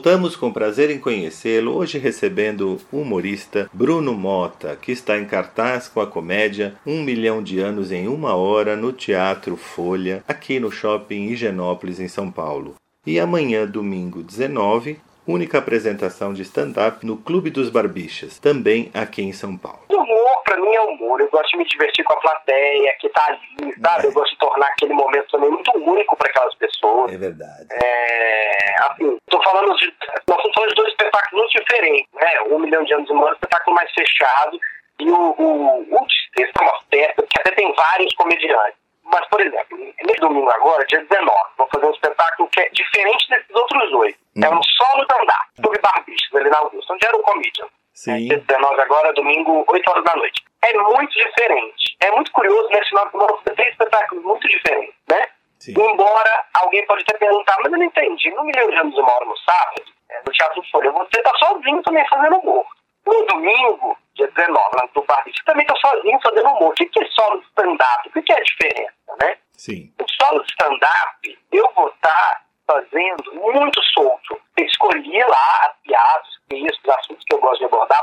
Voltamos 0.09 0.35
com 0.35 0.51
prazer 0.51 0.89
em 0.89 0.97
conhecê-lo, 0.97 1.75
hoje 1.75 1.99
recebendo 1.99 2.81
o 2.91 2.99
humorista 2.99 3.69
Bruno 3.71 4.11
Mota, 4.11 4.75
que 4.75 4.91
está 4.91 5.19
em 5.19 5.23
cartaz 5.23 5.87
com 5.87 6.01
a 6.01 6.07
comédia 6.07 6.73
Um 6.83 7.03
Milhão 7.03 7.43
de 7.43 7.59
Anos 7.59 7.91
em 7.91 8.07
Uma 8.07 8.33
Hora 8.33 8.75
no 8.75 8.91
Teatro 8.91 9.55
Folha, 9.55 10.23
aqui 10.27 10.59
no 10.59 10.71
Shopping 10.71 11.27
Higienópolis, 11.27 11.99
em 11.99 12.07
São 12.07 12.31
Paulo. 12.31 12.73
E 13.05 13.19
amanhã, 13.19 13.67
domingo 13.67 14.23
19, 14.23 14.99
única 15.29 15.59
apresentação 15.59 16.33
de 16.33 16.41
stand-up 16.41 17.05
no 17.05 17.17
Clube 17.17 17.49
dos 17.49 17.69
Barbichas, 17.69 18.39
também 18.39 18.91
aqui 18.93 19.21
em 19.21 19.31
São 19.31 19.55
Paulo. 19.55 19.79
Humor, 19.89 20.43
pra 20.43 20.57
mim, 20.57 20.73
é 20.73 20.81
humor. 20.81 21.21
Eu 21.21 21.29
gosto 21.29 21.51
de 21.51 21.57
me 21.57 21.65
divertir 21.65 22.03
com 22.03 22.13
a 22.13 22.17
plateia 22.17 22.95
que 22.99 23.09
tá 23.09 23.25
ali, 23.27 23.73
sabe? 23.79 24.07
Eu 24.07 24.11
gosto 24.11 24.31
de 24.31 24.39
tornar 24.39 24.67
aquele 24.67 24.93
momento 24.93 25.27
também 25.31 25.49
muito 25.49 25.71
único 25.77 26.15
para 26.17 26.29
aquelas 26.29 26.55
pessoas. 26.55 27.13
É 27.13 27.17
verdade. 27.17 27.67
É, 27.71 28.83
assim, 28.83 29.17
tô 29.29 29.41
falando 29.43 29.75
de. 29.75 29.93
Nós 30.27 30.37
estamos 30.37 30.53
falando 30.55 30.69
de 30.69 30.75
dois 30.75 30.89
espetáculos 30.89 31.41
muito 31.41 31.63
diferentes, 31.63 32.07
né? 32.13 32.41
Um 32.49 32.59
milhão 32.59 32.83
de 32.83 32.93
anos 32.93 33.05
de 33.05 33.11
humano, 33.11 33.29
um 33.29 33.33
espetáculo 33.33 33.75
mais 33.75 33.91
fechado, 33.91 34.59
e 34.99 35.11
o, 35.11 35.35
o, 35.37 35.81
o 35.81 36.07
é 36.37 36.63
uma 36.63 36.79
festa 36.89 37.23
que 37.23 37.39
até 37.39 37.51
tem 37.51 37.73
vários 37.73 38.13
comediantes. 38.15 38.79
Mas, 39.11 39.27
por 39.27 39.41
exemplo, 39.41 39.77
nesse 39.77 40.19
domingo 40.19 40.49
agora, 40.51 40.85
dia 40.85 41.03
19, 41.03 41.31
vou 41.57 41.67
fazer 41.73 41.85
um 41.85 41.91
espetáculo 41.91 42.49
que 42.49 42.59
é 42.61 42.69
diferente 42.69 43.29
desses 43.29 43.55
outros 43.55 43.91
dois. 43.91 44.15
É 44.41 44.49
um 44.49 44.61
solo 44.63 45.05
de 45.05 45.21
andar, 45.21 45.49
sobre 45.61 45.81
barbichos, 45.81 46.35
ali 46.35 46.49
na 46.49 46.57
Augusta, 46.59 46.93
onde 46.93 47.05
era 47.05 47.17
o 47.17 47.23
comedian. 47.23 47.65
Sim. 47.93 48.27
Dia 48.27 48.37
19 48.37 48.81
agora, 48.81 49.13
domingo, 49.13 49.65
8 49.67 49.89
horas 49.89 50.03
da 50.05 50.15
noite. 50.15 50.43
É 50.63 50.73
muito 50.73 51.11
diferente. 51.11 51.97
É 51.99 52.11
muito 52.11 52.31
curioso, 52.31 52.69
nesse 52.69 52.89
final 52.89 53.05
de 53.05 53.11
semana 53.11 53.33
você 53.33 53.55
tem 53.55 53.69
espetáculos 53.69 54.23
muito 54.23 54.47
diferentes, 54.47 54.95
né? 55.09 55.27
Sim. 55.59 55.71
Embora 55.71 56.45
alguém 56.53 56.85
pode 56.85 57.01
até 57.01 57.17
perguntar, 57.17 57.57
mas 57.61 57.71
eu 57.71 57.77
não 57.77 57.85
entendi, 57.85 58.31
no 58.31 58.45
Milhão 58.45 58.69
de 58.69 58.77
Anos 58.77 58.97
Uma 58.97 59.11
Hora 59.11 59.25
no 59.25 59.37
sábado, 59.37 59.83
é, 60.09 60.21
no 60.25 60.31
Teatro 60.31 60.63
Folha, 60.71 60.91
você 60.91 61.21
tá 61.21 61.33
sozinho 61.37 61.81
também 61.83 62.07
fazendo 62.07 62.37
humor. 62.37 62.65
No 63.05 63.25
domingo, 63.25 63.97
dia 64.19 64.27
19, 64.35 64.75
lá 64.75 64.89
no 64.93 65.01
você 65.01 65.43
também 65.45 65.65
tá 65.65 65.75
sozinho 65.77 66.19
fazendo 66.21 66.49
humor. 66.49 66.71
O 66.71 66.73
que 66.73 66.85
que 66.85 67.03
é 67.03 67.07
solo 67.07 67.41
stand-up? 67.49 68.09
O 68.09 68.11
que 68.11 68.21
que 68.21 68.33
é 68.33 68.37
a 68.37 68.43
diferença, 68.43 69.15
né? 69.19 69.37
Sim. 69.53 69.93
O 69.99 70.05
solo 70.07 70.43
stand-up, 70.49 71.39
eu 71.51 71.71
vou 71.75 71.87
estar 71.89 72.45
fazendo 72.67 73.33
muito 73.33 73.81
solto. 73.93 74.39
Eu 74.57 74.65
escolhi 74.65 75.23
lá 75.23 75.65
as 75.65 75.75
piadas, 75.83 76.27
os 76.27 76.39
textos, 76.49 76.89
assuntos 76.89 77.23
que 77.25 77.33
eu 77.33 77.39
gosto 77.39 77.59
de 77.59 77.65
abordar 77.65 77.99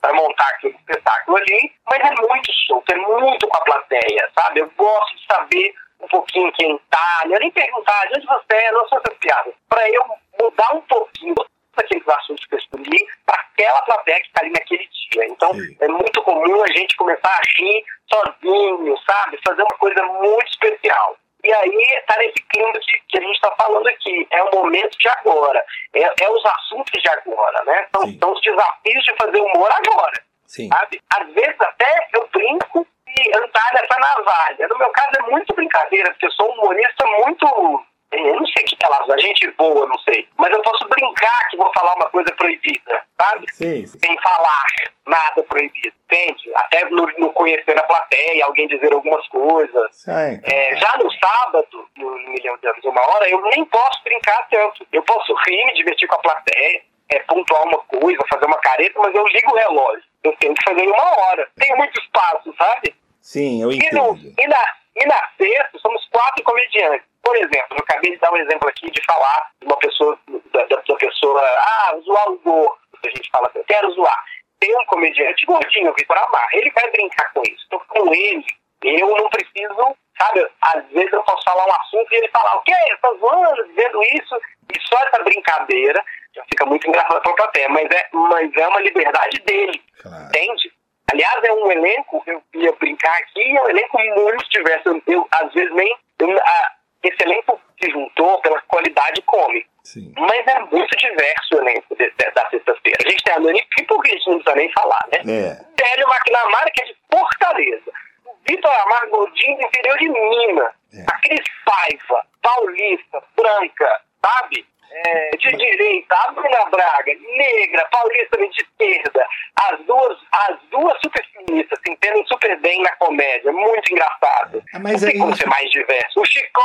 para 0.00 0.12
montar 0.14 0.48
aquele 0.48 0.76
espetáculo 0.76 1.36
ali, 1.36 1.72
mas 1.90 2.00
é 2.00 2.14
muito 2.22 2.52
solto, 2.66 2.92
é 2.92 2.96
muito 2.96 3.48
com 3.48 3.56
a 3.56 3.60
plateia, 3.60 4.30
sabe? 4.38 4.60
Eu 4.60 4.70
gosto 4.76 5.16
de 5.16 5.26
saber 5.26 5.74
um 6.00 6.06
pouquinho 6.08 6.52
quem 6.52 6.78
tá, 6.90 7.22
é 7.24 7.38
nem 7.38 7.50
perguntar 7.50 8.06
de 8.06 8.18
onde 8.18 8.26
você 8.26 8.54
é, 8.54 8.72
não 8.72 8.88
são 8.88 8.98
essas 8.98 9.18
piadas, 9.18 9.54
para 9.68 9.90
eu 9.90 10.04
mudar 10.40 10.74
um 10.74 10.80
pouquinho 10.82 11.34
aqueles 11.80 12.08
assuntos 12.08 12.44
que 12.46 12.54
eu 12.54 12.58
escolhi 12.58 13.06
para 13.26 13.40
aquela 13.40 13.82
plateia 13.82 14.20
que 14.20 14.28
está 14.28 14.42
ali 14.42 14.50
naquele 14.50 14.88
dia. 14.88 15.26
Então, 15.26 15.52
Sim. 15.54 15.76
é 15.80 15.88
muito 15.88 16.22
comum 16.22 16.62
a 16.62 16.68
gente 16.68 16.96
começar 16.96 17.28
a 17.28 17.60
rir 17.60 17.84
sozinho, 18.12 18.96
sabe? 19.06 19.38
Fazer 19.44 19.62
uma 19.62 19.78
coisa 19.78 20.02
muito 20.04 20.48
especial. 20.48 21.16
E 21.44 21.52
aí 21.52 22.02
tá 22.06 22.16
nesse 22.18 22.42
clima 22.50 22.72
que, 22.72 23.00
que 23.08 23.18
a 23.18 23.20
gente 23.20 23.34
está 23.34 23.50
falando 23.52 23.86
aqui. 23.86 24.26
É 24.30 24.42
o 24.42 24.54
momento 24.56 24.98
de 24.98 25.08
agora. 25.08 25.64
É, 25.94 26.24
é 26.24 26.30
os 26.30 26.44
assuntos 26.44 27.00
de 27.00 27.08
agora, 27.08 27.64
né? 27.64 27.86
São, 27.94 28.02
Sim. 28.02 28.18
são 28.18 28.32
os 28.32 28.40
desafios 28.40 29.04
de 29.04 29.14
fazer 29.16 29.40
humor 29.40 29.70
agora, 29.70 30.22
Sim. 30.46 30.68
sabe? 30.68 31.00
Às 31.14 31.32
vezes 31.32 31.60
até 31.60 32.08
eu 32.14 32.28
brinco 32.32 32.86
e 33.06 33.36
andar 33.36 33.72
nessa 33.72 33.98
navalha. 33.98 34.68
No 34.68 34.78
meu 34.78 34.90
caso 34.90 35.10
é 35.18 35.30
muito 35.30 35.54
brincadeira, 35.54 36.10
porque 36.10 36.26
eu 36.26 36.32
sou 36.32 36.50
um 36.50 36.54
humorista 36.60 37.06
muito... 37.06 37.84
Eu 38.10 38.36
não 38.36 38.46
sei 38.46 38.64
o 38.64 38.66
que 38.66 38.76
palavras, 38.76 39.10
a 39.10 39.18
gente 39.18 39.50
boa, 39.52 39.86
não 39.86 39.98
sei. 39.98 40.26
Mas 40.38 40.50
eu 40.50 40.62
posso 40.62 40.88
brincar 40.88 41.48
que 41.50 41.56
vou 41.58 41.70
falar 41.74 41.94
uma 41.94 42.08
coisa 42.08 42.32
proibida, 42.36 43.02
sabe? 43.20 43.46
Sim. 43.52 43.86
sem 43.86 44.18
falar 44.20 44.64
nada 45.06 45.42
proibido, 45.44 45.94
entende? 46.04 46.50
Até 46.54 46.84
no, 46.86 47.06
no 47.18 47.32
conhecer 47.32 47.78
a 47.78 47.82
plateia, 47.82 48.44
alguém 48.46 48.66
dizer 48.68 48.92
algumas 48.92 49.26
coisas. 49.28 49.88
Sim. 49.96 50.40
É, 50.44 50.76
já 50.76 50.96
no 50.98 51.10
sábado, 51.12 51.88
no 51.96 52.10
Milhão 52.30 52.56
de 52.58 52.68
Anos 52.68 52.84
Uma 52.84 53.00
Hora, 53.00 53.28
eu 53.28 53.40
nem 53.42 53.64
posso 53.66 54.02
brincar 54.04 54.46
tanto. 54.50 54.86
Eu 54.92 55.02
posso 55.02 55.34
rir, 55.46 55.64
me 55.66 55.74
divertir 55.74 56.08
com 56.08 56.16
a 56.16 56.20
plateia, 56.20 56.82
é, 57.10 57.18
pontuar 57.20 57.62
uma 57.64 57.78
coisa, 57.80 58.20
fazer 58.30 58.46
uma 58.46 58.58
careta, 58.58 58.98
mas 59.00 59.14
eu 59.14 59.26
ligo 59.28 59.50
o 59.52 59.56
relógio. 59.56 60.02
Eu 60.24 60.34
tenho 60.36 60.54
que 60.54 60.64
fazer 60.64 60.82
em 60.82 60.88
uma 60.90 61.18
hora. 61.20 61.48
Tem 61.56 61.76
muito 61.76 61.98
espaço, 62.00 62.54
sabe? 62.56 62.94
Sim, 63.20 63.62
eu 63.62 63.70
E, 63.70 63.76
no, 63.92 64.14
entendo. 64.16 64.34
e, 64.38 64.46
na, 64.46 64.64
e 64.96 65.06
na 65.06 65.28
sexta, 65.36 65.78
somos 65.78 66.06
quatro 66.10 66.42
comediantes. 66.44 67.06
Por 67.28 67.36
exemplo, 67.36 67.76
eu 67.76 67.78
acabei 67.80 68.12
de 68.12 68.16
dar 68.16 68.32
um 68.32 68.38
exemplo 68.38 68.66
aqui 68.70 68.90
de 68.90 69.04
falar 69.04 69.50
de 69.60 69.66
uma 69.66 69.76
pessoa, 69.76 70.18
da, 70.50 70.64
da, 70.64 70.78
pessoa, 70.78 71.42
ah, 71.42 71.98
zoar 72.02 72.30
o 72.30 72.38
gordo. 72.38 72.78
A 73.04 73.08
gente 73.10 73.28
fala 73.30 73.48
assim, 73.48 73.58
eu 73.58 73.64
quero 73.64 73.90
zoar. 73.90 74.24
Tem 74.58 74.74
um 74.74 74.86
comediante 74.86 75.44
gordinho, 75.44 75.92
Vitor 75.92 76.16
Amar, 76.16 76.48
ele 76.54 76.70
vai 76.70 76.90
brincar 76.90 77.30
com 77.34 77.42
isso. 77.42 77.62
Então, 77.66 77.82
com 77.86 78.14
ele, 78.14 78.46
eu 78.82 79.08
não 79.14 79.28
preciso, 79.28 79.94
sabe, 80.16 80.48
às 80.62 80.86
vezes 80.86 81.12
eu 81.12 81.22
posso 81.22 81.44
falar 81.44 81.66
um 81.66 81.72
assunto 81.72 82.10
e 82.10 82.16
ele 82.16 82.28
falar, 82.28 82.56
o 82.56 82.62
quê? 82.62 82.72
Tá 83.02 83.12
zoando, 83.20 83.68
dizendo 83.68 84.02
isso? 84.04 84.40
E 84.74 84.80
só 84.88 84.96
essa 85.06 85.22
brincadeira 85.22 86.02
já 86.34 86.42
fica 86.44 86.64
muito 86.64 86.88
engraçada 86.88 87.20
pra 87.20 87.34
plateia, 87.34 87.68
mas 87.68 87.90
é, 87.90 88.08
mas 88.14 88.56
é 88.56 88.68
uma 88.68 88.80
liberdade 88.80 89.38
dele. 89.40 89.82
Claro. 90.00 90.24
Entende? 90.28 90.72
Aliás, 91.12 91.44
é 91.44 91.52
um 91.52 91.70
elenco, 91.70 92.22
eu 92.26 92.42
ia 92.54 92.72
brincar 92.72 93.16
aqui, 93.18 93.54
é 93.54 93.62
um 93.62 93.68
elenco 93.68 93.98
muito 93.98 94.48
diverso. 94.48 94.88
Eu, 94.88 95.02
eu, 95.06 95.28
às 95.30 95.52
vezes, 95.52 95.74
nem. 95.74 95.94
eu- 96.20 96.38
a- 96.38 96.77
esse 97.02 97.22
elenco 97.22 97.60
se 97.82 97.90
juntou 97.90 98.40
pela 98.40 98.60
qualidade 98.62 99.22
cômica. 99.22 99.68
Sim. 99.84 100.12
Mas 100.16 100.46
é 100.46 100.58
muito 100.60 100.96
diverso 100.96 101.54
o 101.54 101.58
elenco 101.60 101.96
de- 101.96 102.10
de- 102.10 102.30
da 102.32 102.48
sexta-feira. 102.50 102.98
A 103.06 103.10
gente 103.10 103.22
tem 103.24 103.34
a 103.34 103.40
Nani 103.40 103.64
Pipo, 103.76 104.00
que 104.02 104.10
a 104.10 104.14
gente 104.14 104.26
não 104.28 104.34
precisa 104.38 104.56
nem 104.56 104.72
falar, 104.72 105.00
né? 105.12 105.18
É. 105.32 105.64
Télio 105.76 106.06
McNamara, 106.08 106.70
que 106.72 106.82
é 106.82 106.84
de 106.86 106.96
Fortaleza. 107.10 107.90
O 108.26 108.36
Vitor 108.46 108.70
Amar 108.70 109.08
Godinho, 109.08 109.56
do 109.56 109.62
interior 109.62 109.98
de 109.98 110.08
Minas. 110.08 110.72
É. 110.94 111.02
A 111.10 111.18
Cris 111.20 111.44
Paiva, 111.64 112.26
paulista, 112.42 113.22
branca, 113.36 114.00
sabe? 114.24 114.66
É, 114.90 115.30
de 115.36 115.56
direita, 115.56 116.14
a 116.14 116.32
Bruna 116.32 116.64
Braga, 116.70 117.12
negra, 117.36 117.86
paulista 117.90 118.36
de 118.38 118.46
esquerda. 118.46 119.26
As 119.56 119.84
duas, 119.84 120.18
as 120.48 120.58
duas 120.70 120.98
super 121.02 121.24
feministas 121.32 121.78
se 121.84 121.92
entendem 121.92 122.24
super 122.26 122.58
bem 122.60 122.82
na 122.82 122.90
comédia. 122.96 123.52
Muito 123.52 123.92
engraçado. 123.92 124.62
Ah, 124.72 124.78
mas 124.78 125.02
Não 125.02 125.08
tem 125.10 125.16
é 125.16 125.20
como 125.20 125.36
ser 125.36 125.46
mais 125.46 125.70
diverso. 125.70 126.20
O 126.20 126.24
Chicó, 126.24 126.62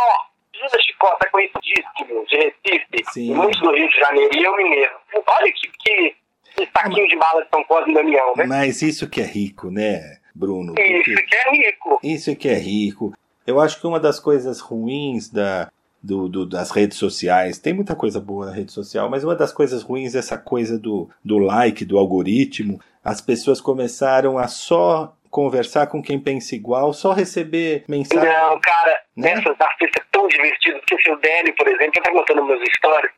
Júlia 0.53 0.81
Chicó, 0.81 1.15
tá 1.15 1.29
conhecidíssimo, 1.29 2.25
de 2.27 2.37
Recife. 2.37 3.03
Sim. 3.11 3.33
Muitos 3.33 3.59
do 3.59 3.71
Rio 3.71 3.89
de 3.89 3.95
Janeiro. 3.97 4.31
E 4.35 4.43
eu 4.43 4.55
mineiro. 4.55 4.91
Olha 5.27 5.51
que, 5.51 5.67
que, 5.79 6.15
que 6.55 6.69
saquinho 6.71 7.07
de 7.07 7.15
bala 7.17 7.43
de 7.43 7.49
São 7.49 7.63
Cosme 7.65 7.91
e 7.91 7.95
Damião, 7.95 8.33
né? 8.35 8.45
Mas 8.45 8.81
isso 8.81 9.09
que 9.09 9.21
é 9.21 9.25
rico, 9.25 9.69
né, 9.69 10.17
Bruno? 10.33 10.73
Isso 10.79 11.25
que 11.25 11.35
é 11.35 11.51
rico. 11.51 11.99
isso 12.03 12.35
que 12.35 12.47
é 12.47 12.55
rico. 12.55 13.13
Eu 13.45 13.59
acho 13.59 13.79
que 13.81 13.87
uma 13.87 13.99
das 13.99 14.19
coisas 14.19 14.61
ruins 14.61 15.29
da, 15.29 15.69
do, 16.03 16.27
do- 16.27 16.45
das 16.45 16.69
redes 16.69 16.97
sociais, 16.97 17.57
tem 17.57 17.73
muita 17.73 17.95
coisa 17.95 18.19
boa 18.19 18.47
na 18.47 18.51
rede 18.51 18.71
social, 18.73 19.09
mas 19.09 19.23
uma 19.23 19.35
das 19.35 19.53
coisas 19.53 19.81
ruins 19.81 20.13
é 20.15 20.19
essa 20.19 20.37
coisa 20.37 20.77
do, 20.77 21.09
do 21.23 21.37
like, 21.37 21.85
do 21.85 21.97
algoritmo. 21.97 22.79
As 23.03 23.21
pessoas 23.21 23.61
começaram 23.61 24.37
a 24.37 24.47
só 24.47 25.15
conversar 25.29 25.87
com 25.87 26.01
quem 26.03 26.19
pensa 26.19 26.53
igual, 26.55 26.93
só 26.93 27.11
receber 27.13 27.85
mensagem. 27.87 28.23
Não, 28.29 28.59
cara, 28.59 29.01
Né? 29.17 29.31
essas 29.31 29.59
artistas 29.59 30.03
é 30.03 30.05
tão 30.11 30.27
divertidas. 30.27 30.79
Porque 30.81 31.01
se 31.01 31.09
o 31.11 31.15
Délio, 31.17 31.55
por 31.55 31.67
exemplo, 31.67 31.93
eu 31.95 32.03
tava 32.03 32.17
contando 32.17 32.45
meus 32.45 32.61
histórias, 32.69 33.11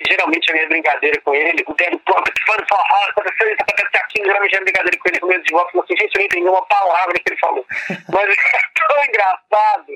e 0.00 0.08
geralmente 0.08 0.50
a 0.50 0.54
minha 0.54 0.68
brincadeira 0.68 1.20
com 1.20 1.34
ele, 1.34 1.62
o 1.68 1.74
Délio, 1.74 2.00
pô, 2.06 2.12
de 2.14 2.44
forró, 2.68 3.10
aconteceu 3.10 3.52
isso, 3.52 3.62
aconteceu 3.62 4.00
aquilo, 4.02 4.24
geralmente 4.26 4.56
a 4.56 4.60
minha 4.60 4.64
brincadeira 4.64 4.98
com 4.98 5.08
ele, 5.10 5.20
com 5.20 5.26
medo 5.26 5.44
de 5.44 5.52
volta, 5.52 5.70
falou 5.72 5.84
assim, 5.84 5.96
gente, 6.00 6.14
eu 6.14 6.18
não 6.20 6.26
entendi 6.26 6.48
uma 6.48 6.66
palavra 6.66 7.12
que 7.14 7.22
ele 7.30 7.38
falou. 7.38 7.64
Mas 8.12 8.28
é 8.30 8.60
tão 8.88 9.04
engraçado, 9.04 9.86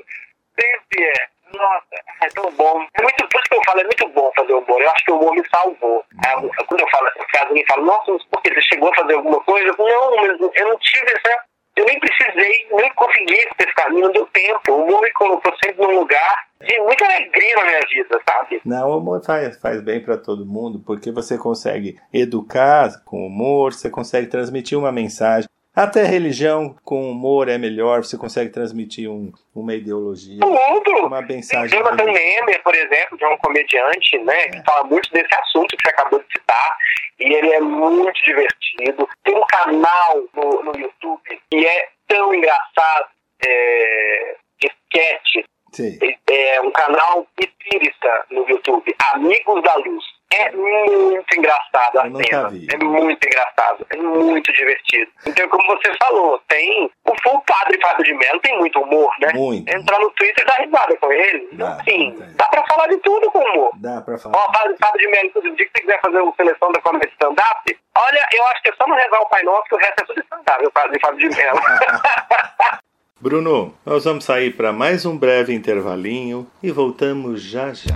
sempre 0.59 1.03
é. 1.03 1.27
Nossa, 1.53 1.85
é 2.23 2.27
tão 2.29 2.51
bom. 2.51 2.85
É 2.97 3.01
muito, 3.01 3.27
por 3.29 3.39
isso 3.39 3.49
que 3.49 3.55
eu 3.55 3.63
falo, 3.65 3.79
é 3.81 3.83
muito 3.83 4.07
bom 4.09 4.31
fazer 4.35 4.53
humor. 4.53 4.81
Eu 4.81 4.89
acho 4.91 5.05
que 5.05 5.11
o 5.11 5.19
humor 5.19 5.33
me 5.33 5.43
salvou. 5.49 6.03
É, 6.25 6.31
quando 6.65 6.81
eu 6.81 6.89
falo 6.89 7.07
essas 7.07 7.25
frases, 7.29 7.49
alguém 7.49 7.65
fala, 7.67 7.83
nossa, 7.83 8.11
mas 8.11 8.23
por 8.25 8.41
que 8.41 8.53
você 8.53 8.61
chegou 8.61 8.89
a 8.91 8.95
fazer 8.95 9.13
alguma 9.13 9.43
coisa? 9.43 9.67
Eu 9.67 9.75
não, 9.77 10.15
mas 10.17 10.39
eu 10.39 10.67
não 10.69 10.77
tive 10.79 11.11
essa. 11.11 11.45
Eu 11.75 11.85
nem 11.85 11.99
precisei, 11.99 12.67
nem 12.71 12.93
consegui 12.93 13.33
esse 13.33 13.73
caminho, 13.75 14.05
não 14.05 14.13
deu 14.13 14.25
tempo. 14.27 14.71
O 14.71 14.83
humor 14.85 15.01
me 15.01 15.11
colocou 15.11 15.53
sempre 15.61 15.85
num 15.85 15.99
lugar 15.99 16.45
de 16.61 16.79
muita 16.79 17.05
alegria 17.05 17.55
na 17.57 17.65
minha 17.65 17.79
vida, 17.81 18.21
sabe? 18.27 18.61
Não, 18.65 18.89
o 18.89 18.97
humor 18.97 19.21
faz, 19.25 19.59
faz 19.59 19.81
bem 19.81 20.01
para 20.01 20.17
todo 20.17 20.45
mundo, 20.45 20.81
porque 20.85 21.11
você 21.11 21.37
consegue 21.37 21.99
educar 22.13 22.89
com 23.03 23.27
humor, 23.27 23.73
você 23.73 23.89
consegue 23.89 24.27
transmitir 24.27 24.77
uma 24.77 24.91
mensagem. 24.91 25.49
Até 25.75 26.03
religião 26.03 26.75
com 26.85 27.11
humor 27.11 27.49
é 27.49 27.57
melhor, 27.57 28.03
você 28.03 28.17
consegue 28.17 28.49
transmitir 28.49 29.09
um- 29.09 29.31
uma 29.53 29.73
ideologia, 29.73 30.39
Tudo! 30.39 31.05
uma 31.07 31.21
Tem 31.25 31.37
mensagem. 31.37 31.77
Jonathan 31.77 32.05
Nemer, 32.05 32.63
por 32.63 32.73
exemplo, 32.73 33.17
é 33.21 33.27
um 33.27 33.37
comediante, 33.37 34.17
né, 34.19 34.47
que 34.49 34.63
fala 34.63 34.85
muito 34.85 35.11
desse 35.11 35.33
assunto 35.35 35.75
que 35.75 35.83
você 35.83 35.89
acabou 35.89 36.19
de 36.19 36.25
citar, 36.31 36.77
e 37.19 37.33
ele 37.33 37.53
é 37.53 37.59
muito 37.59 38.21
divertido. 38.23 39.07
Tem 39.23 39.35
um 39.35 39.45
canal 39.47 40.23
no, 40.33 40.63
no 40.63 40.79
YouTube 40.79 41.21
que 41.51 41.65
é 41.65 41.89
tão 42.07 42.33
engraçado, 42.33 43.07
é, 43.45 44.35
de 44.61 44.67
sketch, 44.67 45.45
Sim. 45.73 45.99
é 46.31 46.61
um 46.61 46.71
canal 46.71 47.27
espírita 47.37 48.25
no 48.31 48.47
YouTube, 48.47 48.95
Amigos 49.13 49.61
da 49.63 49.75
Luz. 49.75 50.03
É 50.33 50.51
muito 50.51 51.37
engraçado 51.37 51.99
a 51.99 52.01
cena. 52.03 52.51
É 52.73 52.83
muito 52.83 53.25
engraçado. 53.25 53.85
É 53.89 53.95
muito 53.95 54.51
divertido. 54.51 55.09
Então, 55.25 55.47
como 55.47 55.65
você 55.67 55.93
falou, 56.03 56.41
tem. 56.47 56.91
O, 57.05 57.11
o 57.11 57.41
Padre 57.41 57.79
Fábio 57.81 58.03
de 58.03 58.13
Mello 58.15 58.39
tem 58.41 58.57
muito 58.57 58.79
humor, 58.79 59.09
né? 59.21 59.31
Muito. 59.33 59.69
Entrar 59.73 59.99
no 59.99 60.09
Twitter 60.11 60.43
e 60.43 60.47
dar 60.47 60.57
risada 60.63 60.97
com 60.97 61.11
ele. 61.11 61.47
Dá, 61.53 61.77
Sim, 61.85 62.15
dá. 62.35 62.45
pra 62.47 62.63
falar 62.67 62.87
de 62.87 62.97
tudo 62.97 63.31
com 63.31 63.39
humor. 63.39 63.71
Dá 63.75 64.01
pra 64.01 64.15
Ó, 64.15 64.17
falar. 64.17 64.51
Padre 64.51 64.75
Fábio 64.77 64.99
de 64.99 65.07
Mello, 65.07 65.25
inclusive, 65.27 65.53
o 65.53 65.55
dia 65.57 65.65
que 65.67 65.71
você 65.71 65.81
quiser 65.81 66.01
fazer 66.01 66.19
uma 66.19 66.33
seleção 66.35 66.71
da 66.71 66.81
comédia 66.81 67.09
stand-up, 67.13 67.77
olha, 67.97 68.27
eu 68.33 68.47
acho 68.47 68.61
que 68.63 68.69
é 68.69 68.73
só 68.75 68.87
não 68.87 68.95
rezar 68.97 69.21
o 69.21 69.29
Pai 69.29 69.43
Nosso 69.43 69.63
que 69.63 69.75
o 69.75 69.77
resto 69.77 70.01
é 70.01 70.05
tudo 70.05 70.19
stand-up, 70.21 70.65
o 70.65 70.71
Padre 70.71 70.99
Fábio 70.99 71.29
de 71.29 71.37
Mello. 71.37 71.61
Bruno, 73.21 73.73
nós 73.85 74.03
vamos 74.03 74.25
sair 74.25 74.51
para 74.55 74.73
mais 74.73 75.05
um 75.05 75.17
breve 75.17 75.53
intervalinho 75.53 76.45
e 76.61 76.71
voltamos 76.71 77.41
já 77.41 77.73
já. 77.73 77.95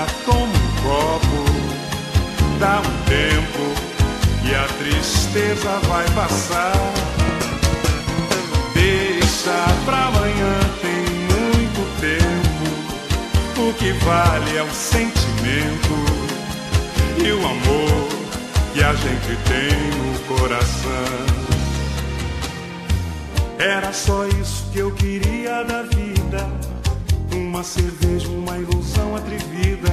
Casa, 0.00 0.06
toma 0.24 0.46
um 0.46 0.82
copo, 0.82 1.44
dá 2.58 2.80
um 2.80 3.04
tempo 3.04 3.64
e 4.44 4.54
a 4.54 4.66
tristeza 4.78 5.78
vai 5.88 6.08
passar. 6.10 6.72
Deixa 8.74 9.66
pra 9.84 10.06
amanhã, 10.06 10.60
tem 10.80 11.04
muito 11.28 12.00
tempo. 12.00 13.68
O 13.68 13.74
que 13.74 13.92
vale 14.04 14.56
é 14.56 14.62
o 14.62 14.70
sentimento 14.70 15.94
e 17.22 17.32
o 17.32 17.46
amor 17.46 18.08
que 18.72 18.82
a 18.82 18.94
gente 18.94 19.36
tem 19.48 19.72
no 19.98 20.18
coração. 20.20 21.30
Era 23.58 23.92
só 23.92 24.26
isso 24.26 24.64
que 24.72 24.78
eu 24.78 24.90
queria 24.92 25.62
da 25.64 25.82
vida. 25.82 26.69
Uma 27.60 27.64
cerveja, 27.64 28.26
uma 28.28 28.56
ilusão 28.56 29.14
atrevida. 29.14 29.90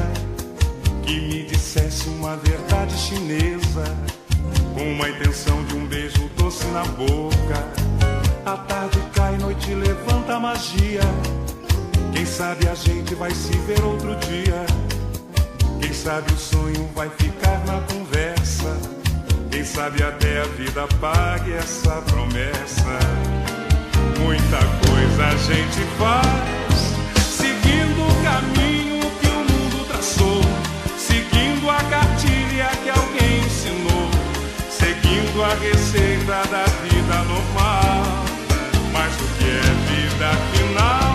Que 1.05 1.19
me 1.19 1.43
dissesse 1.43 2.07
uma 2.07 2.37
verdade 2.37 2.97
chinesa. 2.97 3.83
Com 4.73 4.93
uma 4.93 5.09
intenção 5.09 5.61
de 5.65 5.75
um 5.75 5.85
beijo 5.85 6.29
doce 6.37 6.65
na 6.67 6.85
boca. 6.85 7.67
A 8.45 8.55
tarde 8.55 9.01
cai, 9.13 9.37
noite 9.37 9.75
levanta 9.75 10.35
a 10.35 10.39
magia. 10.39 11.01
Quem 12.13 12.25
sabe 12.25 12.69
a 12.69 12.73
gente 12.73 13.13
vai 13.15 13.31
se 13.31 13.51
ver 13.57 13.83
outro 13.83 14.15
dia. 14.15 14.65
Quem 15.81 15.91
sabe 15.91 16.31
o 16.31 16.37
sonho 16.37 16.89
vai 16.95 17.09
ficar 17.09 17.65
na 17.65 17.81
conversa. 17.81 18.77
Quem 19.51 19.65
sabe 19.65 20.03
até 20.03 20.39
a 20.39 20.45
vida 20.45 20.87
pague 21.01 21.51
essa 21.51 22.01
promessa. 22.03 22.97
Muita 24.21 24.57
coisa 24.87 25.25
a 25.25 25.35
gente 25.35 25.81
faz, 25.97 26.66
receita 35.59 36.43
da 36.49 36.65
vida 36.83 37.23
normal. 37.23 38.25
Mas 38.91 39.13
o 39.15 39.27
que 39.37 39.45
é 39.45 40.05
vida 40.05 40.29
afinal? 40.29 41.06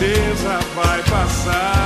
Tristeza 0.00 0.58
vai 0.74 1.02
passar. 1.02 1.79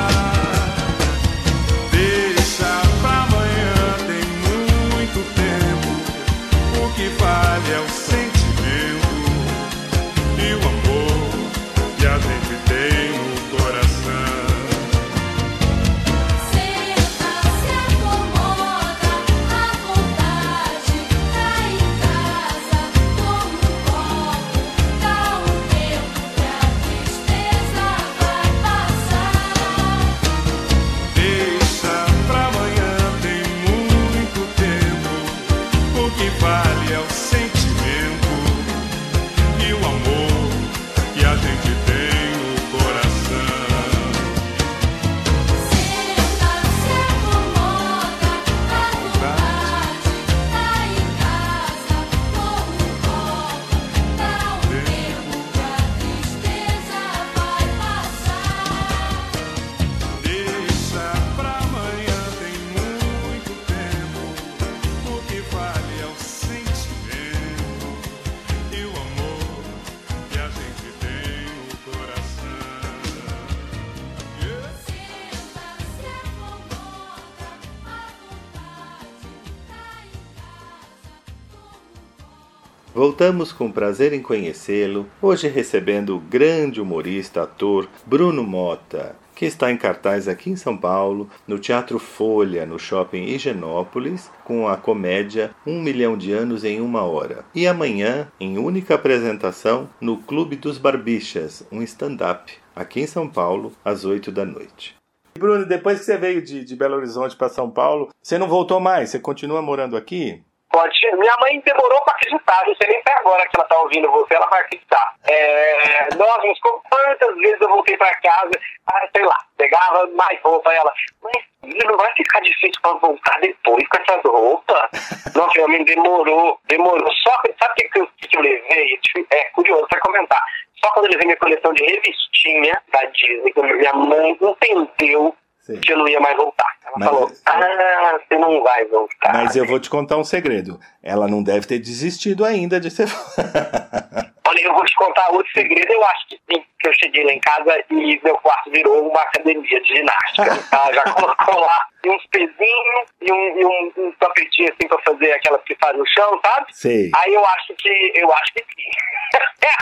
Voltamos 83.15 83.53
com 83.53 83.71
prazer 83.71 84.13
em 84.13 84.21
conhecê-lo, 84.21 85.07
hoje 85.23 85.47
recebendo 85.47 86.17
o 86.17 86.19
grande 86.19 86.81
humorista, 86.81 87.45
ator 87.45 87.89
Bruno 88.05 88.43
Mota, 88.43 89.15
que 89.37 89.47
está 89.47 89.71
em 89.71 89.77
cartaz 89.77 90.27
aqui 90.27 90.51
em 90.51 90.57
São 90.57 90.77
Paulo, 90.77 91.31
no 91.47 91.57
Teatro 91.57 92.01
Folha, 92.01 92.67
no 92.67 92.77
Shopping 92.77 93.23
Higienópolis, 93.23 94.29
com 94.43 94.67
a 94.67 94.77
comédia 94.77 95.53
Um 95.65 95.81
Milhão 95.81 96.19
de 96.19 96.33
Anos 96.33 96.65
em 96.65 96.81
Uma 96.81 97.05
Hora. 97.05 97.45
E 97.55 97.69
amanhã, 97.69 98.27
em 98.41 98.59
única 98.59 98.97
apresentação, 98.97 99.89
no 100.01 100.17
Clube 100.17 100.57
dos 100.57 100.77
Barbichas, 100.77 101.65
um 101.71 101.83
stand-up, 101.83 102.53
aqui 102.75 103.03
em 103.03 103.07
São 103.07 103.29
Paulo, 103.29 103.71
às 103.85 104.05
8 104.05 104.33
da 104.33 104.45
noite. 104.45 104.97
Bruno, 105.39 105.65
depois 105.65 106.01
que 106.01 106.05
você 106.05 106.17
veio 106.17 106.43
de, 106.43 106.65
de 106.65 106.75
Belo 106.75 106.97
Horizonte 106.97 107.37
para 107.37 107.49
São 107.49 107.71
Paulo, 107.71 108.09
você 108.21 108.39
não 108.39 108.49
voltou 108.49 108.81
mais? 108.81 109.11
Você 109.11 109.21
continua 109.21 109.63
morando 109.63 109.97
aqui? 109.97 110.43
Pode. 110.75 111.17
Minha 111.17 111.37
mãe 111.39 111.61
demorou 111.61 112.01
pra 112.03 112.15
acreditar. 112.15 112.65
Não 112.67 112.75
sei 112.75 112.89
nem 112.89 112.99
até 112.99 113.13
agora 113.21 113.47
que 113.47 113.57
ela 113.57 113.69
tá 113.69 113.79
ouvindo 113.79 114.11
você, 114.11 114.35
ela 114.35 114.47
vai 114.49 114.61
acreditar. 114.61 115.15
É... 115.29 116.09
Nossa, 116.17 116.43
mas 116.45 116.59
quantas 116.59 117.37
vezes 117.37 117.61
eu 117.61 117.69
voltei 117.69 117.97
pra 117.97 118.13
casa, 118.17 118.51
ah, 118.89 119.09
sei 119.15 119.25
lá, 119.25 119.39
pegava 119.57 120.05
mais 120.09 120.41
roupa 120.43 120.73
ela. 120.73 120.93
Mas 121.23 121.45
não 121.85 121.97
vai 121.97 122.13
ficar 122.17 122.41
difícil 122.41 122.83
pra 122.83 122.93
voltar 122.95 123.39
depois 123.41 123.87
com 123.87 124.03
essas 124.03 124.23
roupas? 124.25 124.91
Nossa, 125.37 125.53
minha 125.55 125.69
mãe 125.69 125.85
demorou, 125.85 126.59
demorou. 126.65 127.13
Só 127.23 127.39
que, 127.43 127.55
sabe 127.57 127.73
o 127.73 127.91
que, 127.91 127.99
eu, 128.01 128.09
que 128.17 128.37
eu 128.37 128.41
levei? 128.41 128.99
É 129.31 129.45
curioso 129.51 129.87
pra 129.87 130.01
comentar. 130.01 130.43
Só 130.83 130.91
quando 130.91 131.07
eu 131.07 131.13
levei 131.13 131.27
minha 131.27 131.39
coleção 131.39 131.73
de 131.73 131.85
revistinha 131.85 132.83
da 132.91 133.05
Disney, 133.05 133.53
que 133.53 133.63
minha 133.63 133.93
mãe 133.93 134.37
entendeu 134.41 135.37
Sim. 135.61 135.81
que 135.81 135.93
eu 135.93 135.99
não 135.99 136.09
ia 136.09 136.19
mais 136.19 136.37
voltar. 136.37 136.75
Ela 136.95 136.99
Mas- 136.99 137.09
falou, 137.09 137.33
ah, 137.47 138.19
você 138.29 138.39
não 138.39 138.63
vai 138.63 138.85
voltar. 138.87 139.33
Mas 139.33 139.57
eu 139.57 139.67
vou 139.67 139.81
te 139.81 139.91
contar 139.91 140.17
um 140.17 140.25
segredo. 140.25 140.79
Ela 141.03 141.27
não 141.29 141.43
deve 141.43 141.67
ter 141.67 141.79
desistido 141.79 142.45
ainda 142.45 142.79
de 142.81 142.91
ser. 142.91 143.09
Olha, 144.47 144.61
eu 144.61 144.75
vou 144.75 144.85
te 144.85 144.95
contar 144.95 145.31
outro 145.31 145.51
segredo, 145.53 145.91
eu 145.91 146.05
acho 146.07 146.29
que 146.29 146.37
sim, 146.49 146.65
que 146.79 146.89
eu 146.89 146.93
cheguei 146.93 147.25
lá 147.25 147.33
em 147.33 147.41
casa 147.41 147.83
e 147.91 148.21
meu 148.23 148.37
quarto 148.37 148.71
virou 148.71 149.09
uma 149.09 149.21
academia 149.23 149.81
de 149.81 149.89
ginástica. 149.89 150.59
Ela 150.71 150.93
já 150.95 151.03
colocou 151.15 151.61
lá 151.61 151.79
uns 152.07 152.27
pezinhos 152.27 153.09
e 153.23 153.33
um, 153.33 153.59
e 153.59 153.65
um, 153.65 153.93
um 153.97 154.13
tapetinho 154.21 154.71
assim 154.71 154.87
pra 154.87 154.99
fazer 154.99 155.33
aquelas 155.33 155.63
que 155.65 155.75
faz 155.81 155.97
no 155.97 156.05
chão, 156.07 156.39
sabe? 156.45 156.67
Sei. 156.73 157.11
Aí 157.17 157.35
eu 157.35 157.45
acho 157.45 157.75
que, 157.79 158.13
eu 158.15 158.33
acho 158.33 158.53
que 158.55 158.61
sim. 158.61 158.91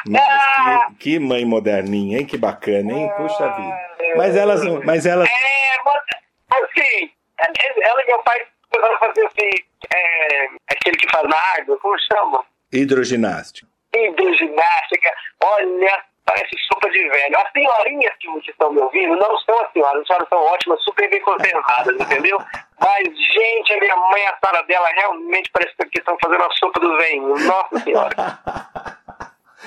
Mas 0.08 0.42
que, 0.54 0.94
que 1.10 1.18
mãe 1.18 1.44
moderninha, 1.44 2.18
hein? 2.20 2.26
Que 2.26 2.38
bacana, 2.38 2.92
hein? 2.92 3.10
Puxa 3.16 3.48
vida. 3.50 3.78
Mas 4.16 4.36
elas. 4.36 4.62
Mas 4.84 5.06
elas. 5.06 5.28
É, 5.28 5.32
mas, 5.84 6.02
assim, 6.64 7.10
ela 7.82 8.02
e 8.02 8.06
meu 8.06 8.18
pai 8.22 8.46
começaram 8.70 8.96
a 8.96 8.98
fazer 8.98 9.26
assim, 9.26 9.50
é, 9.94 10.48
aquele 10.70 10.96
que 10.96 11.10
faz 11.10 11.28
na 11.28 11.36
água, 11.58 11.78
como 11.78 11.96
chama? 11.98 12.44
Hidroginástica. 12.72 13.68
hidroginástica, 13.94 15.14
olha, 15.42 16.04
parece 16.24 16.56
sopa 16.68 16.90
de 16.90 17.08
velho. 17.08 17.38
As 17.38 17.52
senhorinhas 17.52 18.14
que 18.18 18.50
estão 18.50 18.72
me 18.72 18.80
ouvindo 18.80 19.16
não 19.16 19.38
são 19.40 19.60
as 19.60 19.72
senhoras, 19.72 20.00
as 20.00 20.06
senhoras 20.06 20.28
são 20.28 20.38
ótimas, 20.38 20.82
super 20.82 21.10
bem 21.10 21.20
conservadas, 21.20 22.00
entendeu? 22.00 22.38
Mas, 22.80 23.02
gente, 23.32 23.72
a 23.74 23.78
minha 23.78 23.96
mãe, 23.96 24.26
a 24.26 24.38
sala 24.44 24.62
dela, 24.62 24.88
realmente 24.88 25.50
parece 25.52 25.74
que 25.76 25.98
estão 25.98 26.16
fazendo 26.22 26.42
a 26.42 26.50
sopa 26.52 26.80
do 26.80 26.96
velho. 26.96 27.28
Nossa 27.46 27.78
senhora, 27.80 28.14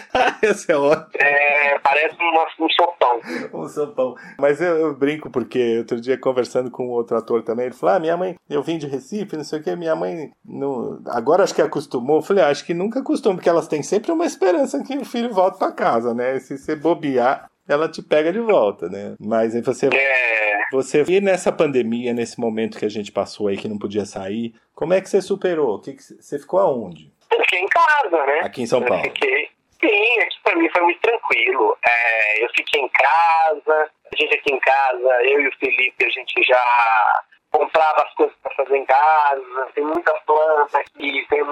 Esse 0.42 0.72
é 0.72 0.76
ótimo. 0.78 1.08
é, 1.20 1.80
parece 1.80 2.16
uma, 2.20 2.46
um 2.60 2.70
sopão. 2.70 3.06
Um 3.54 3.68
sopão. 3.68 4.16
Mas 4.38 4.62
eu, 4.62 4.76
eu 4.78 4.96
brinco 4.96 5.30
porque 5.30 5.80
outro 5.80 6.00
dia 6.02 6.18
conversando 6.18 6.70
com 6.70 6.88
outro 6.90 7.18
ator 7.18 7.44
também, 7.44 7.68
ele 7.68 7.76
falou: 7.76 7.96
Ah, 7.96 8.00
minha 8.00 8.18
mãe, 8.18 8.36
eu 8.50 8.62
vim 8.62 8.78
de 8.78 8.88
Recife, 8.88 9.38
não 9.38 9.44
sei 9.44 9.60
o 9.60 9.64
que, 9.64 9.76
minha 9.76 9.96
mãe. 9.96 10.32
Não... 10.44 11.02
Agora 11.08 11.44
acho 11.44 11.56
que 11.56 11.62
acostumou. 11.62 12.18
Eu 12.18 12.22
falei: 12.22 12.44
ah, 12.44 12.50
Acho 12.50 12.66
que 12.66 12.74
nunca 12.74 13.00
acostumou, 13.00 13.38
porque 13.38 13.50
elas 13.50 13.68
têm 13.68 13.82
sempre 13.84 14.12
uma 14.12 14.26
esperança 14.26 14.84
que 14.84 14.98
o 14.98 15.06
filho 15.06 15.34
volte 15.34 15.58
pra 15.58 15.72
casa, 15.72 16.14
né? 16.14 16.38
Se 16.40 16.58
você 16.58 16.76
bobear, 16.76 17.50
ela 17.68 17.88
te 17.90 18.02
pega 18.02 18.32
de 18.32 18.40
volta, 18.40 18.90
né? 18.90 19.16
Mas 19.20 19.56
aí 19.56 19.62
você. 19.62 19.88
É, 19.94 20.64
Você 20.72 21.04
e 21.08 21.22
nessa 21.22 21.52
pandemia, 21.52 22.14
nesse 22.14 22.40
momento 22.40 22.78
que 22.78 22.86
a 22.86 22.90
gente 22.90 23.12
passou 23.12 23.48
aí, 23.48 23.58
que 23.58 23.68
não 23.70 23.78
podia 23.78 24.06
sair, 24.06 24.54
como 24.74 24.94
é 24.94 25.00
que 25.02 25.10
você 25.10 25.22
superou? 25.22 25.80
Que 25.80 25.94
que 25.94 26.04
você 26.04 26.38
ficou 26.40 26.60
aonde? 26.60 27.12
eu 27.32 27.40
fiquei 27.42 27.60
em 27.60 27.68
casa, 27.68 28.26
né? 28.26 28.40
Aqui 28.44 28.62
em 28.62 28.66
São 28.66 28.82
Eu 28.82 28.88
Paulo. 28.88 29.04
fiquei. 29.04 29.48
Sim, 29.80 30.20
aqui 30.20 30.38
pra 30.44 30.56
mim 30.56 30.70
foi 30.70 30.82
muito 30.82 31.02
tranquilo. 31.02 31.78
É, 31.86 32.44
eu 32.44 32.50
fiquei 32.56 32.82
em 32.82 32.90
casa, 32.90 33.92
a 34.12 34.16
gente 34.16 34.36
aqui 34.36 34.54
em 34.54 34.60
casa, 34.60 35.24
eu 35.24 35.42
e 35.42 35.48
o 35.48 35.58
Felipe, 35.58 36.06
a 36.06 36.10
gente 36.10 36.44
já 36.44 37.24
comprava 37.52 38.04
as 38.04 38.14
coisas 38.16 38.36
pra 38.42 38.54
fazer 38.56 38.78
em 38.78 38.86
casa, 38.86 39.72
tem 39.74 39.84
muita 39.84 40.14
planta 40.26 40.80
aqui, 40.80 41.26
tem, 41.30 41.44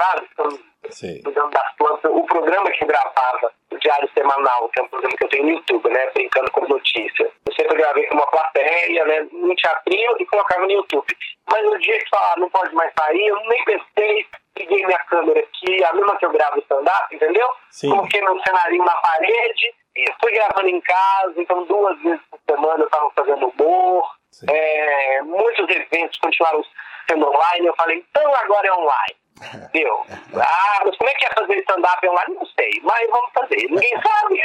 sabe? 0.00 0.26
Estamos 0.26 0.71
Cuidando 1.22 1.50
das 1.50 1.76
plantas. 1.76 2.10
O 2.12 2.24
programa 2.24 2.70
que 2.70 2.84
gravava, 2.84 3.52
o 3.70 3.78
Diário 3.78 4.10
Semanal, 4.14 4.68
que 4.68 4.80
é 4.80 4.82
um 4.82 4.88
programa 4.88 5.16
que 5.16 5.24
eu 5.24 5.28
tenho 5.28 5.44
no 5.44 5.50
YouTube, 5.50 5.88
né? 5.88 6.10
Brincando 6.10 6.50
com 6.50 6.66
notícias. 6.66 7.30
Eu 7.46 7.54
sempre 7.54 7.76
gravei 7.76 8.06
com 8.06 8.14
uma 8.14 8.26
plateia, 8.26 9.04
né? 9.04 9.28
Num 9.32 9.54
teatrinho 9.54 10.16
e 10.18 10.26
colocava 10.26 10.62
no 10.62 10.72
YouTube. 10.72 11.16
Mas 11.48 11.64
no 11.64 11.78
dia 11.78 11.98
que 11.98 12.08
falaram, 12.08 12.42
não 12.42 12.50
pode 12.50 12.74
mais 12.74 12.92
sair, 12.98 13.26
eu 13.26 13.36
nem 13.46 13.64
pensei, 13.64 14.26
liguei 14.56 14.86
minha 14.86 14.98
câmera 15.00 15.40
aqui, 15.40 15.84
a 15.84 15.92
mesma 15.92 16.16
que 16.16 16.26
eu 16.26 16.30
gravo 16.30 16.58
stand-up, 16.60 17.14
entendeu? 17.14 17.48
Sim. 17.70 17.90
Coloquei 17.90 18.20
meu 18.22 18.40
cenarinho 18.40 18.84
na 18.84 18.96
parede 18.96 19.74
e 19.96 20.04
fui 20.20 20.32
gravando 20.32 20.68
em 20.68 20.80
casa, 20.80 21.34
então 21.36 21.64
duas 21.64 22.00
vezes 22.02 22.20
por 22.30 22.40
semana 22.48 22.82
eu 22.82 22.86
estava 22.86 23.10
fazendo 23.10 23.48
humor. 23.48 24.08
Sim. 24.30 24.46
É, 24.48 25.22
muitos 25.22 25.68
eventos 25.68 26.18
continuaram 26.18 26.64
sendo 27.08 27.28
online, 27.28 27.66
eu 27.66 27.74
falei, 27.76 28.04
então 28.08 28.34
agora 28.34 28.66
é 28.66 28.72
online. 28.72 29.21
Entendeu? 29.64 30.04
Ah, 30.34 30.82
mas 30.84 30.96
como 30.96 31.10
é 31.10 31.14
que 31.14 31.24
é 31.26 31.30
fazer 31.34 31.58
stand-up 31.60 32.08
online? 32.08 32.34
Não 32.34 32.46
sei, 32.46 32.70
mas 32.82 33.10
vamos 33.10 33.30
fazer. 33.34 33.66
Ninguém 33.70 33.92
sabe. 34.02 34.40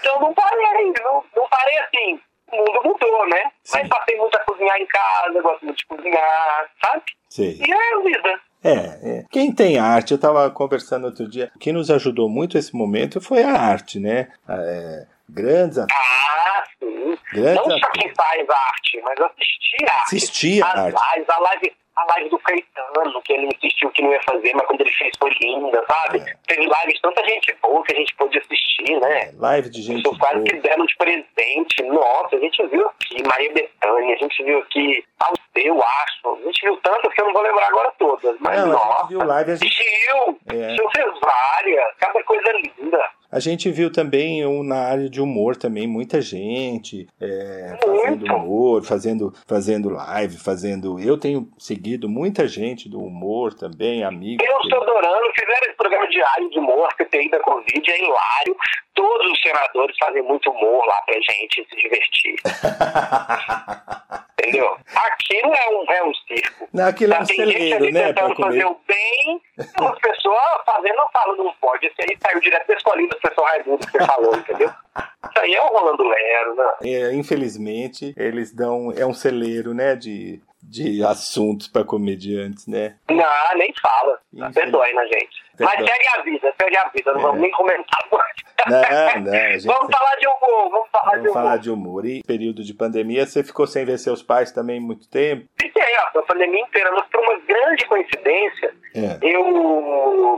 então 0.00 0.20
não 0.20 0.34
parei, 0.34 0.92
não, 1.02 1.24
não 1.36 1.48
parei 1.48 1.78
assim. 1.78 2.20
O 2.52 2.56
mundo 2.56 2.80
mudou, 2.84 3.28
né? 3.28 3.50
Sim. 3.64 3.78
Mas 3.78 3.88
passei 3.88 4.16
muito 4.18 4.36
a 4.36 4.40
cozinhar 4.44 4.76
em 4.78 4.86
casa, 4.86 5.40
gosto 5.40 5.64
muito 5.64 5.78
de 5.78 5.86
cozinhar, 5.86 6.70
sabe? 6.84 7.02
Sei. 7.28 7.58
E 7.66 7.72
é 7.72 7.94
a 7.94 8.00
vida. 8.02 8.40
É, 8.64 9.18
é. 9.18 9.24
Quem 9.30 9.52
tem 9.54 9.78
arte, 9.78 10.12
eu 10.12 10.16
estava 10.16 10.50
conversando 10.50 11.06
outro 11.06 11.26
dia, 11.28 11.50
o 11.56 11.58
que 11.58 11.72
nos 11.72 11.90
ajudou 11.90 12.28
muito 12.28 12.58
esse 12.58 12.76
momento 12.76 13.20
foi 13.20 13.42
a 13.42 13.50
arte, 13.58 13.98
né? 13.98 14.30
É, 14.48 15.06
grandes 15.28 15.78
atores. 15.78 15.96
Ah, 15.98 16.64
sim. 16.78 17.18
Grandes 17.32 17.66
Não 17.66 17.78
só 17.78 17.90
quem 17.92 18.14
faz 18.14 18.46
arte, 18.48 19.00
mas 19.02 19.18
assistir 19.20 19.90
arte. 19.90 20.02
Assistir 20.04 20.62
a 20.62 20.66
As 20.68 20.78
arte. 20.78 21.16
lives, 21.16 21.28
a 21.30 21.40
live, 21.40 21.76
a 21.96 22.04
live 22.14 22.30
do 22.30 22.38
Caetano, 22.38 23.22
que 23.22 23.32
ele 23.32 23.48
insistiu 23.54 23.90
que 23.90 24.02
não 24.02 24.12
ia 24.12 24.20
fazer, 24.22 24.52
mas 24.54 24.66
quando 24.66 24.80
ele 24.80 24.92
fez 24.92 25.12
foi 25.18 25.30
linda, 25.42 25.84
sabe? 25.86 26.18
É. 26.20 26.34
Teve 26.46 26.62
lives 26.62 26.94
de 26.94 27.00
tanta 27.02 27.22
gente 27.24 27.54
boa 27.60 27.82
que 27.84 27.92
a 27.92 27.96
gente 27.96 28.14
pôde 28.16 28.38
assistir, 28.38 28.98
né? 29.00 29.30
Live 29.38 29.68
de 29.70 29.82
gente 29.82 30.02
Pessoas 30.02 30.18
quase 30.18 30.34
boa. 30.36 30.44
que 30.46 30.56
deram 30.56 30.86
de 30.86 30.96
presente. 30.96 31.82
Nossa, 31.82 32.36
a 32.36 32.38
gente 32.38 32.66
viu 32.68 32.86
aqui 32.88 33.22
Maria 33.26 33.52
Bethânia, 33.52 34.14
a 34.14 34.18
gente 34.18 34.42
viu 34.42 34.58
aqui 34.60 35.04
Alceu, 35.20 35.82
acho. 35.82 36.38
A 36.42 36.46
gente 36.46 36.60
viu 36.62 36.76
tantas 36.78 37.12
que 37.12 37.20
eu 37.20 37.26
não 37.26 37.32
vou 37.32 37.42
lembrar 37.42 37.68
agora 37.68 37.92
todas. 37.98 38.36
Mas 38.40 38.58
Não, 38.60 38.64
a 38.64 38.72
nossa. 38.72 39.00
gente 39.02 39.08
viu 39.10 39.24
live, 39.24 39.50
a 39.52 39.56
gente, 39.56 39.72
Gil! 39.74 40.38
É. 40.50 40.74
Gil 40.74 40.90
fez 40.90 41.20
várias, 41.20 41.94
cada 41.98 42.22
coisa 42.24 42.52
linda. 42.52 43.10
A 43.32 43.40
gente 43.40 43.70
viu 43.70 43.90
também 43.90 44.46
um, 44.46 44.62
na 44.62 44.76
área 44.76 45.08
de 45.08 45.18
humor 45.18 45.56
também, 45.56 45.86
muita 45.86 46.20
gente 46.20 47.08
é, 47.18 47.78
fazendo 47.82 48.26
humor, 48.26 48.84
fazendo, 48.84 49.34
fazendo 49.46 49.88
live, 49.88 50.36
fazendo. 50.36 51.00
Eu 51.00 51.16
tenho 51.16 51.48
seguido 51.56 52.10
muita 52.10 52.46
gente 52.46 52.90
do 52.90 53.00
humor 53.00 53.54
também, 53.54 54.04
amigos. 54.04 54.46
Eu 54.46 54.58
estou 54.60 54.82
adorando, 54.82 55.32
fizeram 55.34 55.66
esse 55.66 55.76
programa 55.78 56.06
diário 56.08 56.50
de 56.50 56.58
humor, 56.58 56.88
CPI 56.98 57.30
da 57.30 57.40
Covid, 57.40 57.90
é 57.90 58.04
hilário. 58.04 58.56
Todos 58.94 59.32
os 59.32 59.40
senadores 59.40 59.96
fazem 59.98 60.22
muito 60.22 60.50
humor 60.50 60.84
lá 60.86 61.00
pra 61.06 61.14
gente 61.14 61.66
se 61.68 61.76
divertir, 61.76 62.36
entendeu? 64.38 64.76
Aquilo 64.94 65.54
é 65.54 65.68
um, 65.70 65.92
é 65.92 66.04
um 66.04 66.14
circo. 66.14 66.68
Não, 66.72 66.86
aquilo 66.86 67.14
é 67.14 67.20
um 67.20 67.24
celeiro, 67.24 67.84
ali 67.84 67.92
né? 67.92 68.12
Tentando 68.12 68.36
fazer 68.36 68.66
o 68.66 68.78
bem, 68.86 69.40
as 69.58 69.98
pessoas 69.98 70.38
fazendo, 70.66 70.96
falam, 71.12 71.36
não 71.36 71.54
pode. 71.60 71.86
Esse 71.86 72.02
aí 72.02 72.18
saiu 72.20 72.40
direto 72.40 72.66
da 72.66 72.74
escolinha 72.74 73.08
do 73.08 73.16
professor 73.16 73.44
Raimundo 73.44 73.86
que 73.86 73.92
você 73.92 74.06
falou, 74.06 74.36
entendeu? 74.36 74.68
Isso 74.68 75.40
aí 75.40 75.54
é 75.54 75.62
o 75.62 75.68
Rolando 75.68 76.02
Lero, 76.02 76.54
né? 76.54 76.72
É, 76.84 77.14
infelizmente, 77.14 78.14
eles 78.16 78.52
dão. 78.52 78.92
É 78.94 79.06
um 79.06 79.14
celeiro, 79.14 79.72
né? 79.72 79.96
De, 79.96 80.40
de 80.62 81.04
assuntos 81.04 81.68
para 81.68 81.84
comediantes, 81.84 82.66
né? 82.66 82.96
Não, 83.10 83.24
nem 83.56 83.72
fala. 83.80 84.18
Perdoe 84.54 84.92
na 84.94 85.04
gente. 85.04 85.42
Mas 85.60 85.74
segue 85.74 86.08
a 86.18 86.22
vida, 86.22 86.54
segue 86.60 86.76
a 86.78 86.88
vida, 86.88 87.12
não 87.12 87.20
É. 87.20 87.22
vamos 87.24 87.40
nem 87.40 87.50
comentar. 87.50 88.00
Não, 88.10 88.80
não, 88.80 89.32
gente- 89.52 89.66
Vamos 89.66 89.90
falar 89.96 90.16
de 90.16 90.26
humor, 90.26 90.70
vamos 90.70 90.88
falar 90.90 91.10
de 91.10 91.16
Vamos 91.18 91.30
humor. 91.30 91.32
falar 91.42 91.56
de 91.58 91.70
humor. 91.70 92.06
E 92.06 92.22
período 92.22 92.62
de 92.64 92.72
pandemia, 92.74 93.26
você 93.26 93.42
ficou 93.44 93.66
sem 93.66 93.84
ver 93.84 93.98
seus 93.98 94.22
pais 94.22 94.50
também 94.52 94.80
muito 94.80 95.08
tempo? 95.10 95.44
Fiquei, 95.60 95.82
ó, 95.98 96.18
a 96.18 96.22
pandemia 96.22 96.60
inteira, 96.60 96.90
mas 96.92 97.06
por 97.08 97.20
uma 97.20 97.38
grande 97.40 97.84
coincidência, 97.86 98.74
É. 98.94 99.18
eu, 99.20 99.42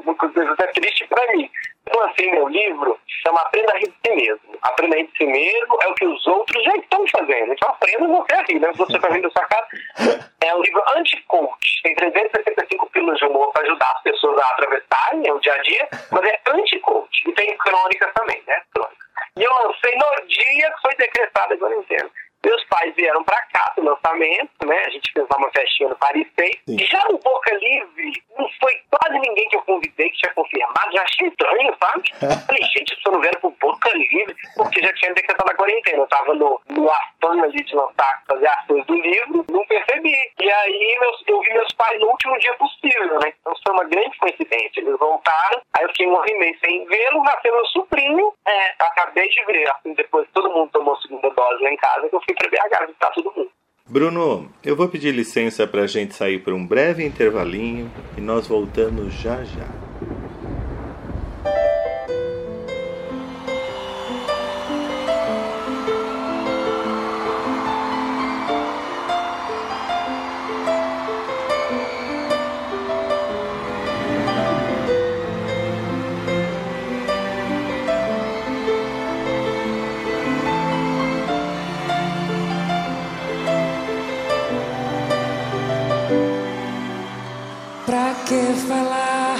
uma 0.05 0.14
coisa 0.16 0.51
até 0.53 0.66
triste 0.68 1.07
pra 1.07 1.25
mim, 1.37 1.49
eu 1.87 2.01
lancei 2.01 2.30
meu 2.30 2.49
livro, 2.49 2.99
chama 3.22 3.41
Aprenda 3.43 3.72
a 3.72 3.78
Rir 3.78 3.89
de 3.89 4.09
Si 4.09 4.16
Mesmo. 4.16 4.59
Aprenda 4.62 4.97
a 4.97 4.99
Rir 4.99 5.07
de 5.07 5.16
Si 5.16 5.26
Mesmo 5.26 5.78
é 5.82 5.89
o 5.89 5.95
que 5.95 6.07
os 6.07 6.26
outros 6.26 6.64
já 6.64 6.74
estão 6.76 7.05
fazendo. 7.09 7.53
Então 7.53 7.68
aprenda 7.68 8.07
você 8.09 8.35
a 8.35 8.43
rir, 8.43 8.61
né? 8.61 8.72
Se 8.72 8.78
você 8.78 8.99
tá 8.99 9.09
rindo 9.09 9.28
da 9.28 9.30
sua 9.30 9.49
casa. 9.49 9.66
É 10.41 10.55
um 10.55 10.62
livro 10.62 10.82
anti-coach. 10.97 11.82
Tem 11.82 11.95
365 11.95 12.91
pílulas 12.91 13.18
de 13.18 13.24
humor 13.26 13.53
para 13.53 13.62
ajudar 13.62 13.93
as 13.97 14.03
pessoas 14.03 14.39
a 14.39 14.51
atravessarem 14.51 15.32
o 15.32 15.39
dia 15.41 15.55
a 15.55 15.62
dia, 15.62 15.89
mas 16.11 16.24
é 16.24 16.41
anti-coach. 16.49 17.28
E 17.28 17.32
tem 17.32 17.57
crônicas 17.57 18.12
também, 18.14 18.43
né? 18.47 18.61
Crônicas. 18.74 19.05
E 19.37 19.43
eu 19.43 19.53
lancei 19.53 19.95
no 19.97 20.26
dia 20.26 20.70
que 20.70 20.80
foi 20.82 20.95
decretada 20.97 21.55
a 21.55 21.59
quarentena. 21.59 22.11
Meus 22.45 22.62
pais 22.64 22.95
vieram 22.95 23.24
pra 23.24 23.41
cá 23.53 23.72
pro 23.74 23.85
lançamento, 23.85 24.66
né? 24.66 24.82
A 24.87 24.91
gente 24.91 25.11
fez 25.12 25.26
lá 25.30 25.39
uma 25.39 25.51
festinha 25.51 25.89
no 25.89 25.97
Paris 25.97 26.26
6. 26.39 26.51
Sim. 26.68 26.76
E 26.76 26.85
já 26.85 27.03
no 27.09 27.18
Boca 27.18 27.55
Livre, 27.55 28.22
não 28.37 28.49
foi 28.61 28.72
quase 28.91 29.18
ninguém 29.18 29.49
que 29.49 29.57
eu 29.57 29.62
convidei 29.62 30.11
que 30.11 30.18
tinha 30.18 30.35
confirmado. 30.35 30.93
Já 30.93 31.03
achei 31.03 31.28
estranho, 31.28 31.76
sabe? 31.80 32.03
Falei, 32.47 32.62
gente, 32.62 32.93
as 32.93 32.99
pessoas 32.99 33.14
não 33.14 33.20
vieram 33.20 33.41
pro 33.41 33.51
Boca 33.61 33.91
Livre, 33.91 34.37
porque 34.57 34.80
já 34.80 34.93
tinha 34.95 35.14
decretado 35.14 35.51
a 35.51 35.55
quarentena. 35.55 35.99
Eu 35.99 36.07
tava 36.07 36.35
no, 36.35 36.61
no 36.70 36.91
afã 36.91 37.43
ali 37.43 37.62
de 37.62 37.74
lançar, 37.74 38.22
fazer 38.26 38.47
as 38.47 38.66
coisas 38.66 38.87
do 38.87 38.95
livro, 38.95 39.45
não 39.51 39.64
percebi. 39.66 40.16
E 40.41 40.51
aí 40.51 40.99
meus, 41.01 41.22
eu 41.26 41.41
vi 41.41 41.53
meus 41.53 41.72
pais 41.74 42.01
no 42.01 42.09
último 42.09 42.39
dia 42.39 42.55
possível, 42.55 43.18
né? 43.20 43.32
Então 43.41 43.55
foi 43.62 43.72
uma 43.72 43.85
grande 43.85 44.16
coincidência. 44.18 44.80
Eles 44.80 44.99
voltaram, 44.99 45.61
aí 45.76 45.85
eu 45.85 45.89
fiquei 45.89 46.07
um 46.07 46.16
ano 46.16 46.28
e 46.28 46.39
meio 46.39 46.59
sem 46.61 46.85
vê-lo, 46.87 47.22
nasceu 47.22 47.55
meu 47.55 47.66
sobrinho. 47.66 48.32
É, 48.47 48.74
acabei 48.80 49.28
de 49.28 49.45
ver, 49.47 49.70
assim, 49.70 49.95
depois 49.95 50.28
todo 50.32 50.51
mundo 50.51 50.70
tomou 50.72 50.95
a 50.95 51.01
segunda 51.01 51.30
dose 51.30 51.62
lá 51.62 51.70
em 51.70 51.76
casa, 51.76 52.09
que 52.09 52.14
eu 52.14 52.22
fui 52.22 52.35
pra 52.35 52.49
BH 52.49 52.87
visitar 52.87 53.11
todo 53.12 53.32
mundo. 53.37 53.51
Bruno, 53.95 54.51
eu 54.65 54.75
vou 54.75 54.89
pedir 54.89 55.15
licença 55.15 55.69
para 55.69 55.83
a 55.83 55.87
gente 55.87 56.17
sair 56.17 56.41
por 56.41 56.53
um 56.53 56.67
breve 56.67 57.07
intervalinho 57.07 57.89
e 58.19 58.21
nós 58.21 58.49
voltamos 58.49 59.15
já 59.15 59.45
já. 59.45 59.84
Que 88.27 88.55
falar? 88.66 89.39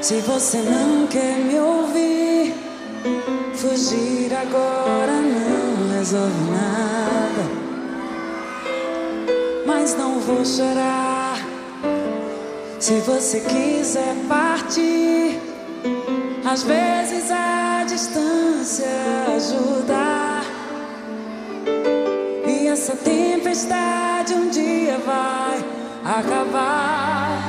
Se 0.00 0.20
você 0.20 0.58
não 0.58 1.06
quer 1.06 1.38
me 1.38 1.58
ouvir, 1.58 2.54
fugir 3.54 4.32
agora 4.32 5.12
não 5.12 5.96
resolve 5.96 6.50
nada. 6.50 7.44
Mas 9.66 9.96
não 9.96 10.20
vou 10.20 10.44
chorar. 10.44 11.38
Se 12.78 13.00
você 13.00 13.40
quiser 13.40 14.14
partir, 14.28 15.40
às 16.44 16.62
vezes 16.62 17.30
a 17.30 17.84
distância 17.84 18.86
ajuda. 19.36 20.42
E 22.46 22.68
essa 22.68 22.96
tempestade 22.96 24.34
um 24.34 24.48
dia 24.48 24.98
vai 24.98 25.71
acabar. 26.04 27.42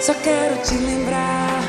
Só 0.00 0.14
quero 0.14 0.56
te 0.62 0.74
lembrar 0.74 1.62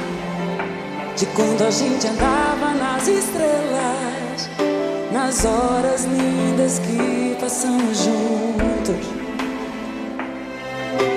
de 1.15 1.25
quando 1.27 1.63
a 1.63 1.71
gente 1.71 2.07
andava 2.07 2.73
nas 2.73 3.07
estrelas, 3.07 4.49
nas 5.11 5.45
horas 5.45 6.05
lindas 6.05 6.79
que 6.79 7.37
passamos 7.39 7.97
juntos. 7.99 9.05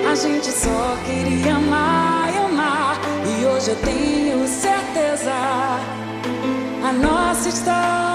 A 0.09 0.15
gente 0.15 0.49
só 0.51 0.97
queria 1.05 1.55
amar 1.55 2.33
e 2.33 2.37
amar, 2.37 2.99
e 3.25 3.45
hoje 3.45 3.69
eu 3.69 3.75
tenho 3.77 4.47
certeza. 4.47 5.33
A 6.83 6.93
nossa 6.93 7.49
história 7.49 8.08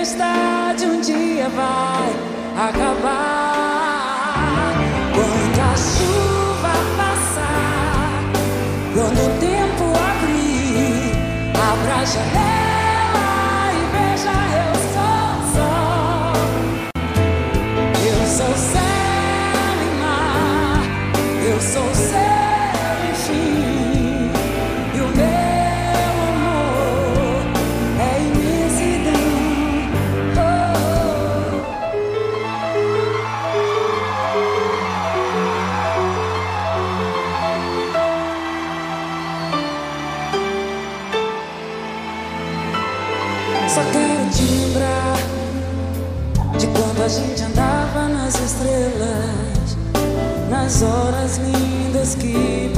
tempestade 0.00 0.86
um 0.86 1.00
dia 1.02 1.46
vai 1.50 2.68
acabar. 2.68 3.52
Quando 5.14 5.60
a 5.60 5.76
chuva 5.76 6.29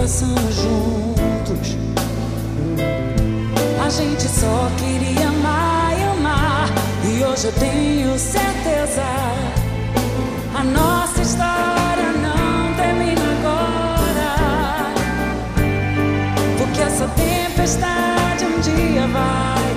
passamos 0.03 0.55
juntos. 0.57 1.77
A 3.81 3.89
gente 3.89 4.23
só 4.23 4.69
queria 4.77 5.29
amar 5.29 5.97
e 5.97 6.03
amar, 6.03 6.69
e 7.05 7.23
hoje 7.23 7.47
eu 7.47 7.53
tenho 7.53 8.19
certeza. 8.19 9.05
A 10.57 10.65
nossa 10.65 11.23
história 11.23 12.13
não 12.21 12.75
termina 12.75 13.23
agora. 13.39 14.93
Porque 16.59 16.81
essa 16.81 17.07
tempestade 17.07 18.45
um 18.45 18.61
dia 18.61 19.07
vai 19.07 19.72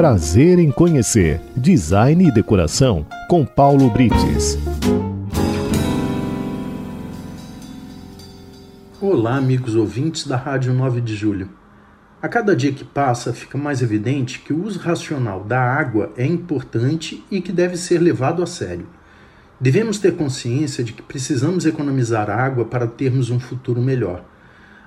Prazer 0.00 0.58
em 0.58 0.70
conhecer 0.70 1.42
Design 1.54 2.26
e 2.26 2.32
Decoração 2.32 3.06
com 3.28 3.44
Paulo 3.44 3.90
Brites. 3.90 4.56
Olá, 8.98 9.36
amigos 9.36 9.74
ouvintes 9.74 10.26
da 10.26 10.38
Rádio 10.38 10.72
9 10.72 11.02
de 11.02 11.14
Julho. 11.14 11.50
A 12.22 12.28
cada 12.30 12.56
dia 12.56 12.72
que 12.72 12.82
passa, 12.82 13.34
fica 13.34 13.58
mais 13.58 13.82
evidente 13.82 14.38
que 14.38 14.54
o 14.54 14.64
uso 14.64 14.78
racional 14.78 15.44
da 15.44 15.60
água 15.60 16.10
é 16.16 16.24
importante 16.24 17.22
e 17.30 17.42
que 17.42 17.52
deve 17.52 17.76
ser 17.76 17.98
levado 17.98 18.42
a 18.42 18.46
sério. 18.46 18.86
Devemos 19.60 19.98
ter 19.98 20.16
consciência 20.16 20.82
de 20.82 20.94
que 20.94 21.02
precisamos 21.02 21.66
economizar 21.66 22.30
água 22.30 22.64
para 22.64 22.86
termos 22.86 23.28
um 23.28 23.38
futuro 23.38 23.82
melhor. 23.82 24.24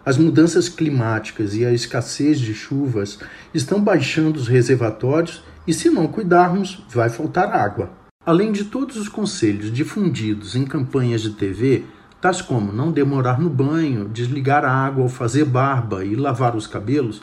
As 0.05 0.17
mudanças 0.17 0.67
climáticas 0.67 1.55
e 1.55 1.65
a 1.65 1.71
escassez 1.71 2.37
de 2.37 2.53
chuvas 2.53 3.19
estão 3.53 3.81
baixando 3.81 4.37
os 4.37 4.49
reservatórios 4.49 5.41
e, 5.65 5.73
se 5.73 5.89
não 5.89 6.07
cuidarmos, 6.07 6.83
vai 6.89 7.07
faltar 7.07 7.55
água. 7.55 7.89
Além 8.25 8.51
de 8.51 8.65
todos 8.65 8.97
os 8.97 9.07
conselhos 9.07 9.71
difundidos 9.71 10.57
em 10.57 10.65
campanhas 10.65 11.21
de 11.21 11.29
TV, 11.29 11.85
tais 12.19 12.41
como 12.41 12.73
não 12.73 12.91
demorar 12.91 13.39
no 13.39 13.49
banho, 13.49 14.09
desligar 14.09 14.65
a 14.65 14.71
água 14.71 15.03
ao 15.03 15.09
fazer 15.09 15.45
barba 15.45 16.03
e 16.03 16.17
lavar 16.17 16.53
os 16.53 16.67
cabelos, 16.67 17.21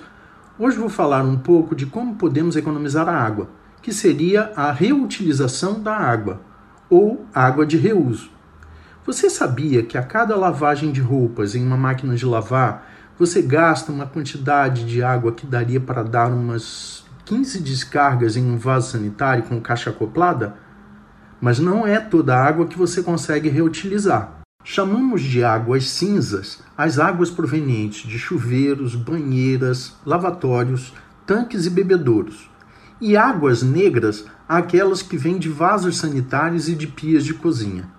hoje 0.59 0.78
vou 0.78 0.89
falar 0.89 1.22
um 1.22 1.37
pouco 1.37 1.74
de 1.74 1.85
como 1.85 2.14
podemos 2.14 2.57
economizar 2.57 3.07
a 3.11 3.14
água, 3.14 3.51
que 3.83 3.93
seria 3.93 4.53
a 4.57 4.72
reutilização 4.72 5.83
da 5.83 5.95
água, 5.95 6.41
ou 6.89 7.26
água 7.35 7.66
de 7.66 7.76
reuso. 7.76 8.31
Você 9.13 9.29
sabia 9.29 9.83
que 9.83 9.99
a 9.99 10.05
cada 10.05 10.37
lavagem 10.37 10.93
de 10.93 11.01
roupas 11.01 11.57
em 11.57 11.67
uma 11.67 11.77
máquina 11.77 12.15
de 12.15 12.25
lavar, 12.25 12.89
você 13.19 13.43
gasta 13.43 13.91
uma 13.91 14.07
quantidade 14.07 14.85
de 14.85 15.03
água 15.03 15.33
que 15.33 15.45
daria 15.45 15.81
para 15.81 16.05
dar 16.05 16.31
umas 16.31 17.05
15 17.25 17.61
descargas 17.61 18.37
em 18.37 18.45
um 18.49 18.57
vaso 18.57 18.93
sanitário 18.93 19.43
com 19.43 19.61
caixa 19.61 19.91
acoplada? 19.91 20.55
Mas 21.41 21.59
não 21.59 21.85
é 21.85 21.99
toda 21.99 22.37
a 22.37 22.47
água 22.47 22.69
que 22.69 22.79
você 22.79 23.03
consegue 23.03 23.49
reutilizar. 23.49 24.43
Chamamos 24.63 25.23
de 25.23 25.43
águas 25.43 25.91
cinzas 25.91 26.63
as 26.79 27.01
águas 27.01 27.31
provenientes 27.31 28.09
de 28.09 28.17
chuveiros, 28.17 28.95
banheiras, 28.95 29.97
lavatórios, 30.07 30.95
tanques 31.27 31.67
e 31.67 31.71
bebedouros. 31.71 32.49
E 33.01 33.17
águas 33.17 33.61
negras 33.61 34.25
aquelas 34.49 35.03
que 35.03 35.17
vêm 35.17 35.37
de 35.37 35.49
vasos 35.49 35.99
sanitários 35.99 36.69
e 36.69 36.77
de 36.77 36.87
pias 36.87 37.25
de 37.25 37.35
cozinha. 37.35 37.99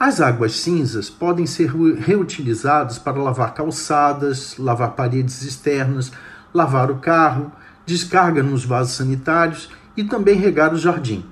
As 0.00 0.18
águas 0.18 0.58
cinzas 0.60 1.10
podem 1.10 1.44
ser 1.44 1.68
reutilizadas 1.68 2.98
para 2.98 3.22
lavar 3.22 3.52
calçadas, 3.52 4.56
lavar 4.56 4.92
paredes 4.92 5.42
externas, 5.42 6.10
lavar 6.54 6.90
o 6.90 7.00
carro, 7.00 7.52
descarga 7.84 8.42
nos 8.42 8.64
vasos 8.64 8.94
sanitários 8.94 9.68
e 9.94 10.02
também 10.02 10.38
regar 10.38 10.72
o 10.72 10.78
jardim. 10.78 11.22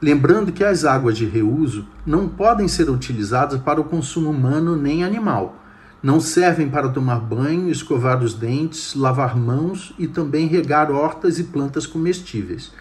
Lembrando 0.00 0.52
que 0.52 0.64
as 0.64 0.86
águas 0.86 1.18
de 1.18 1.26
reuso 1.26 1.86
não 2.06 2.26
podem 2.26 2.66
ser 2.66 2.88
utilizadas 2.88 3.60
para 3.60 3.78
o 3.78 3.84
consumo 3.84 4.30
humano 4.30 4.74
nem 4.74 5.04
animal. 5.04 5.56
Não 6.02 6.18
servem 6.18 6.70
para 6.70 6.88
tomar 6.88 7.20
banho, 7.20 7.68
escovar 7.68 8.22
os 8.22 8.32
dentes, 8.32 8.94
lavar 8.94 9.36
mãos 9.36 9.94
e 9.98 10.06
também 10.06 10.46
regar 10.46 10.90
hortas 10.90 11.38
e 11.38 11.44
plantas 11.44 11.86
comestíveis. 11.86 12.72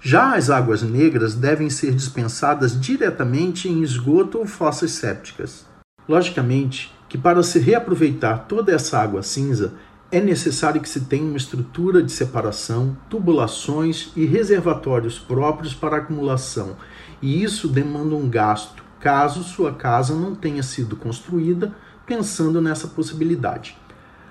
Já 0.00 0.36
as 0.36 0.48
águas 0.48 0.82
negras 0.82 1.34
devem 1.34 1.68
ser 1.68 1.92
dispensadas 1.92 2.78
diretamente 2.80 3.68
em 3.68 3.82
esgoto 3.82 4.38
ou 4.38 4.46
fossas 4.46 4.92
sépticas. 4.92 5.66
Logicamente 6.08 6.96
que 7.08 7.16
para 7.16 7.42
se 7.42 7.58
reaproveitar 7.58 8.46
toda 8.46 8.70
essa 8.70 8.98
água 8.98 9.22
cinza, 9.22 9.72
é 10.10 10.20
necessário 10.20 10.80
que 10.80 10.88
se 10.88 11.00
tenha 11.00 11.24
uma 11.24 11.36
estrutura 11.36 12.02
de 12.02 12.12
separação, 12.12 12.96
tubulações 13.08 14.10
e 14.14 14.24
reservatórios 14.24 15.18
próprios 15.18 15.74
para 15.74 15.96
acumulação, 15.96 16.76
e 17.20 17.42
isso 17.42 17.68
demanda 17.68 18.14
um 18.14 18.28
gasto, 18.28 18.82
caso 19.00 19.42
sua 19.42 19.72
casa 19.72 20.14
não 20.14 20.34
tenha 20.34 20.62
sido 20.62 20.96
construída 20.96 21.74
pensando 22.06 22.60
nessa 22.60 22.88
possibilidade. 22.88 23.76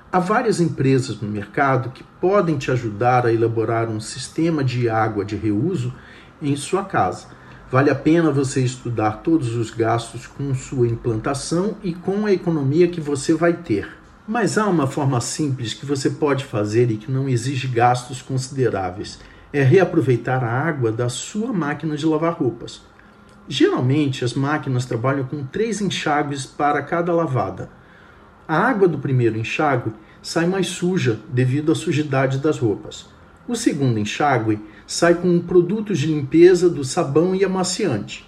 Há 0.10 0.20
várias 0.20 0.62
empresas 0.62 1.20
no 1.20 1.28
mercado 1.28 1.90
que 1.90 2.02
podem 2.22 2.58
te 2.58 2.72
ajudar 2.72 3.26
a 3.26 3.34
elaborar 3.34 3.90
um 3.90 4.00
sistema 4.00 4.64
de 4.64 4.88
água 4.88 5.26
de 5.26 5.36
reuso 5.36 5.94
em 6.42 6.56
sua 6.56 6.86
casa. 6.86 7.28
Vale 7.70 7.90
a 7.90 7.96
pena 7.96 8.32
você 8.32 8.64
estudar 8.64 9.18
todos 9.18 9.54
os 9.54 9.70
gastos 9.70 10.26
com 10.26 10.56
sua 10.56 10.88
implantação 10.88 11.76
e 11.84 11.94
com 11.94 12.26
a 12.26 12.32
economia 12.32 12.88
que 12.88 13.02
você 13.02 13.34
vai 13.34 13.52
ter. 13.52 13.98
Mas 14.26 14.58
há 14.58 14.66
uma 14.68 14.88
forma 14.88 15.20
simples 15.20 15.74
que 15.74 15.86
você 15.86 16.10
pode 16.10 16.46
fazer 16.46 16.90
e 16.90 16.96
que 16.96 17.12
não 17.12 17.28
exige 17.28 17.68
gastos 17.68 18.22
consideráveis. 18.22 19.20
É 19.52 19.62
reaproveitar 19.62 20.42
a 20.42 20.50
água 20.50 20.90
da 20.90 21.10
sua 21.10 21.52
máquina 21.52 21.98
de 21.98 22.06
lavar 22.06 22.34
roupas. 22.34 22.82
Geralmente, 23.46 24.24
as 24.24 24.34
máquinas 24.34 24.86
trabalham 24.86 25.26
com 25.26 25.44
três 25.44 25.82
enxágues 25.82 26.46
para 26.46 26.82
cada 26.82 27.12
lavada. 27.14 27.70
A 28.48 28.58
água 28.58 28.88
do 28.88 28.98
primeiro 28.98 29.38
enxágue 29.38 29.92
sai 30.22 30.48
mais 30.48 30.68
suja 30.68 31.20
devido 31.28 31.72
à 31.72 31.76
sujidade 31.76 32.38
das 32.38 32.58
roupas. 32.58 33.08
O 33.46 33.56
segundo 33.56 34.00
enxágue 34.00 34.60
sai 34.86 35.16
com 35.16 35.40
produtos 35.40 36.00
de 36.00 36.08
limpeza 36.08 36.70
do 36.70 36.84
sabão 36.84 37.36
e 37.36 37.44
amaciante. 37.44 38.26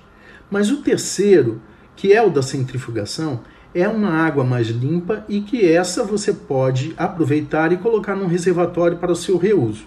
Mas 0.51 0.71
o 0.71 0.81
terceiro, 0.81 1.61
que 1.95 2.11
é 2.11 2.21
o 2.21 2.29
da 2.29 2.41
centrifugação, 2.41 3.41
é 3.73 3.87
uma 3.87 4.09
água 4.09 4.43
mais 4.43 4.67
limpa 4.67 5.23
e 5.29 5.39
que 5.39 5.65
essa 5.65 6.03
você 6.03 6.33
pode 6.33 6.93
aproveitar 6.97 7.71
e 7.71 7.77
colocar 7.77 8.15
num 8.15 8.27
reservatório 8.27 8.97
para 8.97 9.11
o 9.11 9.15
seu 9.15 9.37
reuso. 9.37 9.85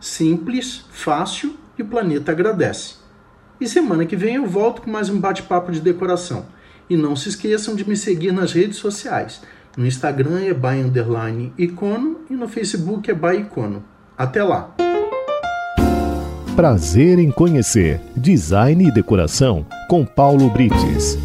Simples, 0.00 0.86
fácil 0.90 1.56
e 1.78 1.82
o 1.82 1.86
planeta 1.86 2.32
agradece. 2.32 2.96
E 3.60 3.68
semana 3.68 4.06
que 4.06 4.16
vem 4.16 4.36
eu 4.36 4.46
volto 4.46 4.82
com 4.82 4.90
mais 4.90 5.08
um 5.08 5.20
bate-papo 5.20 5.70
de 5.70 5.80
decoração. 5.80 6.46
E 6.88 6.96
não 6.96 7.14
se 7.14 7.28
esqueçam 7.28 7.74
de 7.74 7.86
me 7.86 7.96
seguir 7.96 8.32
nas 8.32 8.52
redes 8.52 8.78
sociais. 8.78 9.42
No 9.76 9.86
Instagram 9.86 10.40
é 10.40 10.54
by 10.54 10.82
underline 10.84 11.52
icono 11.58 12.18
e 12.30 12.34
no 12.34 12.48
Facebook 12.48 13.10
é 13.10 13.14
by 13.14 13.40
icono. 13.40 13.82
Até 14.16 14.42
lá! 14.42 14.74
Prazer 16.56 17.20
em 17.20 17.30
conhecer 17.30 18.00
Design 18.16 18.88
e 18.88 18.90
Decoração 18.90 19.64
com 19.88 20.04
Paulo 20.04 20.50
Brites. 20.50 21.16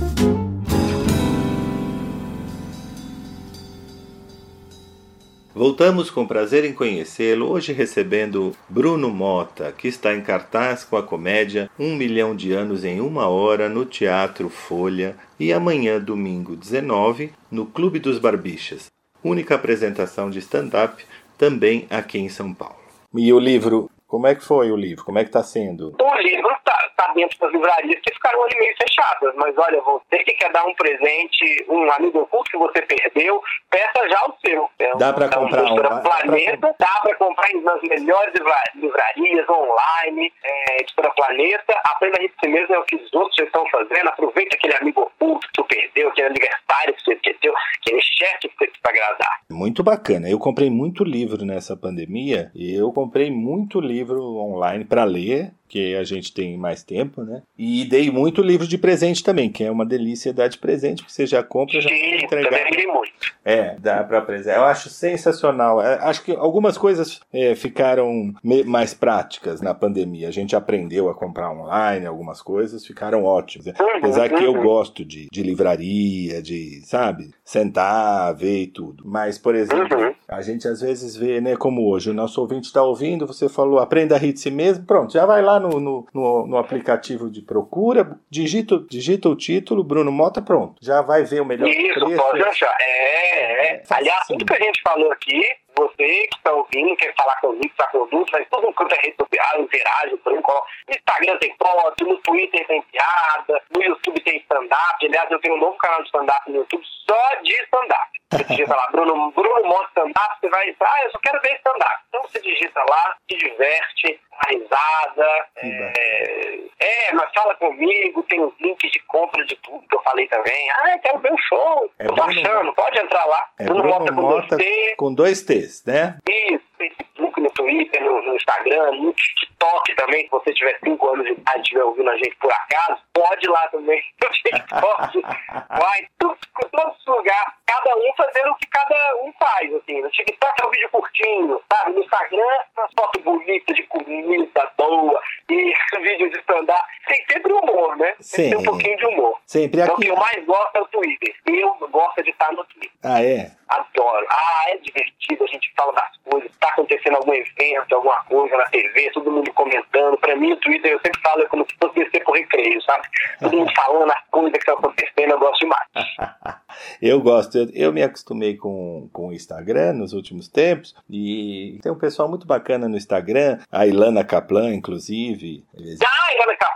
Voltamos 5.56 6.10
com 6.10 6.26
prazer 6.26 6.66
em 6.66 6.74
conhecê-lo, 6.74 7.48
hoje 7.48 7.74
recebendo 7.74 8.56
Bruno 8.68 9.12
Mota, 9.12 9.72
que 9.72 9.88
está 9.88 10.12
em 10.16 10.22
cartaz 10.22 10.84
com 10.84 10.98
a 10.98 11.04
comédia 11.04 11.70
Um 11.78 11.96
Milhão 11.96 12.36
de 12.36 12.52
Anos 12.54 12.84
em 12.84 13.00
Uma 13.00 13.28
Hora 13.28 13.70
no 13.70 13.86
Teatro 13.86 14.50
Folha 14.50 15.16
e 15.40 15.54
amanhã, 15.54 16.00
domingo 16.00 16.56
19, 16.56 17.32
no 17.52 17.68
Clube 17.68 18.00
dos 18.00 18.18
Barbichas. 18.18 18.88
Única 19.24 19.54
apresentação 19.54 20.32
de 20.32 20.40
stand-up 20.40 21.06
também 21.38 21.86
aqui 21.88 22.18
em 22.18 22.30
São 22.30 22.52
Paulo. 22.52 22.82
E 23.14 23.32
o 23.32 23.38
livro, 23.38 23.92
como 24.14 24.28
é 24.28 24.36
que 24.36 24.46
foi 24.46 24.70
o 24.72 24.76
livro? 24.76 25.04
Como 25.04 25.18
é 25.18 25.24
que 25.24 25.30
está 25.30 25.42
sendo? 25.42 25.96
O 26.00 26.16
livro 26.18 26.52
está 26.52 26.78
tá 26.96 27.12
dentro 27.16 27.36
das 27.40 27.52
livrarias 27.52 28.00
que 28.00 28.14
ficaram 28.14 28.42
um 28.44 28.46
e 28.48 28.60
meio 28.60 28.76
fechadas. 28.78 29.34
Mas 29.38 29.58
olha, 29.58 29.82
você 29.82 30.20
que 30.24 30.34
quer 30.34 30.52
dar 30.52 30.64
um 30.66 30.74
presente, 30.76 31.66
um 31.68 31.92
amigo 31.94 32.20
oculto 32.20 32.52
que 32.52 32.58
você 32.58 32.80
perdeu, 32.84 33.42
peça 33.72 34.08
já 34.08 34.22
o 34.28 34.36
seu. 34.46 34.70
É 34.78 34.96
Dá 34.98 35.12
pra 35.14 35.26
é 35.26 35.30
comprar 35.30 35.64
um- 35.64 35.76
dá 35.76 36.00
Planeta, 36.02 36.76
dá 36.78 37.00
para 37.02 37.16
comprar 37.16 37.50
nas 37.64 37.82
melhores 37.82 38.34
livra- 38.36 38.64
livrarias 38.76 39.50
online, 39.50 40.32
é, 40.44 40.82
editora 40.82 41.10
Planeta. 41.16 41.74
Aprenda 41.86 42.18
a 42.20 42.22
si 42.22 42.48
mesmo, 42.52 42.76
é 42.76 42.80
o 42.80 42.84
que 42.84 42.96
os 42.96 43.12
outros 43.16 43.36
já 43.36 43.46
estão 43.46 43.66
fazendo. 43.72 44.10
Aproveita 44.10 44.56
aquele 44.56 44.76
amigo 44.76 45.02
oculto 45.02 45.48
que 45.48 45.54
tu 45.54 45.64
perdeu, 45.66 46.10
aquele 46.10 46.28
aniversário 46.28 46.94
que 46.94 47.02
você 47.04 47.14
esqueceu, 47.14 47.52
aquele 47.80 48.02
chefe 48.02 48.48
que 48.50 48.56
você 48.60 48.68
quis 48.68 48.82
agradar. 48.88 49.40
Muito 49.64 49.82
bacana. 49.82 50.30
Eu 50.30 50.38
comprei 50.38 50.70
muito 50.70 51.06
livro 51.06 51.46
nessa 51.46 51.74
pandemia 51.74 52.52
e 52.54 52.74
eu 52.74 52.92
comprei 52.92 53.32
muito 53.32 53.80
livro 53.80 54.22
online 54.36 54.84
para 54.84 55.06
ler, 55.06 55.54
que 55.74 55.96
a 55.96 56.04
gente 56.04 56.32
tem 56.32 56.56
mais 56.56 56.84
tempo, 56.84 57.24
né? 57.24 57.42
E 57.58 57.84
dei 57.86 58.12
muito 58.12 58.44
livro 58.44 58.68
de 58.68 58.78
presente 58.78 59.24
também, 59.24 59.52
que 59.52 59.64
é 59.64 59.72
uma 59.72 59.84
delícia 59.84 60.32
dar 60.32 60.48
de 60.48 60.60
presente, 60.60 61.02
porque 61.02 61.12
você 61.12 61.26
já 61.26 61.42
compra 61.42 61.82
já 61.82 61.90
Sim, 61.90 62.24
entregar. 62.24 62.52
também 62.52 62.66
ri 62.80 62.86
muito. 62.86 63.12
É, 63.44 63.76
dá 63.80 64.04
pra 64.04 64.20
apresentar. 64.20 64.58
Eu 64.58 64.66
acho 64.66 64.88
sensacional. 64.90 65.82
É, 65.82 65.96
Acho 66.04 66.24
que 66.24 66.32
algumas 66.32 66.78
coisas 66.78 67.20
é, 67.34 67.56
ficaram 67.56 68.32
mais 68.44 68.94
práticas 68.94 69.62
na 69.62 69.74
pandemia. 69.74 70.28
A 70.28 70.32
gente 70.32 70.56
aprendeu 70.56 71.10
a 71.10 71.16
comprar 71.16 71.52
online, 71.52 72.06
algumas 72.06 72.40
coisas 72.40 72.86
ficaram 72.86 73.24
ótimas. 73.24 73.74
Apesar 73.98 74.30
que 74.30 74.44
eu 74.44 74.54
gosto 74.62 75.04
de, 75.04 75.28
de 75.32 75.42
livraria, 75.42 76.40
de, 76.42 76.82
sabe, 76.86 77.32
sentar, 77.44 78.34
ver 78.36 78.62
e 78.62 78.68
tudo. 78.68 79.04
Mas, 79.08 79.40
por 79.40 79.56
exemplo, 79.56 79.98
Uhum. 79.98 80.14
A 80.36 80.42
gente 80.42 80.68
às 80.68 80.82
vezes 80.82 81.16
vê, 81.16 81.40
né, 81.40 81.56
como 81.56 81.90
hoje, 81.90 82.10
o 82.10 82.14
nosso 82.14 82.42
ouvinte 82.42 82.68
está 82.68 82.84
ouvindo, 82.84 83.28
você 83.28 83.48
falou, 83.48 83.80
aprenda 83.80 84.16
a 84.16 84.18
rir 84.18 84.34
de 84.34 84.40
si 84.40 84.52
mesmo, 84.52 84.86
pronto, 84.86 85.14
já 85.14 85.26
vai 85.26 85.42
lá 85.42 85.60
no, 85.60 85.80
no, 85.80 86.08
no, 86.14 86.48
no 86.48 86.58
aplicativo 86.58 87.30
de 87.30 87.42
procura, 87.42 88.18
digita, 88.30 88.80
digita 88.90 89.30
o 89.30 89.36
título, 89.36 89.84
Bruno 89.84 90.12
Mota, 90.12 90.42
pronto. 90.42 90.76
Já 90.82 91.02
vai 91.02 91.24
ver 91.24 91.42
o 91.42 91.46
melhor 91.46 91.68
Isso, 91.68 92.06
preço. 92.06 92.22
pode 92.22 92.44
achar. 92.44 92.76
É, 92.82 93.76
é. 93.76 93.84
Aliás, 93.90 94.28
tudo 94.28 94.46
que 94.46 94.54
a 94.54 94.60
gente 94.60 94.82
falou 94.82 95.12
aqui, 95.12 95.42
você 95.76 96.28
que 96.28 96.38
está 96.38 96.52
ouvindo, 96.52 96.96
quer 96.98 97.14
falar 97.16 97.36
comigo, 97.42 97.66
está 97.66 97.88
com 97.88 98.08
dúvida, 98.08 98.38
mas 98.40 98.48
todo 98.50 98.64
mundo 98.68 98.94
é 98.94 99.02
rede 99.02 99.16
social, 99.18 99.62
interage, 99.62 100.18
por 100.18 100.32
exemplo, 100.32 100.54
no 100.88 100.96
Instagram 100.96 101.38
tem 101.38 101.56
foto, 101.58 102.06
no 102.06 102.18
Twitter 102.18 102.68
tem 102.68 102.82
piada, 102.84 103.62
no 103.76 103.84
YouTube 103.84 104.22
tem 104.22 104.38
stand-up. 104.38 105.06
Aliás, 105.06 105.32
eu 105.32 105.40
tenho 105.40 105.56
um 105.56 105.60
novo 105.60 105.78
canal 105.78 106.02
de 106.02 106.08
stand-up 106.08 106.50
no 106.50 106.58
YouTube 106.58 106.84
só 107.08 107.42
de 107.42 107.54
stand-up. 107.64 108.23
Você 108.38 108.44
digita 108.46 108.76
lá, 108.76 108.88
Bruno, 108.92 109.32
Bruno 109.32 109.64
Monte 109.68 109.88
Stand-up, 109.90 110.38
você 110.40 110.50
vai, 110.50 110.76
ah, 110.82 111.04
eu 111.06 111.12
só 111.12 111.20
quero 111.20 111.42
ver 111.42 111.56
stand-up. 111.58 111.96
Então 112.10 112.22
você 112.24 112.42
digita 112.42 112.80
lá, 112.90 113.16
se 113.30 113.38
diverte, 113.38 114.20
dá 114.32 114.50
risada. 114.50 115.48
É, 115.58 116.60
é, 116.80 117.14
mas 117.14 117.32
fala 117.34 117.56
comigo, 117.56 118.24
tem 118.24 118.42
os 118.44 118.54
links 118.60 118.92
de 118.92 119.00
compra 119.02 119.44
de 119.46 119.56
tudo 119.58 119.88
que 119.88 119.96
eu 119.96 120.02
falei 120.02 120.28
também. 120.28 120.70
Ah, 120.72 120.92
eu 120.96 121.00
quero 121.00 121.20
ver 121.20 121.34
o 121.34 121.38
show. 121.38 121.92
É 122.00 122.06
eu 122.06 122.10
tô 122.10 122.16
Bruno- 122.26 122.40
achando, 122.42 122.74
pode 122.74 123.00
entrar 123.00 123.26
lá. 123.26 123.48
É 123.60 123.64
Bruno 123.66 123.82
Bruno 123.82 124.00
Mota 124.00 124.14
com 124.14 124.22
Mota 124.22 124.56
você. 124.58 124.96
com 124.98 125.14
dois 125.14 125.42
T's, 125.44 125.84
né? 125.86 126.18
Isso, 126.28 126.64
Facebook, 126.90 127.42
no 127.42 127.50
Twitter, 127.52 128.04
no, 128.04 128.22
no 128.24 128.36
Instagram, 128.36 128.92
no 128.94 129.14
TikTok 129.14 129.96
também. 129.96 130.24
Se 130.26 130.32
você 130.32 130.54
tiver 130.54 130.78
5 130.84 131.08
anos 131.10 131.26
de 131.26 131.32
idade 131.32 131.58
e 131.58 131.62
estiver 131.62 131.84
ouvindo 131.84 132.10
a 132.10 132.18
gente 132.18 132.36
por 132.38 132.52
acaso, 132.52 133.02
pode 133.14 133.46
ir 133.46 133.50
lá 133.50 133.68
também 133.70 134.02
no 134.22 134.30
TikTok. 134.30 135.22
Vai, 135.70 136.08
tudo, 136.20 136.38
todos 136.72 136.98
os 137.00 137.06
lugares. 137.06 137.54
Cada 137.66 137.96
um 137.98 138.14
fazendo 138.16 138.52
o 138.52 138.56
que 138.56 138.68
cada 138.68 139.16
um 139.24 139.34
faz. 139.34 139.74
Assim. 139.74 140.02
No 140.02 140.10
TikTok 140.10 140.54
é 140.64 140.68
um 140.68 140.72
vídeo 140.72 140.90
curtinho, 140.90 141.62
sabe? 141.72 141.92
No 141.94 142.00
Instagram, 142.02 142.58
umas 142.78 142.92
fotos 142.98 143.24
bonitas 143.24 143.76
de 143.76 143.84
comida 143.84 144.72
boa 144.78 145.22
e 145.50 145.74
vídeos 146.02 146.32
de 146.32 146.40
stand-up. 146.40 146.84
Tem 147.08 147.26
sempre 147.32 147.54
humor, 147.54 147.96
né? 147.98 148.12
Tem 148.14 148.24
Sim. 148.52 148.56
um 148.56 148.64
pouquinho 148.64 148.98
de 148.98 149.06
humor. 149.08 149.40
Sempre 149.46 149.82
Então, 149.82 149.94
o 149.94 149.98
aqui. 149.98 150.06
que 150.06 150.12
eu 150.12 150.16
mais 150.16 150.46
gosto 150.46 150.76
é 150.76 150.82
o 150.82 150.88
Twitter. 150.88 151.36
Eu 151.48 151.74
gosto 151.90 152.24
de 152.24 152.30
estar 152.30 152.52
no 152.54 152.64
Twitter. 152.66 152.92
Ah, 153.04 153.22
é? 153.24 153.52
Adoro. 153.70 154.26
Ah, 154.30 154.64
é 154.70 154.78
divertido, 154.78 155.44
a 155.44 155.48
gente 155.48 155.74
fala 155.76 155.94
das 155.94 156.18
coisas, 156.30 156.52
tá 156.58 156.73
acontecendo 156.74 157.16
algum 157.16 157.34
evento, 157.34 157.96
alguma 157.96 158.24
coisa 158.26 158.58
na 158.58 158.66
TV, 158.66 159.10
todo 159.14 159.32
mundo 159.32 159.52
comentando. 159.54 160.18
Pra 160.18 160.36
mim, 160.36 160.52
o 160.52 160.58
Twitter, 160.58 160.92
eu 160.92 161.00
sempre 161.00 161.22
falo, 161.22 161.44
é 161.44 161.48
como 161.48 161.66
se 161.66 161.76
fosse 161.80 161.96
descer 161.96 162.24
por 162.24 162.36
recreio, 162.36 162.82
sabe? 162.82 163.08
Todo 163.40 163.58
mundo 163.58 163.72
falando 163.76 164.12
as 164.12 164.30
coisas 164.30 164.52
que 164.52 164.58
estão 164.60 164.76
acontecendo, 164.76 165.32
eu 165.32 165.40
gosto 165.40 165.60
demais. 165.60 165.88
Eu 167.02 167.22
gosto, 167.22 167.58
eu, 167.58 167.70
eu 167.74 167.94
me 167.94 168.02
acostumei 168.02 168.58
com, 168.58 169.08
com 169.14 169.28
o 169.28 169.34
Instagram 169.34 169.94
nos 169.94 170.12
últimos 170.12 170.48
tempos 170.48 170.96
e 171.10 171.80
tem 171.84 171.92
um 171.92 171.98
pessoal 171.98 172.28
muito 172.28 172.48
bacana 172.48 172.90
no 172.90 172.98
Instagram, 172.98 173.60
a 173.72 173.86
Ilana 173.86 174.24
Kaplan, 174.24 174.74
inclusive. 174.74 175.64
Ah, 175.76 176.34
Ivana 176.34 176.58
Kaplan, 176.58 176.73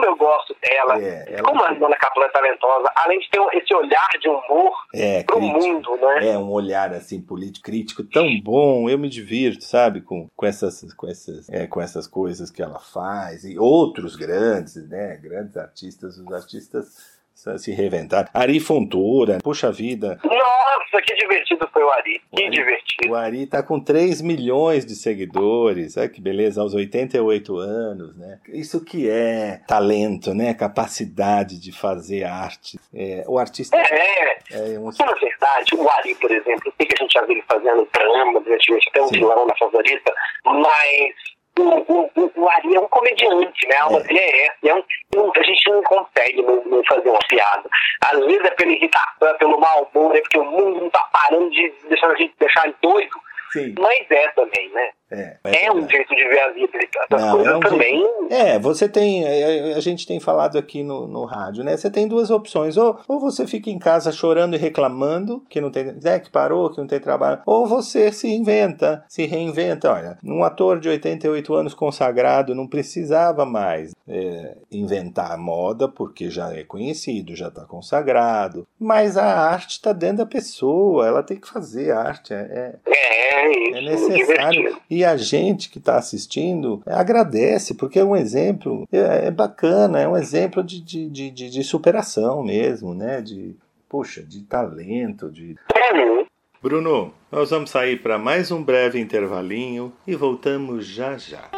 como 0.00 0.06
eu 0.06 0.16
gosto 0.16 0.56
dela. 0.62 0.98
É, 1.02 1.34
ela- 1.34 1.42
Como 1.42 1.62
a 1.64 1.72
Ivana 1.72 1.96
Kaplan 1.96 2.24
é 2.24 2.28
talentosa, 2.30 2.90
além 2.96 3.18
de 3.20 3.30
ter 3.30 3.40
esse 3.54 3.74
olhar 3.74 4.08
de 4.20 4.28
humor 4.28 4.72
É, 4.94 5.22
pro 5.22 5.36
crítico. 5.36 5.60
mundo, 5.64 5.96
né? 5.96 6.28
É 6.30 6.38
um 6.38 6.50
olhar 6.50 6.92
assim 6.92 7.20
político 7.20 7.64
crítico 7.64 8.02
tão 8.04 8.40
bom, 8.40 8.88
eu 8.88 8.98
me 8.98 9.08
divirto, 9.08 9.64
sabe, 9.64 10.00
com, 10.00 10.28
com 10.34 10.46
essas 10.46 10.92
com 10.94 11.06
essas 11.08 11.48
é, 11.50 11.66
com 11.66 11.80
essas 11.80 12.06
coisas 12.06 12.50
que 12.50 12.62
ela 12.62 12.78
faz 12.78 13.44
e 13.44 13.58
outros 13.58 14.16
grandes, 14.16 14.76
né, 14.88 15.16
grandes 15.22 15.56
artistas, 15.56 16.16
os 16.18 16.32
artistas 16.32 17.19
se 17.58 17.72
reinventaram. 17.72 18.28
Ari 18.34 18.60
Fontoura, 18.60 19.38
puxa 19.42 19.70
vida, 19.72 20.18
Nossa, 20.24 21.02
que 21.04 21.14
divertido 21.14 21.68
foi 21.72 21.82
o 21.82 21.90
Ari. 21.90 22.20
Que 22.34 22.42
O 22.42 22.46
Ari- 22.46 22.50
divertido. 22.50 23.12
o 23.12 23.14
Ari 23.14 23.46
tá 23.46 23.62
com 23.62 23.80
3 23.80 24.20
milhões 24.22 24.84
de 24.84 24.94
seguidores, 24.94 25.96
olha 25.96 26.08
que 26.08 26.20
beleza, 26.20 26.60
aos 26.60 26.74
88 26.74 27.56
anos, 27.58 28.16
né? 28.16 28.38
Isso 28.48 28.84
que 28.84 29.08
é 29.08 29.60
talento, 29.66 30.34
né? 30.34 30.54
Capacidade 30.54 31.60
de 31.60 31.72
fazer 31.72 32.24
arte. 32.24 32.78
É, 32.94 33.24
o 33.26 33.38
artista 33.38 33.76
É, 33.76 34.74
é 34.74 34.78
um 34.78 34.84
Porque, 34.90 35.04
na 35.04 35.12
verdade, 35.14 35.74
o 35.76 35.88
Ari, 35.88 36.14
por 36.16 36.30
exemplo, 36.30 36.62
eu 36.66 36.72
sei 36.76 36.86
que 36.86 36.94
a 36.98 37.02
gente 37.02 37.12
já 37.12 37.22
viu 37.22 37.32
ele 37.36 37.44
fazendo 37.48 37.88
drama, 37.92 38.40
divertimento, 38.40 38.84
até 38.90 39.02
um 39.02 39.08
Sim. 39.08 39.14
vilão 39.18 39.46
na 39.46 39.56
favorita, 39.56 40.12
mas 40.44 41.14
o, 41.60 42.10
o, 42.14 42.32
o, 42.36 42.48
Ari 42.48 42.74
é 42.74 42.80
um 42.80 42.88
comediante, 42.88 43.68
né? 43.68 43.76
A 43.76 43.84
alma 43.84 44.02
É. 44.08 44.46
é. 44.46 44.52
E 44.62 44.68
é 44.68 44.74
um, 44.74 45.32
a 45.34 45.42
gente 45.42 45.70
não 45.70 45.82
consegue 45.82 46.42
não, 46.42 46.64
não 46.64 46.84
fazer 46.84 47.08
uma 47.08 47.20
piada. 47.28 47.68
Às 48.02 48.18
vezes 48.18 48.44
é 48.44 48.50
pela 48.50 48.72
irritação, 48.72 49.28
é 49.28 49.34
pelo 49.34 49.58
mau 49.58 49.90
humor, 49.94 50.16
é 50.16 50.20
porque 50.20 50.38
o 50.38 50.44
mundo 50.44 50.80
não 50.80 50.90
tá 50.90 51.06
parando 51.12 51.50
de 51.50 51.72
deixar 51.88 52.08
a 52.08 52.14
gente 52.14 52.34
deixar 52.38 52.64
ele 52.64 52.76
doido. 52.82 53.16
Sim, 53.52 53.74
Mas 53.78 54.10
é 54.10 54.28
também, 54.28 54.68
né? 54.70 54.90
É. 55.10 55.36
É, 55.44 55.72
um 55.72 55.88
jeito 55.88 56.14
de 56.14 56.28
ver 56.28 56.40
a 56.40 56.52
vida. 56.52 56.70
Essas 57.10 57.20
Não, 57.26 57.36
coisas 57.36 57.52
é 57.52 57.56
um 57.56 57.60
também. 57.60 58.04
É, 58.30 58.58
você 58.58 58.88
tem. 58.88 59.24
é, 59.24 59.74
A 59.74 59.80
gente 59.80 60.06
tem 60.06 60.20
falado 60.20 60.56
aqui 60.58 60.82
no, 60.82 61.06
no 61.08 61.24
rádio, 61.24 61.64
né? 61.64 61.76
Você 61.76 61.90
tem 61.90 62.06
duas 62.06 62.30
opções. 62.30 62.76
Ou, 62.76 62.98
ou 63.08 63.18
você 63.18 63.46
fica 63.46 63.70
em 63.70 63.78
casa 63.78 64.12
chorando 64.12 64.54
e 64.54 64.58
reclamando 64.58 65.42
que 65.48 65.60
não 65.60 65.70
tem. 65.70 65.84
Né, 66.00 66.18
que 66.20 66.30
parou, 66.30 66.70
que 66.70 66.78
não 66.78 66.86
tem 66.86 67.00
trabalho. 67.00 67.40
Ou 67.44 67.66
você 67.66 68.12
se 68.12 68.28
inventa, 68.28 69.04
se 69.08 69.26
reinventa. 69.26 69.92
Olha, 69.92 70.18
um 70.24 70.44
ator 70.44 70.78
de 70.78 70.88
88 70.88 71.54
anos 71.54 71.74
consagrado 71.74 72.54
não 72.54 72.66
precisava 72.68 73.44
mais 73.44 73.92
é, 74.08 74.56
inventar 74.70 75.36
moda, 75.38 75.88
porque 75.88 76.30
já 76.30 76.52
é 76.54 76.62
conhecido, 76.62 77.34
já 77.34 77.48
está 77.48 77.64
consagrado. 77.64 78.66
Mas 78.78 79.16
a 79.16 79.24
arte 79.24 79.72
está 79.72 79.92
dentro 79.92 80.18
da 80.18 80.26
pessoa, 80.26 81.06
ela 81.06 81.22
tem 81.22 81.36
que 81.38 81.48
fazer 81.48 81.90
arte. 81.92 82.32
É, 82.32 82.36
é, 82.36 82.74
É, 82.86 83.46
é 83.46 83.68
isso. 83.68 83.76
é 83.76 83.80
necessário. 83.82 84.50
divertido. 84.60 84.80
E 85.00 85.04
a 85.04 85.16
gente 85.16 85.70
que 85.70 85.78
está 85.78 85.96
assistindo 85.96 86.82
agradece, 86.84 87.72
porque 87.72 87.98
é 87.98 88.04
um 88.04 88.14
exemplo, 88.14 88.86
é, 88.92 89.28
é 89.28 89.30
bacana, 89.30 89.98
é 89.98 90.06
um 90.06 90.14
exemplo 90.14 90.62
de, 90.62 90.78
de, 90.78 91.08
de, 91.08 91.30
de- 91.30 91.64
superação 91.64 92.42
mesmo, 92.42 92.94
né? 92.94 93.22
De, 93.22 93.56
puxa, 93.88 94.22
de 94.22 94.42
talento. 94.42 95.30
De... 95.30 95.56
É? 95.74 96.26
Bruno, 96.62 97.14
nós 97.32 97.48
vamos 97.48 97.70
sair 97.70 98.02
para 98.02 98.18
mais 98.18 98.50
um 98.50 98.62
breve 98.62 99.00
intervalinho 99.00 99.90
e 100.06 100.14
voltamos 100.14 100.84
já 100.84 101.16
já. 101.16 101.48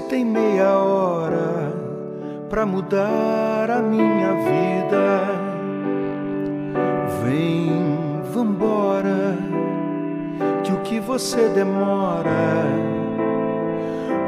Você 0.00 0.08
tem 0.08 0.24
meia 0.24 0.78
hora 0.78 1.74
pra 2.48 2.64
mudar 2.64 3.70
a 3.70 3.82
minha 3.82 4.32
vida. 4.32 5.28
Vem, 7.22 8.22
vambora, 8.32 9.36
que 10.64 10.72
o 10.72 10.78
que 10.78 11.00
você 11.00 11.50
demora 11.50 12.64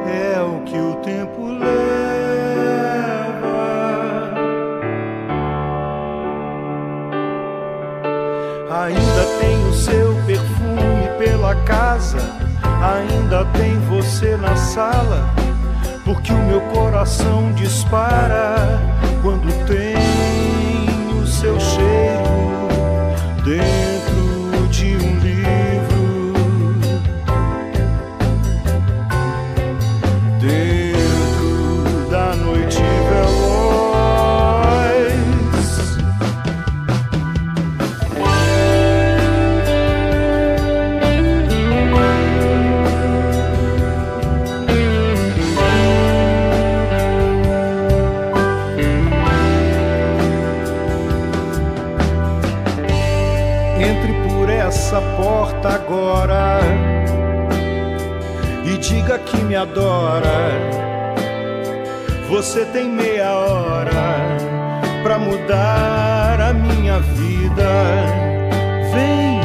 é 0.07 0.39
o 0.43 0.61
que 0.64 0.77
o 0.77 0.97
tempo 0.97 1.47
leva. 1.47 1.64
Ainda 8.85 9.25
tem 9.41 9.68
o 9.70 9.73
seu 9.73 10.14
perfume 10.27 11.09
pela 11.18 11.55
casa, 11.64 12.18
ainda 12.62 13.47
tem 13.57 13.79
você 13.89 14.37
na 14.37 14.55
sala, 14.55 15.41
porque 16.23 16.33
o 16.33 16.43
meu 16.45 16.61
coração 16.73 17.53
dispara 17.53 18.81
quando 19.23 19.53
tem 19.66 19.97
o 21.20 21.27
seu 21.27 21.59
cheiro. 21.59 22.68
Dentro 23.45 23.82
me 59.53 59.57
adora. 59.57 60.48
Você 62.30 62.64
tem 62.64 62.88
meia 62.88 63.32
hora 63.34 64.38
pra 65.03 65.18
mudar 65.18 66.40
a 66.40 66.55
minha 66.55 66.98
vida. 67.00 67.70
Vem, 68.94 69.40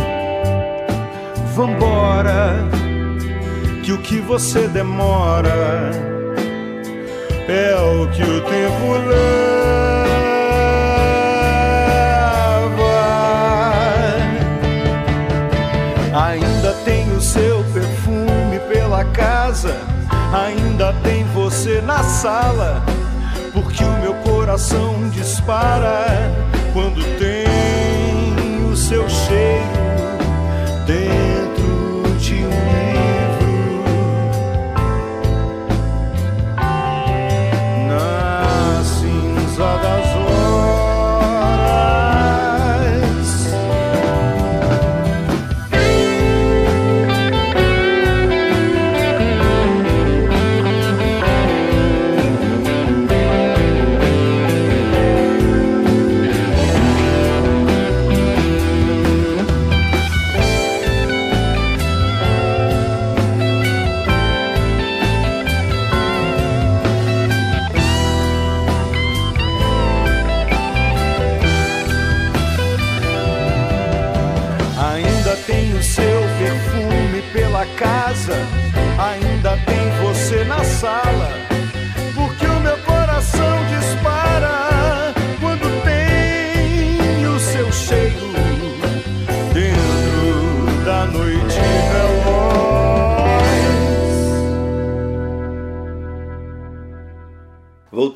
vambora, 1.54 2.64
que 3.84 3.92
o 3.92 3.98
que 3.98 4.22
você 4.22 4.70
demora 4.70 5.92
é 7.50 7.76
o 7.76 8.08
que 8.08 8.24
o 8.24 8.42
tempo 8.46 8.94
leva. 9.10 9.87
Ainda 20.34 20.94
tem 21.04 21.24
você 21.34 21.82
na 21.82 22.04
sala, 22.04 22.84
porque 23.54 23.84
o 23.84 23.98
meu 24.00 24.14
coração 24.16 25.10
dispara 25.10 26.06
quando 26.74 27.02
tem 27.18 28.66
o 28.70 28.76
seu 28.76 29.08
cheiro. 29.10 29.87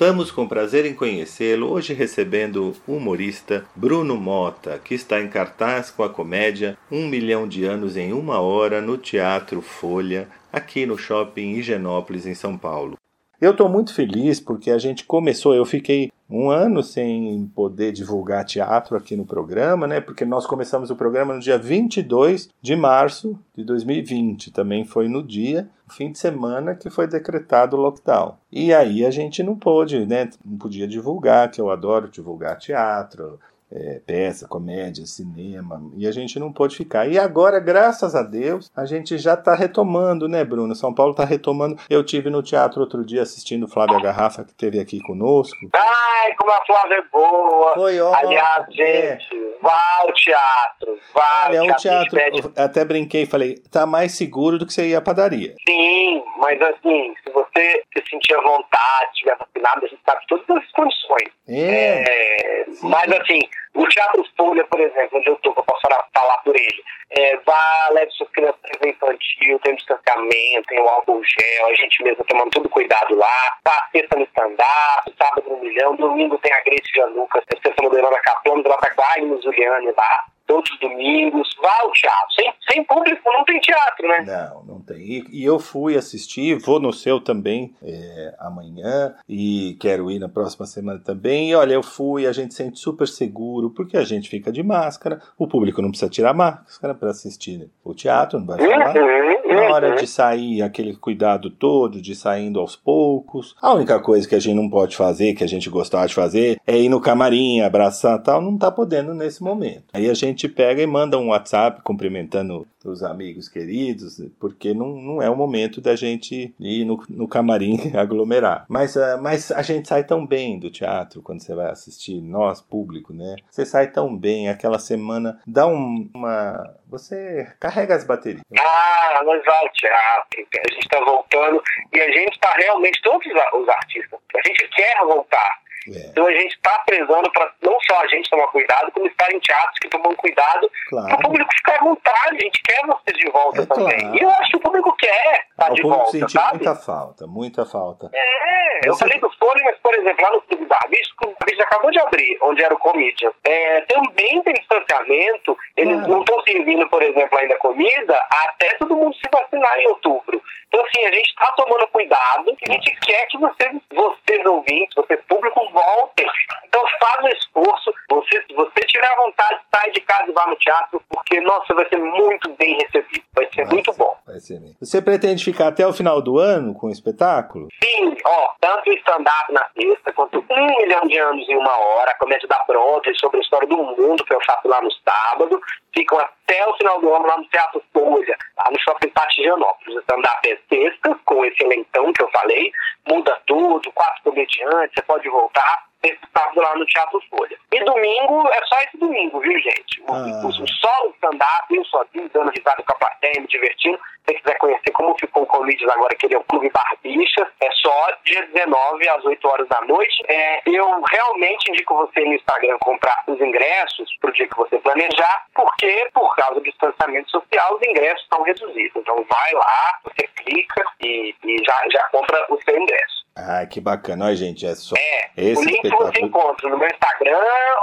Voltamos 0.02 0.32
com 0.32 0.48
prazer 0.48 0.88
em 0.88 0.96
conhecê-lo, 0.96 1.70
hoje 1.70 1.94
recebendo 1.94 2.76
o 2.88 2.96
humorista 2.96 3.64
Bruno 3.76 4.18
Mota, 4.18 4.82
que 4.84 4.96
está 4.96 5.22
em 5.22 5.28
cartaz 5.28 5.92
com 5.92 6.02
a 6.02 6.10
comédia 6.10 6.76
Um 6.92 7.08
Milhão 7.08 7.48
de 7.48 7.66
Anos 7.66 7.96
em 7.96 8.12
Uma 8.12 8.40
Hora 8.40 8.82
no 8.82 8.98
Teatro 8.98 9.62
Folha, 9.62 10.28
aqui 10.52 10.88
no 10.88 10.98
Shopping 10.98 11.52
Higienópolis, 11.52 12.26
em 12.26 12.34
São 12.34 12.58
Paulo. 12.58 12.98
Eu 13.42 13.54
estou 13.54 13.68
muito 13.68 13.92
feliz 13.92 14.40
porque 14.40 14.70
a 14.70 14.78
gente 14.78 15.04
começou, 15.04 15.56
eu 15.56 15.66
fiquei 15.66 16.12
um 16.30 16.52
ano 16.52 16.84
sem 16.84 17.52
poder 17.56 17.92
divulgar 17.92 18.46
teatro 18.46 18.96
aqui 18.96 19.16
no 19.16 19.26
programa, 19.26 19.88
né? 19.88 20.00
Porque 20.00 20.24
nós 20.24 20.46
começamos 20.46 20.92
o 20.92 20.96
programa 20.96 21.34
no 21.34 21.40
dia 21.40 21.58
22 21.58 22.52
de 22.62 22.76
março 22.76 23.36
de 23.58 23.64
2020, 23.64 24.52
também 24.52 24.86
foi 24.86 25.08
no 25.08 25.24
dia, 25.24 25.68
fim 25.90 26.12
de 26.12 26.20
semana 26.20 26.76
que 26.76 26.92
foi 26.92 27.08
decretado 27.08 27.76
o 27.76 27.82
lockdown. 27.82 28.38
E 28.52 28.72
aí 28.72 29.04
a 29.04 29.10
gente 29.10 29.42
não 29.42 29.56
pôde, 29.56 30.06
né? 30.06 30.30
Não 30.46 30.60
podia 30.60 30.88
divulgar, 30.88 31.50
que 31.50 31.60
eu 31.60 31.72
adoro 31.72 32.10
divulgar 32.10 32.60
teatro, 32.60 33.40
é, 33.72 34.02
peça, 34.06 34.48
comédia, 34.48 35.06
cinema, 35.06 35.82
e 35.96 36.06
a 36.08 36.12
gente 36.12 36.38
não 36.40 36.52
pôde 36.52 36.76
ficar. 36.76 37.08
E 37.08 37.18
agora, 37.18 37.60
graças 37.60 38.16
a 38.16 38.22
Deus, 38.22 38.70
a 38.76 38.86
gente 38.86 39.18
já 39.18 39.34
está 39.36 39.56
retomando, 39.56 40.28
né, 40.28 40.44
Bruno? 40.44 40.76
São 40.76 40.94
Paulo 40.94 41.12
está 41.12 41.24
retomando. 41.26 41.78
Eu 41.90 42.04
tive 42.04 42.30
no 42.30 42.44
teatro 42.44 42.82
outro 42.82 43.06
dia 43.06 43.22
assistindo 43.22 43.68
Flávia 43.68 44.00
Garrafa, 44.02 44.44
que 44.44 44.52
esteve 44.52 44.80
aqui 44.80 45.00
conosco. 45.02 45.56
Ai, 45.74 46.34
como 46.38 46.52
a 46.52 46.66
Flávia 46.66 46.96
é 46.96 47.04
boa. 47.12 47.74
Foi 47.74 48.00
ótimo. 48.00 48.28
Aliás, 48.30 48.66
gente, 48.74 49.58
vá 49.62 49.82
ao 50.02 50.14
teatro. 50.14 51.00
Vá 51.14 51.46
Olha, 51.48 51.62
ao 51.62 51.68
o 51.68 51.76
teatro, 51.76 52.12
Pede- 52.18 52.42
eu 52.44 52.52
até 52.64 52.84
brinquei 52.84 53.24
e 53.24 53.26
falei, 53.26 53.56
tá 53.72 53.86
mais 53.86 54.14
seguro 54.14 54.58
do 54.58 54.66
que 54.66 54.74
você 54.74 54.88
ir 54.90 54.96
à 54.96 55.02
padaria. 55.02 55.56
Sim, 55.68 56.24
mas 56.38 56.62
assim, 56.62 57.14
se 57.24 57.32
você 57.32 57.84
se 57.96 58.10
sentir 58.10 58.34
à 58.36 58.42
vontade, 58.42 59.12
estiver 59.14 59.38
vacinado, 59.38 59.86
a 59.86 59.88
gente 59.88 60.02
sabe 60.06 60.22
todas 60.28 60.50
as 60.50 60.72
condições. 60.72 61.30
É, 61.48 62.04
É, 62.04 62.66
mas 62.84 63.12
assim, 63.12 63.40
o 63.74 63.88
Teatro 63.88 64.26
Folha, 64.36 64.66
por 64.66 64.80
exemplo, 64.80 65.18
onde 65.18 65.30
eu 65.30 65.36
tô, 65.38 65.54
que 65.54 65.60
eu 65.60 65.64
posso 65.64 65.82
falar, 65.82 66.38
por 66.44 66.56
ele, 66.56 66.84
é, 67.12 67.38
vá, 67.38 67.90
leve 67.92 68.12
suas 68.12 68.30
crianças 68.32 68.60
para 68.62 68.90
infantil, 68.90 69.60
tem 69.60 69.74
o 69.74 69.76
distanciamento, 69.78 70.68
tem 70.68 70.80
o 70.80 70.88
álcool 70.88 71.22
gel, 71.24 71.68
a 71.68 71.74
gente 71.76 72.04
mesmo 72.04 72.24
tomando 72.26 72.52
todo 72.52 72.70
cuidado 72.70 73.16
lá, 73.16 73.58
tá 73.64 73.90
sexta 73.92 74.18
no 74.18 74.24
stand-up, 74.24 75.14
sábado 75.18 75.50
no 75.50 75.58
milhão, 75.58 75.96
domingo 75.96 76.38
tem 76.40 76.52
a 76.52 76.62
Grace 76.62 76.92
Januca, 76.96 77.44
sexta 77.50 77.82
no 77.82 77.90
Leonardo 77.90 78.22
Caplano, 78.24 78.68
lá 78.68 78.78
tá 78.78 78.94
com 78.94 79.02
a 79.02 79.14
Agnes 79.14 79.44
Juliane 79.44 79.92
lá, 79.92 80.26
todos 80.52 80.70
os 80.70 80.80
domingos, 80.80 81.48
vá 81.62 81.72
ao 81.82 81.92
teatro. 81.94 82.34
Sem, 82.36 82.54
sem 82.70 82.84
público 82.84 83.22
não 83.32 83.46
tem 83.46 83.58
teatro, 83.60 84.08
né? 84.08 84.26
Não, 84.28 84.64
não 84.66 84.82
tem. 84.82 84.98
E, 84.98 85.26
e 85.32 85.46
eu 85.46 85.60
fui 85.60 85.96
assistir, 85.96 86.60
vou 86.60 86.80
no 86.80 86.92
seu 86.92 87.22
também 87.22 87.74
é, 87.82 88.36
amanhã 88.38 89.16
e 89.30 89.78
quero 89.80 90.12
ir 90.12 90.20
na 90.20 90.28
próxima 90.28 90.66
semana 90.66 91.00
também. 91.00 91.52
E 91.52 91.56
olha, 91.56 91.74
eu 91.74 91.84
fui, 91.84 92.28
a 92.28 92.34
gente 92.34 92.54
sente 92.54 92.80
super 92.80 93.08
seguro 93.08 93.70
porque 93.70 93.96
a 93.96 94.04
gente 94.04 94.30
fica 94.30 94.52
de 94.52 94.62
máscara, 94.62 95.22
o 95.38 95.48
público 95.48 95.82
não 95.82 95.90
precisa 95.90 96.12
tirar 96.12 96.34
máscara 96.34 96.94
para 96.94 97.12
assistir 97.12 97.70
o 97.84 97.94
teatro, 97.94 98.38
não 98.40 98.46
vai 98.46 98.58
falar. 98.58 98.96
Uhum, 98.96 99.56
Na 99.56 99.74
hora 99.74 99.90
uhum. 99.90 99.96
de 99.96 100.08
sair, 100.08 100.62
aquele 100.62 100.96
cuidado 100.96 101.50
todo, 101.50 102.02
de 102.02 102.16
saindo 102.16 102.60
aos 102.60 102.76
poucos. 102.76 103.56
A 103.62 103.74
única 103.74 104.00
coisa 104.00 104.28
que 104.28 104.36
a 104.36 104.40
gente 104.40 104.56
não 104.56 104.70
pode 104.70 104.96
fazer, 104.96 105.34
que 105.34 105.44
a 105.44 105.48
gente 105.48 105.70
gostava 105.70 106.08
de 106.08 106.14
fazer, 106.14 106.60
é 106.66 106.78
ir 106.78 106.90
no 106.90 107.02
camarim, 107.02 107.62
abraçar 107.62 108.22
tal, 108.22 108.42
não 108.42 108.58
tá 108.58 108.72
podendo 108.72 109.14
nesse 109.14 109.44
momento. 109.44 109.84
Aí 109.94 110.10
a 110.10 110.14
gente 110.14 110.41
pega 110.50 110.82
e 110.82 110.88
manda 110.88 111.18
um 111.18 111.30
WhatsApp 111.30 111.82
cumprimentando 111.84 112.68
os 112.84 113.04
amigos 113.04 113.48
queridos, 113.48 114.20
porque 114.40 114.74
não, 114.74 114.88
não 114.96 115.22
é 115.22 115.30
o 115.30 115.36
momento 115.36 115.80
da 115.80 115.96
gente 115.96 116.54
ir 116.60 116.84
no, 116.86 117.04
no 117.10 117.28
camarim 117.28 117.78
aglomerar. 117.96 118.66
Mas, 118.68 118.98
ah, 118.98 119.18
mas 119.22 119.52
a 119.52 119.62
gente 119.62 119.88
sai 119.88 120.04
tão 120.04 120.26
bem 120.26 120.58
do 120.60 120.72
teatro 120.72 121.22
quando 121.22 121.42
você 121.42 121.54
vai 121.54 121.70
assistir, 121.70 122.20
nós, 122.22 122.60
público, 122.62 123.14
né? 123.14 123.36
Você 123.52 123.66
sai 123.66 123.88
tão 123.92 124.16
bem, 124.18 124.50
aquela 124.50 124.80
semana 124.80 125.40
dá 125.46 125.68
um- 125.68 126.10
uma. 126.14 126.76
Você 126.90 127.48
carrega 127.60 127.96
as 127.96 128.04
baterias. 128.04 128.42
Ah, 128.60 129.22
nós 129.24 129.26
vamos 129.46 129.48
ao 129.48 129.70
teatro, 129.74 130.48
a 130.66 130.74
gente 130.74 130.84
está 130.84 131.00
voltando 131.06 131.62
e 131.94 132.00
a 132.00 132.12
gente 132.12 132.34
está 132.34 132.52
realmente, 132.58 133.02
todos 133.04 133.26
os 133.28 133.70
artistas, 133.70 134.20
a 134.36 134.48
gente 134.48 134.68
quer 134.76 134.98
voltar. 135.06 135.62
É, 135.88 136.08
Então 136.10 136.28
a 136.28 136.32
gente 136.34 136.54
está 136.56 136.78
prezando 136.86 137.32
para 137.32 137.52
não 137.62 137.78
só 137.90 138.00
a 138.02 138.08
gente 138.08 138.30
tomar 138.30 138.48
cuidado, 138.48 138.92
como 138.92 139.08
estar 139.08 139.32
em 139.32 139.40
teatros 139.40 139.80
que 139.80 139.90
tomam 139.90 140.16
cuidado 140.16 140.70
para 140.90 141.02
claro. 141.02 141.16
o 141.16 141.22
público 141.22 141.52
ficar 141.54 141.76
à 141.76 141.84
vontade. 141.84 142.36
A 142.36 142.40
gente 142.40 142.62
quer 142.64 142.86
vocês 142.86 143.18
de 143.18 143.30
volta 143.32 143.62
É 143.62 143.66
também. 143.66 143.98
claro. 144.00 144.16
E 144.18 144.22
eu 144.22 144.30
acho 144.30 144.52
que 144.52 144.58
o 144.58 144.60
público 144.62 144.96
quer 144.98 145.46
estar 145.52 145.72
o 145.72 145.76
de 145.76 145.82
volta, 145.82 146.12
sentiu 146.12 146.30
sabe? 146.30 146.56
muita 146.58 146.76
falta, 146.76 147.28
muita 147.28 147.66
falta. 147.66 148.10
É, 148.14 148.88
eu 148.88 148.94
Você- 148.94 149.06
falei 149.06 149.20
do 149.20 149.30
Folha, 149.38 149.62
mas, 149.66 149.78
por 149.80 149.94
exemplo, 149.96 150.24
lá 150.24 150.32
no 150.32 150.42
Clube 150.44 150.66
Barbicho, 150.66 151.14
o 151.14 151.16
Clube 151.18 151.36
Barbicho 151.40 151.62
acabou 151.64 151.92
de 151.92 152.00
abrir, 152.00 152.38
onde 152.42 152.64
era 152.64 152.74
o 152.74 152.78
Comedian. 152.80 153.32
É, 153.44 153.82
também 153.82 154.42
tem 154.44 154.54
distanciamento, 154.54 155.58
eles 155.76 155.96
Claro. 155.96 156.12
não 156.12 156.20
estão 156.22 156.42
servindo, 156.44 156.88
por 156.90 157.02
exemplo, 157.02 157.38
ainda 157.40 157.58
comida, 157.58 158.20
até 158.46 158.74
todo 158.76 158.96
mundo 158.96 159.16
se 159.16 159.28
vacinar 159.32 159.80
em 159.80 159.88
outubro. 159.88 160.42
Então, 160.72 160.86
assim, 160.86 161.06
a 161.06 161.12
gente 161.12 161.28
está 161.28 161.52
tomando 161.58 161.86
cuidado, 161.88 162.46
e 162.48 162.72
a 162.72 162.74
gente 162.74 162.96
quer 163.02 163.26
que 163.28 163.38
vocês, 163.38 163.78
vocês 163.94 164.46
ouvintes, 164.46 164.96
vocês 164.96 165.20
públicos, 165.28 165.70
voltem. 165.70 166.26
Então, 166.64 166.82
faz 166.98 167.26
um 167.26 167.28
esforço, 167.28 167.94
você, 168.10 168.42
se 168.48 168.54
você 168.54 168.80
tiver 168.88 169.14
vontade, 169.18 169.60
sai 169.76 169.92
de 169.92 170.00
casa 170.00 170.32
e 170.32 170.34
vá 170.34 170.48
no 170.48 170.56
teatro, 170.56 171.04
porque, 171.10 171.42
nossa, 171.42 171.74
vai 171.74 171.86
ser 171.90 171.98
muito 171.98 172.50
bem 172.52 172.78
recebido, 172.78 173.26
vai 173.36 173.50
ser 173.54 173.66
muito 173.68 173.92
bom. 173.94 174.16
Vai 174.26 174.40
ser 174.40 174.62
mesmo. 174.62 174.78
Você 174.80 175.02
pretende 175.02 175.44
ficar 175.44 175.68
até 175.68 175.86
o 175.86 175.92
final 175.92 176.22
do 176.22 176.40
ano 176.40 176.74
com 176.74 176.88
o 176.88 176.92
espetáculo? 176.92 177.68
Sim, 177.84 178.16
ó, 178.26 178.54
tanto 178.62 178.90
o 178.90 178.94
stand-up 178.94 179.52
na 179.52 179.68
sexta, 179.76 180.14
quanto 180.14 180.40
um 180.50 180.66
milhão 180.78 181.02
de 181.02 181.18
anos 181.18 181.50
em 181.50 181.58
uma 181.58 181.78
hora, 181.78 182.12
a 182.12 182.18
comédia 182.18 182.48
da 182.48 182.64
Broadway 182.66 183.14
sobre 183.20 183.40
a 183.40 183.42
história 183.42 183.68
do 183.68 183.76
mundo, 183.76 184.24
que 184.24 184.34
eu 184.34 184.40
faço 184.46 184.70
lá 184.70 184.82
no 184.82 184.92
sábado, 184.92 185.60
ficam 185.94 186.20
até 186.20 186.68
o 186.68 186.76
final 186.76 187.00
do 187.00 187.14
ano 187.14 187.28
lá 187.28 187.38
no 187.38 187.46
Teatro 187.46 187.84
Folha, 187.94 188.38
lá 188.58 188.72
no 188.72 188.80
Shopping 188.80 189.10
Pátio 189.10 189.44
Gianópolis. 189.44 189.96
O 189.96 190.00
stand-up 190.00 190.50
é 190.50 190.58
sexta, 190.70 191.20
com 191.26 191.46
esse 191.46 191.64
eleitão 191.64 192.12
que 192.14 192.24
eu 192.24 192.30
falei, 192.32 192.72
muda 193.08 193.40
tudo, 193.46 193.92
quatro 193.92 194.24
comediantes, 194.24 194.94
você 194.96 195.02
pode 195.04 195.30
voltar. 195.30 195.91
Esse 196.04 196.20
sábado 196.36 196.60
lá 196.62 196.76
no 196.76 196.86
Teatro 196.86 197.22
Folha. 197.30 197.58
E 197.72 197.84
domingo 197.84 198.48
é 198.50 198.66
só 198.66 198.80
esse 198.82 198.98
domingo, 198.98 199.40
viu, 199.40 199.60
gente? 199.60 200.02
O, 200.02 200.14
Ah. 200.14 200.42
o, 200.46 201.12
stand-up, 201.12 201.76
eu 201.76 201.86
sozinho, 201.86 202.30
dando 202.34 202.52
risada 202.52 202.82
com 202.84 202.94
a 202.94 202.98
plateia, 202.98 203.40
me 203.40 203.48
divertindo. 203.48 203.98
Se 203.98 204.26
você 204.26 204.34
quiser 204.36 204.58
conhecer 204.58 204.92
como 204.92 205.18
ficou 205.20 205.44
o 205.44 205.46
Comedians 205.46 205.92
agora, 205.92 206.16
que 206.16 206.26
ele 206.26 206.36
é 206.36 206.38
o 206.38 206.44
Clube 206.44 206.70
Barbicha, 206.70 207.48
é 207.62 207.72
só 207.72 208.08
dia 208.26 208.46
19 208.48 209.10
às 209.10 209.26
8 209.26 209.48
horas 209.48 209.68
da 209.68 209.82
noite. 209.82 210.24
É, 210.28 210.62
eu 210.66 211.02
realmente 211.10 211.70
indico 211.70 211.96
você 211.96 212.20
no 212.22 212.34
Instagram 212.34 212.78
comprar 212.80 213.24
os 213.28 213.40
ingressos 213.40 214.10
pro 214.20 214.32
dia 214.34 214.48
que 214.48 214.58
você 214.58 214.78
planejar, 214.80 215.46
porque 215.54 216.10
por 216.14 216.36
causa 216.36 216.56
do 216.56 216.64
distanciamento 216.64 217.30
social, 217.30 217.76
os 217.76 217.82
ingressos 217.88 218.24
estão 218.24 218.42
reduzidos. 218.44 218.96
Então 218.96 219.26
vai 219.28 219.54
lá, 219.54 220.00
você 220.04 220.28
clica 220.28 220.84
e, 221.02 221.36
e 221.44 221.58
já, 221.66 221.84
já 221.92 222.04
compra 222.10 222.46
o 222.50 222.62
seu 222.64 222.78
ingresso. 222.78 223.21
Ah, 223.36 223.66
que 223.66 223.80
bacana. 223.80 224.26
Olha, 224.26 224.36
gente, 224.36 224.66
é 224.66 224.76
só 224.76 224.94
É, 224.98 225.30
esse 225.38 225.62
o 225.62 225.66
link 225.66 225.82
você 225.82 225.88
espetáculo. 225.88 226.26
encontra 226.28 226.70
no 226.70 226.78
meu 226.78 226.88
Instagram 226.88 227.38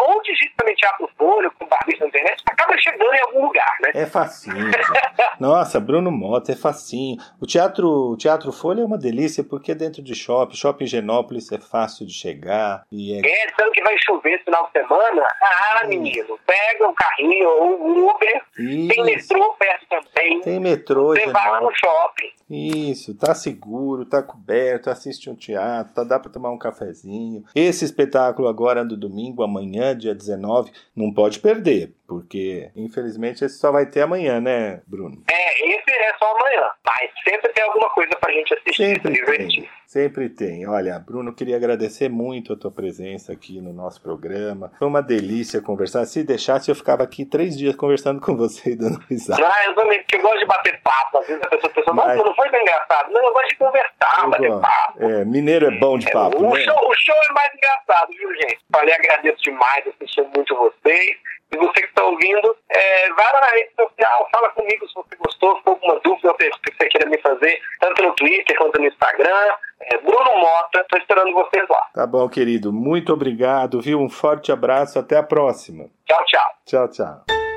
ou 0.07 0.23
digita 0.23 0.53
também 0.59 0.75
Teatro 0.75 1.09
Folha 1.17 1.51
com 1.59 1.67
Barbista 1.67 2.05
na 2.05 2.09
internet, 2.09 2.43
acaba 2.47 2.77
chegando 2.79 3.15
em 3.15 3.21
algum 3.21 3.47
lugar, 3.47 3.77
né? 3.83 3.91
É 3.95 4.05
facinho. 4.07 4.55
Nossa, 5.41 5.81
Bruno 5.81 6.11
Mota, 6.11 6.53
é 6.53 6.57
facinho. 6.57 7.17
O 7.41 7.47
teatro, 7.47 7.89
o 8.13 8.17
teatro 8.17 8.53
Folha 8.53 8.83
é 8.83 8.85
uma 8.85 8.99
delícia 8.99 9.43
porque 9.43 9.73
é 9.73 9.75
dentro 9.75 10.03
de 10.03 10.15
shopping. 10.15 10.55
Shopping 10.55 10.87
Genópolis 10.87 11.51
é 11.51 11.59
fácil 11.59 12.07
de 12.07 12.13
chegar 12.13 12.85
e 12.93 13.15
é 13.15 13.19
É, 13.19 13.47
dizendo 13.51 13.73
que 13.73 13.83
vai 13.83 13.97
chover 14.05 14.35
esse 14.35 14.45
final 14.45 14.67
de 14.67 14.73
semana, 14.73 15.27
ah, 15.43 15.85
menino, 15.87 16.39
pega 16.47 16.89
o 16.89 16.93
carrinho 16.95 17.49
ou 17.49 17.81
o 17.81 18.11
Uber, 18.11 18.43
tem 18.55 18.87
Isso. 18.89 19.03
metrô 19.05 19.55
perto 19.55 19.87
também, 19.89 20.41
Tem 20.43 20.61
metrô, 20.61 21.15
você 21.15 21.27
vai 21.27 21.51
lá 21.51 21.61
no 21.61 21.71
shopping. 21.75 22.29
Isso, 22.51 23.15
tá 23.17 23.35
seguro, 23.35 24.05
tá 24.05 24.23
coberto, 24.23 24.91
assiste 24.91 25.29
um 25.31 25.35
teatro, 25.39 26.05
dá 26.05 26.19
pra 26.19 26.31
tomar 26.31 26.51
um 26.51 26.59
cafezinho. 26.59 27.45
Esse 27.55 27.85
espetáculo 27.85 28.49
agora 28.49 28.85
do 28.85 28.97
domingo, 28.97 29.43
amanhã, 29.43 29.97
dia 29.97 30.15
19, 30.15 30.71
não 30.95 31.13
pode 31.13 31.39
perder, 31.41 31.95
porque 32.07 32.71
infelizmente 32.77 33.45
esse 33.45 33.59
só 33.59 33.71
vai 33.73 33.87
ter 33.87 34.03
amanhã, 34.03 34.41
né, 34.41 34.81
Bruno? 34.87 35.23
É, 35.31 35.69
esse 35.69 35.91
é 35.91 36.15
só 36.19 36.27
amanhã, 36.37 36.63
mas 36.87 37.11
sempre 37.25 37.53
tem 37.53 37.65
alguma 37.65 37.89
coisa 37.91 38.11
pra 38.21 38.33
gente 38.33 38.53
assistir, 38.55 38.75
se 38.75 38.95
Sempre 38.95 39.13
divertir. 39.13 39.63
tem, 39.63 39.71
sempre 39.87 40.29
tem. 40.29 40.67
Olha, 40.69 40.99
Bruno, 40.99 41.33
queria 41.35 41.57
agradecer 41.57 42.09
muito 42.09 42.53
a 42.53 42.57
tua 42.57 42.71
presença 42.71 43.33
aqui 43.33 43.61
no 43.61 43.73
nosso 43.73 44.01
programa. 44.03 44.73
Foi 44.79 44.87
uma 44.89 45.03
delícia 45.03 45.61
conversar. 45.61 46.05
Se 46.07 46.23
deixasse, 46.25 46.71
eu 46.71 46.75
ficava 46.75 47.03
aqui 47.03 47.25
três 47.25 47.57
dias 47.57 47.75
conversando 47.77 48.21
com 48.21 48.37
você 48.37 48.71
e 48.71 48.77
dando 48.77 48.99
risada. 49.11 49.43
Ah, 49.47 49.65
eu 49.67 49.75
também, 49.75 49.99
porque 50.01 50.17
eu 50.17 50.23
gosto 50.23 50.39
de 50.41 50.47
bater 50.47 50.81
papo. 50.83 51.19
Às 51.19 51.27
vezes 51.27 51.43
a 51.45 51.49
pessoa 51.49 51.73
pensa, 51.73 51.93
Mas- 51.93 52.17
não 52.19 52.35
foi 52.35 52.51
tão 52.51 52.61
engraçado. 52.61 53.11
Não, 53.13 53.25
eu 53.27 53.33
gosto 53.33 53.49
de 53.49 53.57
conversar, 53.57 54.21
Eu 54.25 54.31
bater 54.31 54.49
gosto. 54.49 54.61
papo. 54.63 55.03
É, 55.05 55.25
mineiro 55.29 55.67
é 55.67 55.71
bom 55.79 55.99
de 55.99 56.11
papo, 56.11 56.39
o, 56.39 56.55
né? 56.55 56.61
show, 56.61 56.75
o 56.75 56.95
show 56.97 57.15
é 57.31 57.33
mais 57.33 57.51
engraçado, 57.55 58.11
viu, 58.11 58.35
gente? 58.35 58.59
Falei, 58.73 58.95
agradeço 58.95 59.43
demais, 59.43 59.87
assistindo 59.87 60.31
muito 60.35 60.55
vocês. 60.57 61.17
E 61.51 61.57
você 61.57 61.81
que 61.81 61.89
está 61.89 62.05
ouvindo, 62.05 62.57
é, 62.69 63.09
vai 63.15 63.33
lá 63.33 63.41
na 63.41 63.47
rede 63.53 63.71
social, 63.75 64.29
fala 64.31 64.51
comigo 64.51 64.87
se 64.87 64.95
você 64.95 65.17
gostou, 65.17 65.57
se 65.57 65.63
for 65.63 65.71
alguma 65.71 65.99
dúvida, 66.01 66.35
que 66.35 66.73
você 66.77 66.89
queira 66.89 67.09
me 67.09 67.19
fazer, 67.23 67.59
tanto 67.81 68.03
no 68.03 68.15
Twitter 68.15 68.57
quanto 68.59 68.79
no 68.79 68.87
Instagram. 68.87 69.55
É, 69.81 69.97
Bruno 69.99 70.37
Mota, 70.37 70.81
estou 70.81 70.99
esperando 70.99 71.33
vocês 71.33 71.67
lá. 71.69 71.89
Tá 71.95 72.07
bom, 72.07 72.29
querido. 72.29 72.73
Muito 72.73 73.13
obrigado, 73.13 73.81
viu? 73.81 73.99
Um 73.99 74.11
forte 74.11 74.53
abraço. 74.53 74.99
Até 74.99 75.17
a 75.17 75.23
próxima. 75.23 75.87
Tchau, 76.07 76.25
tchau. 76.27 76.51
Tchau, 76.67 76.89
tchau. 76.89 77.48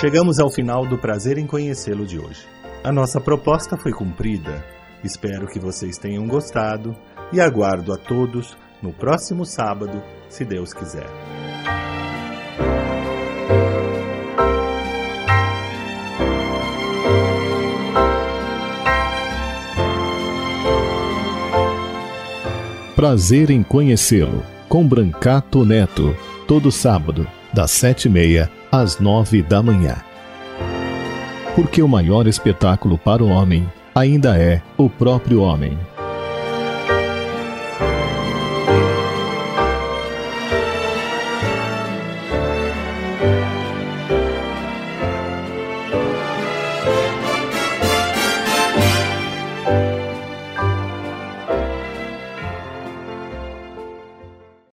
Chegamos 0.00 0.38
ao 0.38 0.48
final 0.48 0.86
do 0.86 0.96
prazer 0.96 1.38
em 1.38 1.46
conhecê-lo 1.46 2.06
de 2.06 2.20
hoje. 2.20 2.46
A 2.84 2.92
nossa 2.92 3.20
proposta 3.20 3.76
foi 3.76 3.90
cumprida. 3.90 4.64
Espero 5.02 5.48
que 5.48 5.58
vocês 5.58 5.98
tenham 5.98 6.24
gostado 6.24 6.94
e 7.32 7.40
aguardo 7.40 7.92
a 7.92 7.96
todos 7.96 8.56
no 8.80 8.92
próximo 8.92 9.44
sábado, 9.44 10.00
se 10.28 10.44
Deus 10.44 10.72
quiser. 10.72 11.08
Prazer 22.94 23.50
em 23.50 23.64
conhecê-lo, 23.64 24.44
com 24.68 24.86
Brancato 24.86 25.64
Neto, 25.64 26.14
todo 26.46 26.70
sábado, 26.70 27.26
das 27.52 27.72
sete 27.72 28.06
e 28.06 28.08
meia 28.08 28.57
às 28.70 28.98
nove 28.98 29.42
da 29.42 29.62
manhã. 29.62 29.96
Porque 31.54 31.82
o 31.82 31.88
maior 31.88 32.26
espetáculo 32.26 32.96
para 32.98 33.24
o 33.24 33.28
homem 33.28 33.66
ainda 33.94 34.38
é 34.38 34.62
o 34.76 34.88
próprio 34.88 35.42
homem. 35.42 35.76